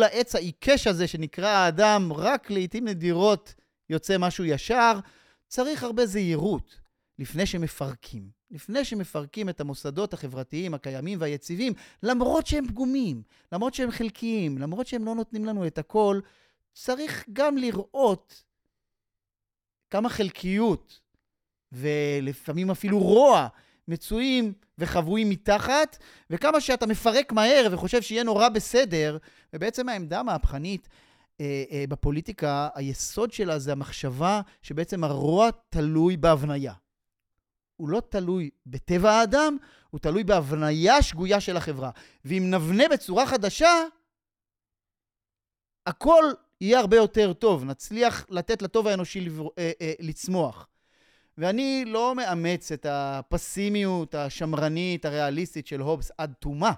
העץ 0.03 0.35
העיקש 0.35 0.87
הזה 0.87 1.07
שנקרא 1.07 1.47
האדם, 1.47 2.13
רק 2.13 2.51
לעיתים 2.51 2.87
נדירות 2.87 3.53
יוצא 3.89 4.17
משהו 4.17 4.45
ישר, 4.45 4.99
צריך 5.47 5.83
הרבה 5.83 6.05
זהירות 6.05 6.79
לפני 7.19 7.45
שמפרקים. 7.45 8.37
לפני 8.51 8.85
שמפרקים 8.85 9.49
את 9.49 9.61
המוסדות 9.61 10.13
החברתיים 10.13 10.73
הקיימים 10.73 11.21
והיציבים, 11.21 11.73
למרות 12.03 12.47
שהם 12.47 12.67
פגומים, 12.67 13.21
למרות 13.51 13.73
שהם 13.73 13.91
חלקיים, 13.91 14.57
למרות 14.57 14.87
שהם 14.87 15.05
לא 15.05 15.15
נותנים 15.15 15.45
לנו 15.45 15.67
את 15.67 15.77
הכל, 15.77 16.19
צריך 16.73 17.25
גם 17.33 17.57
לראות 17.57 18.43
כמה 19.89 20.09
חלקיות 20.09 20.99
ולפעמים 21.71 22.71
אפילו 22.71 22.99
רוע 22.99 23.47
מצויים 23.87 24.53
וחבויים 24.77 25.29
מתחת, 25.29 25.97
וכמה 26.29 26.61
שאתה 26.61 26.85
מפרק 26.85 27.31
מהר 27.31 27.67
וחושב 27.71 28.01
שיהיה 28.01 28.23
נורא 28.23 28.49
בסדר, 28.49 29.17
ובעצם 29.53 29.89
העמדה 29.89 30.19
המהפכנית 30.19 30.89
אה, 31.41 31.63
אה, 31.71 31.83
בפוליטיקה, 31.89 32.69
היסוד 32.75 33.33
שלה 33.33 33.59
זה 33.59 33.71
המחשבה 33.71 34.41
שבעצם 34.61 35.03
הרוע 35.03 35.49
תלוי 35.69 36.17
בהבניה. 36.17 36.73
הוא 37.77 37.89
לא 37.89 38.01
תלוי 38.09 38.49
בטבע 38.65 39.11
האדם, 39.11 39.57
הוא 39.89 39.99
תלוי 39.99 40.23
בהבניה 40.23 41.01
שגויה 41.01 41.39
של 41.39 41.57
החברה. 41.57 41.91
ואם 42.25 42.51
נבנה 42.51 42.83
בצורה 42.91 43.25
חדשה, 43.25 43.83
הכל 45.85 46.23
יהיה 46.61 46.79
הרבה 46.79 46.97
יותר 46.97 47.33
טוב, 47.33 47.63
נצליח 47.63 48.25
לתת 48.29 48.61
לטוב 48.61 48.87
האנושי. 48.87 49.27
אה, 49.57 49.71
אה, 49.81 49.93
לצמוח. 49.99 50.67
ואני 51.37 51.83
לא 51.87 52.15
מאמץ 52.15 52.71
את 52.71 52.85
הפסימיות 52.89 54.15
השמרנית, 54.15 55.05
הריאליסטית 55.05 55.67
של 55.67 55.81
הובס 55.81 56.11
עד 56.17 56.33
תומה. 56.39 56.71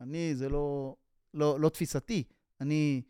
אני, 0.00 0.34
זה 0.34 0.48
לא, 0.48 0.96
לא, 1.34 1.60
לא 1.60 1.68
תפיסתי. 1.68 2.24
אני, 2.60 3.02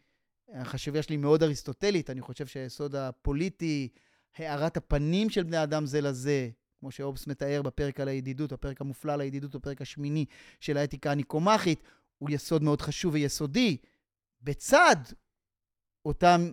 החשיבה 0.48 1.02
שלי 1.02 1.16
מאוד 1.16 1.42
אריסטוטלית, 1.42 2.10
אני 2.10 2.20
חושב 2.20 2.46
שהיסוד 2.46 2.94
הפוליטי, 2.94 3.88
הארת 4.36 4.76
הפנים 4.76 5.30
של 5.30 5.42
בני 5.42 5.62
אדם 5.62 5.86
זה 5.86 6.00
לזה, 6.00 6.48
כמו 6.80 6.90
שהובס 6.90 7.26
מתאר 7.26 7.62
בפרק 7.62 8.00
על 8.00 8.08
הידידות, 8.08 8.52
הפרק 8.52 8.80
המופלא 8.80 9.12
על 9.12 9.20
הידידות, 9.20 9.54
הפרק 9.54 9.82
השמיני 9.82 10.24
של 10.60 10.76
האתיקה 10.76 11.10
הניקומחית, 11.10 11.82
הוא 12.18 12.30
יסוד 12.30 12.62
מאוד 12.62 12.80
חשוב 12.80 13.14
ויסודי, 13.14 13.76
בצד 14.42 14.96
אותם 16.04 16.52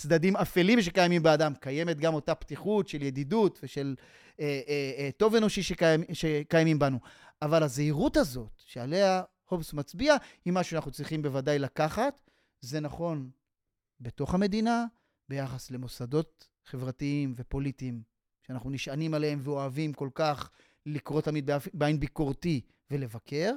צדדים 0.00 0.36
אפלים 0.36 0.82
שקיימים 0.82 1.22
באדם, 1.22 1.52
קיימת 1.60 2.00
גם 2.00 2.14
אותה 2.14 2.34
פתיחות 2.34 2.88
של 2.88 3.02
ידידות 3.02 3.58
ושל 3.62 3.94
אה, 4.40 4.60
אה, 4.68 4.92
אה, 4.98 5.10
טוב 5.16 5.34
אנושי 5.34 5.62
שקיים, 5.62 6.00
שקיימים 6.12 6.78
בנו. 6.78 6.98
אבל 7.42 7.62
הזהירות 7.62 8.16
הזאת, 8.16 8.50
שעליה 8.56 9.22
הובס 9.48 9.72
מצביע, 9.72 10.16
היא 10.44 10.52
משהו 10.52 10.70
שאנחנו 10.70 10.90
צריכים 10.90 11.22
בוודאי 11.22 11.58
לקחת. 11.58 12.20
זה 12.60 12.80
נכון 12.80 13.30
בתוך 14.00 14.34
המדינה, 14.34 14.84
ביחס 15.28 15.70
למוסדות 15.70 16.48
חברתיים 16.64 17.34
ופוליטיים, 17.36 18.02
שאנחנו 18.46 18.70
נשענים 18.70 19.14
עליהם 19.14 19.40
ואוהבים 19.42 19.92
כל 19.92 20.08
כך 20.14 20.50
לקרוא 20.86 21.20
תמיד 21.20 21.50
בעין 21.74 22.00
ביקורתי 22.00 22.60
ולבקר, 22.90 23.52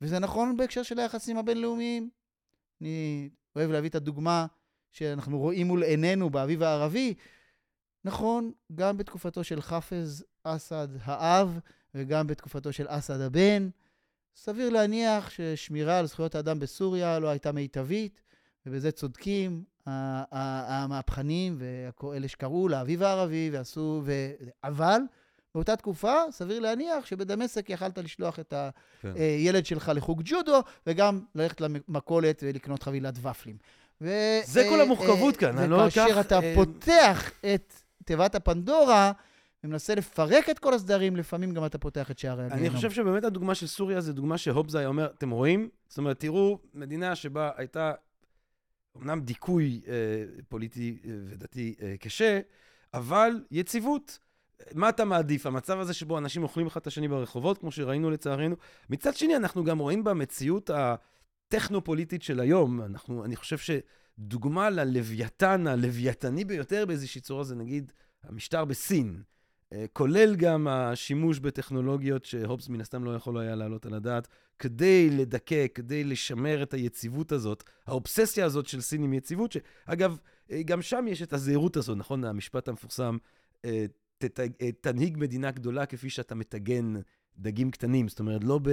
וזה 0.00 0.18
נכון 0.18 0.56
בהקשר 0.56 0.82
של 0.82 0.98
היחסים 0.98 1.36
הבינלאומיים. 1.38 2.10
אני 2.80 3.28
אוהב 3.56 3.70
להביא 3.70 3.88
את 3.88 3.94
הדוגמה 3.94 4.46
שאנחנו 4.90 5.38
רואים 5.38 5.66
מול 5.66 5.82
עינינו 5.82 6.30
באביב 6.30 6.62
הערבי, 6.62 7.14
נכון, 8.04 8.52
גם 8.74 8.96
בתקופתו 8.96 9.44
של 9.44 9.60
חאפז 9.60 10.24
אסד 10.44 10.88
האב 11.02 11.58
וגם 11.94 12.26
בתקופתו 12.26 12.72
של 12.72 12.86
אסד 12.88 13.20
הבן, 13.20 13.68
סביר 14.36 14.70
להניח 14.70 15.30
ששמירה 15.30 15.98
על 15.98 16.06
זכויות 16.06 16.34
האדם 16.34 16.58
בסוריה 16.58 17.18
לא 17.18 17.28
הייתה 17.28 17.52
מיטבית, 17.52 18.22
ובזה 18.66 18.92
צודקים 18.92 19.64
המהפכנים 19.86 21.56
ואלה 21.58 22.28
שקראו 22.28 22.68
לאביב 22.68 23.02
הערבי 23.02 23.50
ועשו... 23.52 24.02
ו... 24.04 24.30
אבל 24.64 25.00
באותה 25.54 25.76
תקופה, 25.76 26.14
סביר 26.30 26.60
להניח 26.60 27.06
שבדמשק 27.06 27.70
יכלת 27.70 27.98
לשלוח 27.98 28.40
את 28.40 28.54
הילד 29.02 29.62
כן. 29.62 29.64
שלך 29.64 29.92
לחוג 29.94 30.22
ג'ודו, 30.24 30.60
וגם 30.86 31.20
ללכת 31.34 31.60
למכולת 31.60 32.42
ולקנות 32.46 32.82
חבילת 32.82 33.14
ופלים. 33.22 33.56
ו... 34.00 34.08
זה 34.44 34.66
כל 34.70 34.80
המורכבות 34.80 35.36
כאן, 35.36 35.58
אני 35.58 35.70
לא 35.70 35.88
אקח... 35.88 36.02
וכאשר 36.02 36.20
אתה 36.20 36.40
פותח 36.54 37.30
את 37.54 37.72
תיבת 38.04 38.34
הפנדורה, 38.34 39.12
ומנסה 39.64 39.94
לפרק 39.94 40.50
את 40.50 40.58
כל 40.58 40.74
הסדרים, 40.74 41.16
לפעמים 41.16 41.54
גם 41.54 41.66
אתה 41.66 41.78
פותח 41.78 42.10
את 42.10 42.18
שערי 42.18 42.44
הגיהנום. 42.44 42.66
אני 42.66 42.76
חושב 42.76 42.90
שבאמת 42.90 43.24
הדוגמה 43.24 43.54
של 43.54 43.66
סוריה 43.66 44.00
זה 44.00 44.12
דוגמה 44.12 44.38
שהובזה 44.38 44.78
היה 44.78 44.88
אומר, 44.88 45.06
אתם 45.18 45.30
רואים? 45.30 45.68
זאת 45.88 45.98
אומרת, 45.98 46.20
תראו, 46.20 46.58
מדינה 46.74 47.14
שבה 47.14 47.50
הייתה 47.56 47.92
אמנם 48.96 49.20
דיכוי 49.20 49.80
אה, 49.88 49.92
פוליטי 50.48 50.98
אה, 51.04 51.10
ודתי 51.26 51.74
אה, 51.82 51.94
קשה, 52.00 52.40
אבל 52.94 53.44
יציבות. 53.50 54.18
מה 54.74 54.88
אתה 54.88 55.04
מעדיף? 55.04 55.46
המצב 55.46 55.78
הזה 55.78 55.94
שבו 55.94 56.18
אנשים 56.18 56.42
אוכלים 56.42 56.66
אחד 56.66 56.80
את 56.80 56.86
השני 56.86 57.08
ברחובות, 57.08 57.58
כמו 57.58 57.70
שראינו 57.70 58.10
לצערנו. 58.10 58.56
מצד 58.90 59.16
שני, 59.16 59.36
אנחנו 59.36 59.64
גם 59.64 59.78
רואים 59.78 60.04
במציאות 60.04 60.70
הטכנו-פוליטית 61.50 62.22
של 62.22 62.40
היום, 62.40 62.82
אנחנו, 62.82 63.24
אני 63.24 63.36
חושב 63.36 63.58
שדוגמה 63.58 64.70
ללוויתן, 64.70 65.66
הלווייתני 65.66 66.44
ביותר 66.44 66.86
באיזושהי 66.86 67.20
צורה, 67.20 67.44
זה 67.44 67.54
נגיד 67.54 67.92
המשטר 68.24 68.64
בסין. 68.64 69.22
אה, 69.72 69.84
כולל 69.92 70.36
גם 70.36 70.68
השימוש 70.68 71.38
בטכנולוגיות 71.38 72.24
שהובס 72.24 72.68
מן 72.68 72.80
הסתם 72.80 73.04
לא 73.04 73.14
יכול 73.14 73.38
היה 73.38 73.54
להעלות 73.54 73.86
על 73.86 73.94
הדעת, 73.94 74.28
כדי 74.58 75.10
לדכא, 75.10 75.66
כדי 75.74 76.04
לשמר 76.04 76.62
את 76.62 76.74
היציבות 76.74 77.32
הזאת, 77.32 77.64
האובססיה 77.86 78.44
הזאת 78.44 78.66
של 78.66 78.80
סין 78.80 79.02
עם 79.02 79.12
יציבות, 79.12 79.52
שאגב, 79.52 80.18
אה, 80.50 80.62
גם 80.62 80.82
שם 80.82 81.04
יש 81.08 81.22
את 81.22 81.32
הזהירות 81.32 81.76
הזאת, 81.76 81.96
נכון? 81.96 82.24
המשפט 82.24 82.68
המפורסם, 82.68 83.16
אה, 83.64 83.84
תנהיג 84.80 85.16
מדינה 85.18 85.50
גדולה 85.50 85.86
כפי 85.86 86.10
שאתה 86.10 86.34
מטגן 86.34 86.94
דגים 87.38 87.70
קטנים, 87.70 88.08
זאת 88.08 88.20
אומרת, 88.20 88.44
לא, 88.44 88.60
ב, 88.62 88.70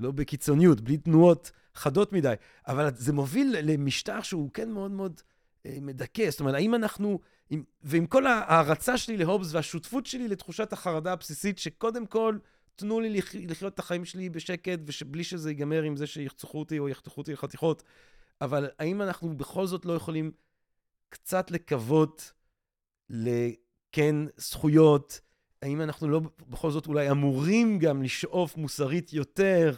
לא 0.00 0.10
בקיצוניות, 0.10 0.80
בלי 0.80 0.96
תנועות 0.96 1.50
חדות 1.74 2.12
מדי, 2.12 2.34
אבל 2.66 2.90
זה 2.94 3.12
מוביל 3.12 3.56
למשטר 3.62 4.20
שהוא 4.20 4.50
כן 4.54 4.70
מאוד 4.70 4.90
מאוד 4.90 5.20
מדכא. 5.64 6.30
זאת 6.30 6.40
אומרת, 6.40 6.54
האם 6.54 6.74
אנחנו... 6.74 7.18
עם, 7.50 7.64
ועם 7.82 8.06
כל 8.06 8.26
ההערצה 8.26 8.98
שלי 8.98 9.16
להובס 9.16 9.54
והשותפות 9.54 10.06
שלי 10.06 10.28
לתחושת 10.28 10.72
החרדה 10.72 11.12
הבסיסית, 11.12 11.58
שקודם 11.58 12.06
כל, 12.06 12.38
תנו 12.76 13.00
לי 13.00 13.10
לח, 13.10 13.34
לחיות 13.34 13.74
את 13.74 13.78
החיים 13.78 14.04
שלי 14.04 14.30
בשקט, 14.30 14.78
ובלי 15.02 15.24
שזה 15.24 15.50
ייגמר 15.50 15.82
עם 15.82 15.96
זה 15.96 16.06
שירצחו 16.06 16.58
אותי 16.58 16.78
או 16.78 16.88
יחתכו 16.88 17.20
אותי 17.20 17.32
לחתיכות, 17.32 17.82
אבל 18.40 18.70
האם 18.78 19.02
אנחנו 19.02 19.36
בכל 19.36 19.66
זאת 19.66 19.84
לא 19.84 19.92
יכולים 19.92 20.30
קצת 21.08 21.50
לקוות 21.50 22.32
לכן 23.10 24.16
זכויות? 24.36 25.20
האם 25.62 25.80
אנחנו 25.80 26.08
לא 26.08 26.20
בכל 26.48 26.70
זאת 26.70 26.86
אולי 26.86 27.10
אמורים 27.10 27.78
גם 27.78 28.02
לשאוף 28.02 28.56
מוסרית 28.56 29.12
יותר 29.12 29.74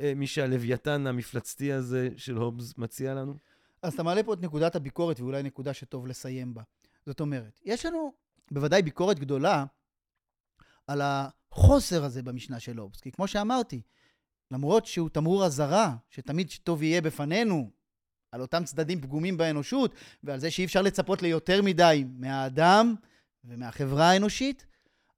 אה, 0.00 0.12
משהלוויתן 0.16 1.06
המפלצתי 1.06 1.72
הזה 1.72 2.08
של 2.16 2.36
הובס 2.36 2.78
מציע 2.78 3.14
לנו? 3.14 3.34
אז 3.82 3.94
אתה 3.94 4.02
מעלה 4.02 4.22
פה 4.22 4.34
את 4.34 4.42
נקודת 4.42 4.76
הביקורת, 4.76 5.20
ואולי 5.20 5.42
נקודה 5.42 5.74
שטוב 5.74 6.06
לסיים 6.06 6.54
בה. 6.54 6.62
זאת 7.06 7.20
אומרת, 7.20 7.60
יש 7.64 7.86
לנו 7.86 8.12
בוודאי 8.50 8.82
ביקורת 8.82 9.18
גדולה 9.18 9.64
על 10.86 11.00
החוסר 11.04 12.04
הזה 12.04 12.22
במשנה 12.22 12.60
של 12.60 12.80
אובס. 12.80 13.00
כי 13.00 13.12
כמו 13.12 13.28
שאמרתי, 13.28 13.82
למרות 14.50 14.86
שהוא 14.86 15.08
תמרור 15.08 15.44
אזהרה, 15.44 15.96
שתמיד 16.10 16.50
טוב 16.64 16.82
יהיה 16.82 17.00
בפנינו, 17.00 17.70
על 18.32 18.40
אותם 18.40 18.64
צדדים 18.64 19.00
פגומים 19.00 19.36
באנושות, 19.36 19.94
ועל 20.22 20.40
זה 20.40 20.50
שאי 20.50 20.64
אפשר 20.64 20.82
לצפות 20.82 21.22
ליותר 21.22 21.62
מדי 21.62 22.04
מהאדם 22.16 22.94
ומהחברה 23.44 24.10
האנושית, 24.10 24.66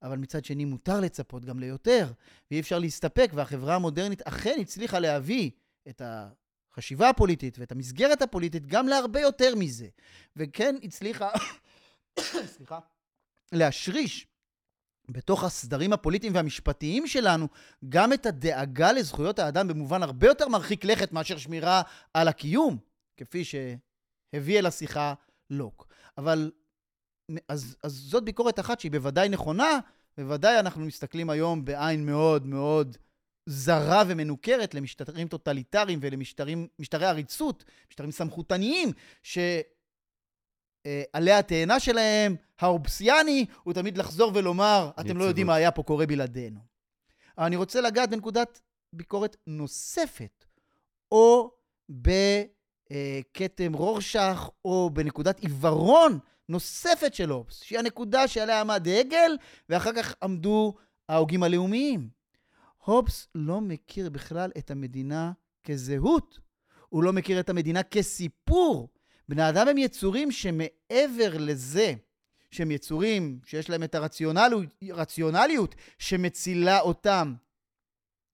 אבל 0.07 0.19
מצד 0.19 0.45
שני 0.45 0.65
מותר 0.65 1.01
לצפות 1.01 1.45
גם 1.45 1.61
ליותר, 1.61 2.13
ואי 2.51 2.61
אפשר 2.61 2.79
להסתפק, 2.79 3.31
והחברה 3.35 3.75
המודרנית 3.75 4.23
אכן 4.23 4.57
הצליחה 4.61 4.99
להביא 4.99 5.51
את 5.89 6.03
החשיבה 6.05 7.09
הפוליטית 7.09 7.59
ואת 7.59 7.73
המסגרת 7.73 8.23
הפוליטית 8.23 8.67
גם 8.67 8.89
להרבה 8.89 9.21
יותר 9.21 9.55
מזה. 9.55 9.89
וכן 10.37 10.77
הצליחה, 10.83 11.31
סליחה, 12.57 12.79
להשריש 13.53 14.27
בתוך 15.11 15.45
הסדרים 15.45 15.93
הפוליטיים 15.93 16.35
והמשפטיים 16.35 17.07
שלנו 17.07 17.49
גם 17.89 18.13
את 18.13 18.27
הדאגה 18.27 18.93
לזכויות 18.93 19.39
האדם 19.39 19.69
במובן 19.69 20.03
הרבה 20.03 20.27
יותר 20.27 20.49
מרחיק 20.49 20.85
לכת 20.85 21.13
מאשר 21.13 21.39
שמירה 21.39 21.83
על 22.15 22.29
הקיום, 22.29 22.79
כפי 23.17 23.45
שהביא 23.45 24.59
אל 24.59 24.67
השיחה 24.67 25.15
לוק. 25.51 25.89
אבל 26.19 26.51
אז, 27.49 27.77
אז 27.83 27.93
זאת 27.93 28.25
ביקורת 28.25 28.61
אחת 28.61 28.81
שהיא 28.81 28.93
בוודאי 28.93 29.29
נכונה, 29.29 29.79
בוודאי 30.19 30.61
אנחנו 30.61 30.85
מסתכלים 30.85 31.31
היום 31.31 31.65
בעין 31.65 32.07
מאוד 32.07 32.47
מאוד 32.47 32.97
זרה 33.47 34.03
ומנוכרת 34.07 34.75
למשטרים 34.75 35.29
טוטליטריים 35.29 35.99
ולמשטרי 36.03 37.07
עריצות, 37.07 37.65
משטרים 37.89 38.11
סמכותניים, 38.11 38.93
שעלי 39.23 39.63
התאנה 41.33 41.81
שלהם, 41.81 42.37
האובסיאני, 42.59 43.47
הוא 43.63 43.75
תמיד 43.75 43.99
לחזור 43.99 44.33
ולומר, 44.35 44.91
אתם 44.91 45.01
יציבות. 45.01 45.21
לא 45.21 45.25
יודעים 45.25 45.47
מה 45.47 45.55
היה 45.55 45.71
פה 45.71 45.83
קורה 45.83 46.07
בלעדינו. 46.07 46.61
אני 47.39 47.57
רוצה 47.57 47.81
לגעת 47.81 48.11
בנקודת 48.11 48.61
ביקורת 48.93 49.37
נוספת, 49.47 50.45
או 51.13 51.51
בכתם 51.89 53.73
רורשך, 53.73 54.51
או 54.65 54.91
בנקודת 54.93 55.41
עיוורון 55.41 56.19
נוספת 56.49 57.15
של 57.15 57.33
אופס, 57.33 57.63
שהיא 57.63 57.79
הנקודה 57.79 58.29
שעליה 58.29 58.61
עמד 58.61 58.89
הגל, 58.89 59.37
ואחר 59.69 59.93
כך 59.93 60.15
עמדו 60.23 60.75
ההוגים 61.09 61.43
הלאומיים. 61.43 62.09
הובס 62.85 63.29
לא 63.35 63.61
מכיר 63.61 64.11
בכלל 64.11 64.51
את 64.59 64.71
המדינה 64.71 65.33
כזהות. 65.65 66.39
הוא 66.89 67.05
לא 67.05 67.13
מכיר 67.13 67.41
את 67.41 67.49
המדינה 67.49 67.83
כסיפור. 67.83 68.89
בני 69.29 69.49
אדם 69.49 69.69
הם 69.69 69.79
יצורים 69.79 70.31
שמעבר 70.31 71.39
לזה 71.39 71.95
שהם 72.51 72.71
יצורים 72.71 73.41
שיש 73.45 73.71
להם 73.71 73.83
את 73.83 73.95
הרציונליות 74.91 75.75
שמצילה 75.99 76.81
אותם 76.81 77.35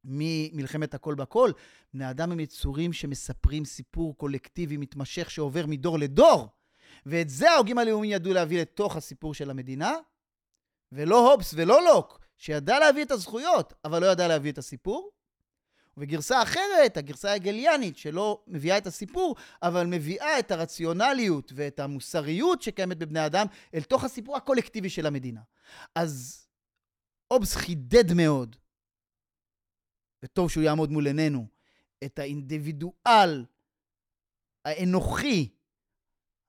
ממלחמת 0.05 0.95
הכל 0.95 1.15
בכל, 1.15 1.53
בני 1.95 2.11
אדם 2.11 2.33
הם 2.33 2.41
יצורים 2.41 2.93
שמספרים 2.93 3.65
סיפור 3.65 4.17
קולקטיבי 4.17 4.77
מתמשך 4.77 5.31
שעובר 5.31 5.67
מדור 5.67 5.99
לדור. 5.99 6.49
ואת 7.07 7.29
זה 7.29 7.51
ההוגים 7.51 7.79
הלאומיים 7.79 8.13
ידעו 8.13 8.33
להביא 8.33 8.61
לתוך 8.61 8.97
הסיפור 8.97 9.35
של 9.35 9.51
המדינה, 9.51 9.97
ולא 10.93 11.33
הובס 11.33 11.55
ולא 11.57 11.85
לוק, 11.85 12.21
שידע 12.37 12.79
להביא 12.79 13.05
את 13.05 13.11
הזכויות, 13.11 13.75
אבל 13.85 14.01
לא 14.01 14.07
ידע 14.07 14.29
להביא 14.29 14.53
את 14.53 14.59
הסיפור. 14.59 15.11
וגרסה 15.97 16.43
אחרת, 16.43 16.97
הגרסה 16.97 17.31
ההגליאנית, 17.31 17.97
שלא 17.97 18.45
מביאה 18.47 18.79
את 18.79 18.87
הסיפור, 18.87 19.37
אבל 19.63 19.87
מביאה 19.87 20.39
את 20.39 20.51
הרציונליות 20.51 21.53
ואת 21.55 21.81
המוסריות 21.81 22.63
שקיימת 22.63 22.99
בבני 22.99 23.27
אדם 23.27 23.47
אל 23.75 23.83
תוך 23.83 24.05
הסיפור 24.05 24.37
הקולקטיבי 24.37 24.91
של 24.91 25.07
המדינה. 25.07 25.41
אז 25.95 26.47
אובס 27.31 27.55
חידד 27.57 28.13
מאוד, 28.13 28.57
וטוב 30.23 30.51
שהוא 30.51 30.65
יעמוד 30.65 30.91
מול 30.91 31.07
עינינו, 31.07 31.47
את 32.05 32.19
האינדיבידואל 32.19 33.45
האנוכי, 34.65 35.49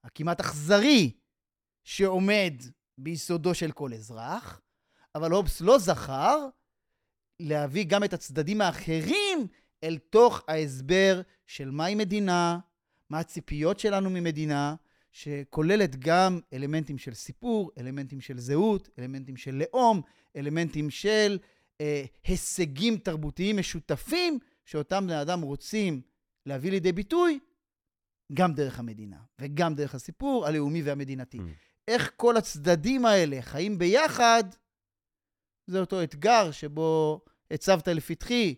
הכמעט 0.03 0.39
אכזרי, 0.39 1.11
שעומד 1.83 2.53
ביסודו 2.97 3.55
של 3.55 3.71
כל 3.71 3.93
אזרח, 3.93 4.61
אבל 5.15 5.31
הובס 5.31 5.61
לא 5.61 5.79
זכר 5.79 6.47
להביא 7.39 7.85
גם 7.87 8.03
את 8.03 8.13
הצדדים 8.13 8.61
האחרים 8.61 9.47
אל 9.83 9.97
תוך 9.97 10.41
ההסבר 10.47 11.21
של 11.47 11.71
מהי 11.71 11.95
מדינה, 11.95 12.59
מה 13.09 13.19
הציפיות 13.19 13.79
שלנו 13.79 14.09
ממדינה, 14.09 14.75
שכוללת 15.11 15.95
גם 15.95 16.39
אלמנטים 16.53 16.97
של 16.97 17.13
סיפור, 17.13 17.71
אלמנטים 17.77 18.21
של 18.21 18.39
זהות, 18.39 18.89
אלמנטים 18.99 19.37
של 19.37 19.55
לאום, 19.55 20.01
אלמנטים 20.35 20.89
של 20.89 21.39
אה, 21.81 22.05
הישגים 22.23 22.97
תרבותיים 22.97 23.57
משותפים, 23.57 24.39
שאותם 24.65 25.03
בני 25.03 25.21
אדם 25.21 25.41
רוצים 25.41 26.01
להביא 26.45 26.71
לידי 26.71 26.91
ביטוי 26.91 27.39
גם 28.33 28.53
דרך 28.53 28.79
המדינה 28.79 29.17
וגם 29.39 29.75
דרך 29.75 29.95
הסיפור 29.95 30.45
הלאומי 30.47 30.81
והמדינתי. 30.81 31.37
Mm. 31.37 31.41
איך 31.87 32.11
כל 32.15 32.37
הצדדים 32.37 33.05
האלה 33.05 33.41
חיים 33.41 33.77
ביחד, 33.77 34.43
זה 35.67 35.79
אותו 35.79 36.03
אתגר 36.03 36.51
שבו 36.51 37.21
הצבת 37.51 37.87
לפתחי, 37.87 38.55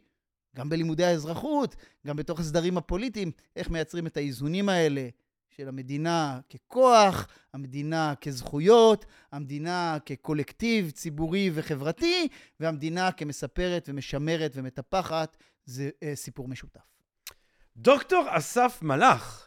גם 0.56 0.70
בלימודי 0.70 1.06
האזרחות, 1.06 1.76
גם 2.08 2.16
בתוך 2.16 2.40
הסדרים 2.40 2.78
הפוליטיים, 2.78 3.32
איך 3.56 3.70
מייצרים 3.70 4.08
את 4.08 4.18
האיזונים 4.18 4.70
האלה 4.70 5.10
של 5.50 5.68
המדינה 5.68 6.40
ככוח, 6.50 7.28
המדינה 7.54 8.14
כזכויות, 8.22 9.06
המדינה 9.32 9.98
כקולקטיב 10.06 10.92
ציבורי 10.92 11.52
וחברתי, 11.54 12.28
והמדינה 12.60 13.12
כמספרת 13.12 13.90
ומשמרת 13.90 14.52
ומטפחת, 14.56 15.38
זה 15.66 15.90
אה, 16.04 16.16
סיפור 16.16 16.48
משותף. 16.48 16.96
דוקטור 17.78 18.26
אסף 18.30 18.80
מלאך, 18.82 19.45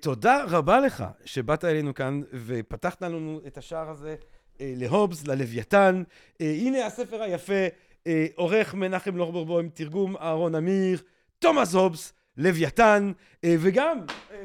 תודה 0.00 0.44
רבה 0.48 0.80
לך 0.80 1.04
שבאת 1.24 1.64
אלינו 1.64 1.94
כאן 1.94 2.20
ופתחת 2.32 3.02
לנו 3.02 3.40
את 3.46 3.58
השער 3.58 3.90
הזה 3.90 4.16
אה, 4.60 4.72
להובס, 4.76 5.26
ללוויתן. 5.26 6.02
אה, 6.40 6.54
הנה 6.60 6.86
הספר 6.86 7.22
היפה, 7.22 7.66
אה, 8.06 8.26
עורך 8.34 8.74
מנחם 8.74 9.16
לורברבו 9.16 9.58
עם 9.58 9.68
תרגום 9.68 10.16
אהרון 10.16 10.54
אמיר, 10.54 11.02
תומאס 11.38 11.74
הובס, 11.74 12.12
לוויתן, 12.36 13.12
וגם 13.46 13.98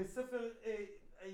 ספר 0.06 0.38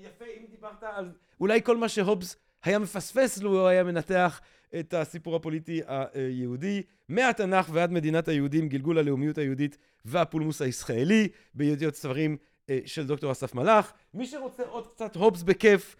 יפה, 0.02 0.24
אם 0.24 0.44
דיברת 0.50 0.82
על 0.82 1.12
אולי 1.40 1.62
כל 1.62 1.76
מה 1.76 1.88
שהובס 1.88 2.36
היה 2.64 2.78
מפספס 2.78 3.42
לו 3.42 3.50
הוא 3.50 3.68
היה 3.68 3.84
מנתח 3.84 4.40
את 4.80 4.94
הסיפור 4.94 5.36
הפוליטי 5.36 5.80
היהודי, 5.86 6.82
מהתנ"ך 7.08 7.68
ועד 7.72 7.92
מדינת 7.92 8.28
היהודים, 8.28 8.68
גלגול 8.68 8.98
הלאומיות 8.98 9.38
היהודית 9.38 9.78
והפולמוס 10.04 10.62
הישראלי, 10.62 11.28
בידיעות 11.54 11.94
ספרים 11.94 12.36
של 12.86 13.06
דוקטור 13.06 13.32
אסף 13.32 13.54
מלאך. 13.54 13.92
מי 14.14 14.26
שרוצה 14.26 14.62
עוד 14.62 14.86
קצת 14.86 15.16
הובס 15.16 15.42
בכיף, 15.42 15.96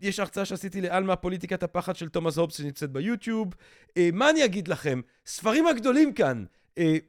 יש 0.00 0.20
הרצאה 0.20 0.44
שעשיתי 0.44 0.80
לעלמה, 0.80 1.16
פוליטיקת 1.16 1.62
הפחד 1.62 1.96
של 1.96 2.08
תומאס 2.08 2.38
הובס 2.38 2.56
שנמצאת 2.56 2.90
ביוטיוב. 2.90 3.54
אה, 3.96 4.08
מה 4.12 4.30
אני 4.30 4.44
אגיד 4.44 4.68
לכם? 4.68 5.00
ספרים 5.26 5.66
הגדולים 5.66 6.12
כאן 6.12 6.44
אה, 6.44 6.44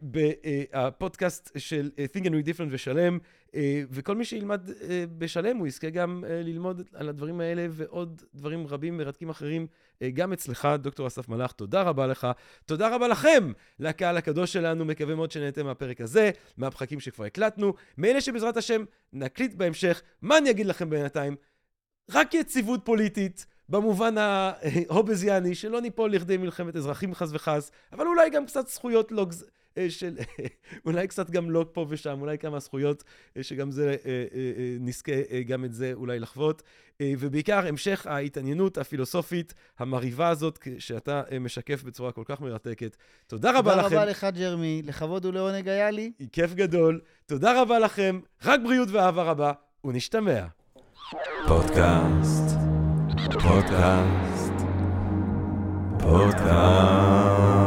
בפודקאסט 0.02 1.52
של 1.58 1.92
אה, 2.00 2.06
Think 2.14 2.24
and 2.26 2.30
We 2.30 2.48
Different 2.48 2.68
ושלם, 2.70 3.18
אה, 3.56 3.84
וכל 3.90 4.16
מי 4.16 4.26
שילמד 4.26 4.70
אה, 4.70 5.04
בשלם, 5.18 5.58
הוא 5.58 5.68
יזכה 5.68 5.90
גם 5.90 6.24
אה, 6.28 6.42
ללמוד 6.44 6.82
על 6.94 7.10
הדברים 7.10 7.42
האלה 7.42 7.68
ועוד 7.72 8.22
דברים 8.36 8.68
רבים 8.68 8.98
מרתקים 8.98 9.30
אחרים, 9.30 9.68
אה, 10.02 10.10
גם 10.10 10.34
אצלך, 10.34 10.68
דוקטור 10.80 11.08
אסף 11.08 11.30
מלאך, 11.30 11.52
תודה 11.52 11.82
רבה 11.82 12.08
לך. 12.08 12.28
תודה 12.66 12.96
רבה 12.96 13.08
לכם, 13.08 13.52
לקהל 13.80 14.18
הקדוש 14.18 14.54
שלנו, 14.54 14.86
מקווה 14.86 15.16
מאוד 15.16 15.32
שנהנתם 15.32 15.66
מהפרק 15.66 16.02
הזה, 16.02 16.32
מהפחקים 16.58 17.00
שכבר 17.00 17.26
הקלטנו, 17.26 17.74
מאלה 17.98 18.22
שבעזרת 18.22 18.58
השם 18.58 18.84
נקליט 19.14 19.54
בהמשך. 19.54 20.02
מה 20.22 20.38
אני 20.38 20.50
אגיד 20.50 20.66
לכם 20.66 20.90
בינתיים? 20.90 21.36
רק 22.12 22.34
יציבות 22.34 22.82
פוליטית, 22.84 23.46
במובן 23.72 24.16
ההובזיאני, 24.18 25.56
שלא 25.56 25.82
ניפול 25.82 26.12
לכדי 26.12 26.38
מלחמת 26.38 26.76
אזרחים 26.76 27.14
חס 27.14 27.30
וחס, 27.32 27.72
אבל 27.94 28.08
אולי 28.08 28.30
גם 28.30 28.46
קצת 28.46 28.68
זכויות 28.68 29.12
לא... 29.12 29.28
של... 29.90 30.18
אולי 30.86 31.08
קצת 31.08 31.30
גם 31.30 31.52
לא 31.52 31.66
פה 31.72 31.86
ושם, 31.90 32.22
אולי 32.22 32.38
כמה 32.38 32.60
זכויות, 32.60 33.04
אה, 33.38 33.44
שגם 33.44 33.72
זה, 33.72 33.96
אה, 34.06 34.26
נזכה 34.80 35.12
גם 35.48 35.66
את 35.66 35.74
זה 35.74 35.92
אולי 35.94 36.20
לחוות. 36.20 36.64
ובעיקר 37.04 37.68
המשך 37.68 38.08
ההתעניינות 38.08 38.78
הפילוסופית 38.78 39.54
המרהיבה 39.80 40.30
הזאת, 40.30 40.60
שאתה 40.80 41.22
משקף 41.40 41.84
בצורה 41.84 42.12
כל 42.12 42.24
כך 42.26 42.42
מרתקת. 42.42 42.98
תודה 43.28 43.60
רבה 43.60 43.76
לכם. 43.76 43.90
תודה 43.90 44.02
רבה 44.02 44.12
לך, 44.12 44.28
ג'רמי. 44.34 44.82
לכבוד 44.86 45.26
ולעונג 45.26 45.68
היה 45.68 45.92
לי. 45.92 46.12
כיף 46.32 46.54
גדול. 46.54 47.02
תודה 47.26 47.62
רבה 47.62 47.80
לכם. 47.80 48.20
רק 48.46 48.60
בריאות 48.64 48.90
ואהבה 48.92 49.24
רבה, 49.24 49.52
ונשתמע. 49.86 50.46
פודקאסט, 51.48 52.71
פודקאסט, 53.30 54.54
פודקאסט. 56.00 57.61